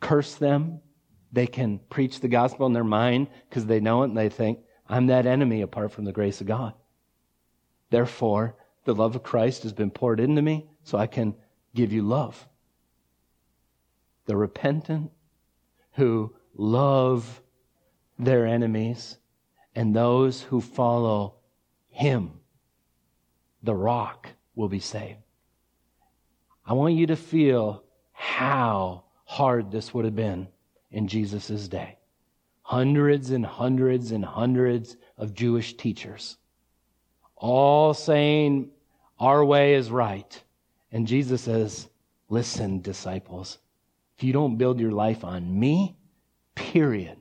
curse 0.01 0.35
them, 0.35 0.81
they 1.33 1.47
can 1.47 1.81
preach 1.91 2.21
the 2.21 2.29
gospel 2.29 2.67
in 2.67 2.73
their 2.73 2.85
mind 2.85 3.29
because 3.49 3.67
they 3.67 3.81
know 3.81 4.03
it 4.03 4.07
and 4.07 4.17
they 4.17 4.29
think, 4.29 4.61
I'm 4.89 5.07
that 5.07 5.27
enemy 5.27 5.62
apart 5.62 5.93
from 5.93 6.05
the 6.05 6.12
grace 6.12 6.41
of 6.41 6.47
God. 6.47 6.75
Therefore, 7.91 8.57
the 8.85 8.95
love 8.95 9.17
of 9.17 9.23
Christ 9.23 9.62
has 9.62 9.73
been 9.73 9.91
poured 9.91 10.21
into 10.21 10.43
me 10.43 10.69
so 10.85 10.97
I 10.97 11.07
can 11.07 11.35
give 11.74 11.93
you 11.93 12.03
love. 12.03 12.47
The 14.26 14.37
repentant 14.37 15.11
who 15.95 16.35
love 16.55 17.43
their 18.18 18.47
enemies 18.47 19.18
and 19.74 19.95
those 19.95 20.43
who 20.43 20.61
follow 20.61 21.35
him, 21.89 22.30
the 23.62 23.74
rock, 23.74 24.28
will 24.55 24.68
be 24.68 24.78
saved. 24.78 25.18
I 26.64 26.74
want 26.74 26.95
you 26.95 27.07
to 27.09 27.16
feel 27.16 27.82
how 28.12 29.05
hard 29.24 29.70
this 29.70 29.93
would 29.93 30.05
have 30.05 30.16
been 30.16 30.49
in 30.91 31.09
Jesus' 31.09 31.68
day. 31.68 31.99
Hundreds 32.62 33.30
and 33.30 33.45
hundreds 33.45 34.12
and 34.12 34.24
hundreds 34.24 34.97
of 35.18 35.35
Jewish 35.35 35.76
teachers, 35.76 36.39
all 37.37 37.93
saying 37.93 38.70
our 39.18 39.45
way 39.45 39.74
is 39.74 39.91
right. 39.91 40.43
And 40.95 41.09
Jesus 41.09 41.42
says, 41.42 41.88
Listen, 42.30 42.80
disciples, 42.80 43.59
if 44.16 44.24
you 44.24 44.32
don't 44.32 44.57
build 44.57 44.80
your 44.80 44.92
life 44.92 45.24
on 45.24 45.59
me, 45.59 45.97
period, 46.55 47.18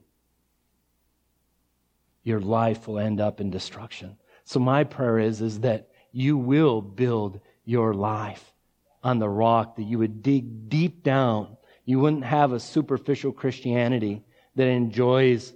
your 2.24 2.40
life 2.40 2.88
will 2.88 3.00
end 3.00 3.20
up 3.20 3.42
in 3.42 3.50
destruction. 3.50 4.16
So 4.46 4.60
my 4.60 4.86
prayer 4.86 5.20
is, 5.20 5.42
is 5.42 5.60
that 5.62 5.90
you 6.12 6.38
will 6.38 6.82
build 6.82 7.42
your 7.66 7.94
life 7.94 8.54
on 9.04 9.20
the 9.20 9.28
rock, 9.28 9.76
that 9.76 9.84
you 9.84 9.98
would 9.98 10.22
dig 10.22 10.70
deep 10.70 11.04
down. 11.04 11.58
You 11.84 12.00
wouldn't 12.00 12.24
have 12.24 12.54
a 12.54 12.60
superficial 12.60 13.32
Christianity 13.32 14.24
that 14.56 14.68
enjoys 14.68 15.54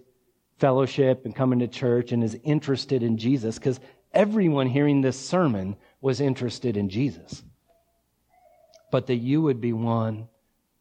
fellowship 0.57 1.23
and 1.23 1.35
coming 1.35 1.59
to 1.59 1.67
church 1.67 2.11
and 2.11 2.23
is 2.23 2.37
interested 2.43 3.03
in 3.03 3.17
Jesus, 3.17 3.59
because 3.59 3.79
everyone 4.11 4.67
hearing 4.67 5.01
this 5.01 5.19
sermon 5.19 5.75
was 6.01 6.19
interested 6.19 6.77
in 6.77 6.89
Jesus. 6.89 7.43
But 8.91 9.07
that 9.07 9.15
you 9.15 9.41
would 9.41 9.59
be 9.59 9.73
one 9.73 10.27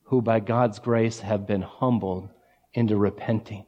who, 0.05 0.23
by 0.23 0.41
God's 0.41 0.79
grace, 0.79 1.21
have 1.21 1.47
been 1.47 1.63
humbled 1.63 2.29
into 2.73 2.97
repenting 2.97 3.65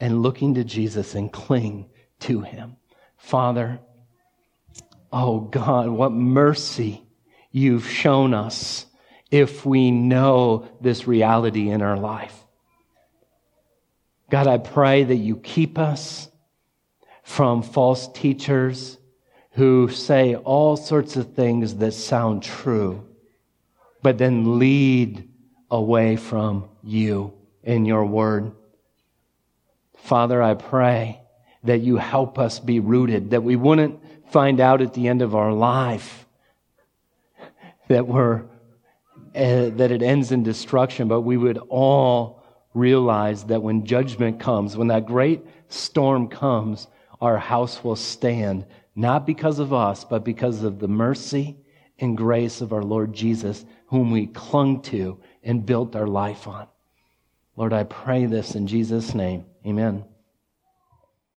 and 0.00 0.22
looking 0.22 0.54
to 0.54 0.64
Jesus 0.64 1.14
and 1.14 1.32
cling 1.32 1.90
to 2.20 2.40
him. 2.40 2.76
Father, 3.16 3.80
oh 5.12 5.40
God, 5.40 5.88
what 5.88 6.12
mercy 6.12 7.02
you've 7.50 7.88
shown 7.88 8.34
us 8.34 8.86
if 9.30 9.66
we 9.66 9.90
know 9.90 10.68
this 10.80 11.06
reality 11.06 11.68
in 11.68 11.82
our 11.82 11.98
life. 11.98 12.34
God, 14.30 14.46
I 14.46 14.58
pray 14.58 15.04
that 15.04 15.16
you 15.16 15.36
keep 15.36 15.78
us 15.78 16.28
from 17.22 17.62
false 17.62 18.10
teachers 18.12 18.98
who 19.52 19.88
say 19.88 20.34
all 20.34 20.76
sorts 20.76 21.16
of 21.16 21.34
things 21.34 21.76
that 21.76 21.92
sound 21.92 22.42
true, 22.42 23.07
but 24.02 24.18
then 24.18 24.58
lead 24.58 25.28
away 25.70 26.16
from 26.16 26.68
you 26.82 27.32
in 27.62 27.84
your 27.84 28.04
word. 28.04 28.52
Father, 29.96 30.42
I 30.42 30.54
pray 30.54 31.20
that 31.64 31.80
you 31.80 31.96
help 31.96 32.38
us 32.38 32.60
be 32.60 32.80
rooted, 32.80 33.30
that 33.30 33.42
we 33.42 33.56
wouldn't 33.56 34.00
find 34.30 34.60
out 34.60 34.80
at 34.80 34.94
the 34.94 35.08
end 35.08 35.22
of 35.22 35.34
our 35.34 35.52
life 35.52 36.26
that 37.88 38.06
we're 38.06 38.44
uh, 39.34 39.70
that 39.70 39.90
it 39.90 40.02
ends 40.02 40.32
in 40.32 40.42
destruction, 40.42 41.08
but 41.08 41.20
we 41.20 41.36
would 41.36 41.58
all 41.68 42.42
realize 42.74 43.44
that 43.44 43.62
when 43.62 43.84
judgment 43.84 44.40
comes, 44.40 44.76
when 44.76 44.88
that 44.88 45.06
great 45.06 45.44
storm 45.68 46.28
comes, 46.28 46.86
our 47.20 47.38
house 47.38 47.84
will 47.84 47.96
stand, 47.96 48.64
not 48.94 49.26
because 49.26 49.58
of 49.58 49.72
us, 49.72 50.04
but 50.04 50.24
because 50.24 50.62
of 50.62 50.78
the 50.78 50.88
mercy 50.88 51.56
and 51.98 52.16
grace 52.16 52.60
of 52.60 52.72
our 52.72 52.82
Lord 52.82 53.12
Jesus, 53.12 53.64
whom 53.88 54.10
we 54.10 54.26
clung 54.26 54.80
to 54.82 55.18
and 55.42 55.66
built 55.66 55.96
our 55.96 56.06
life 56.06 56.46
on. 56.46 56.66
Lord, 57.56 57.72
I 57.72 57.84
pray 57.84 58.26
this 58.26 58.54
in 58.54 58.66
Jesus' 58.66 59.14
name. 59.14 59.44
Amen. 59.66 60.04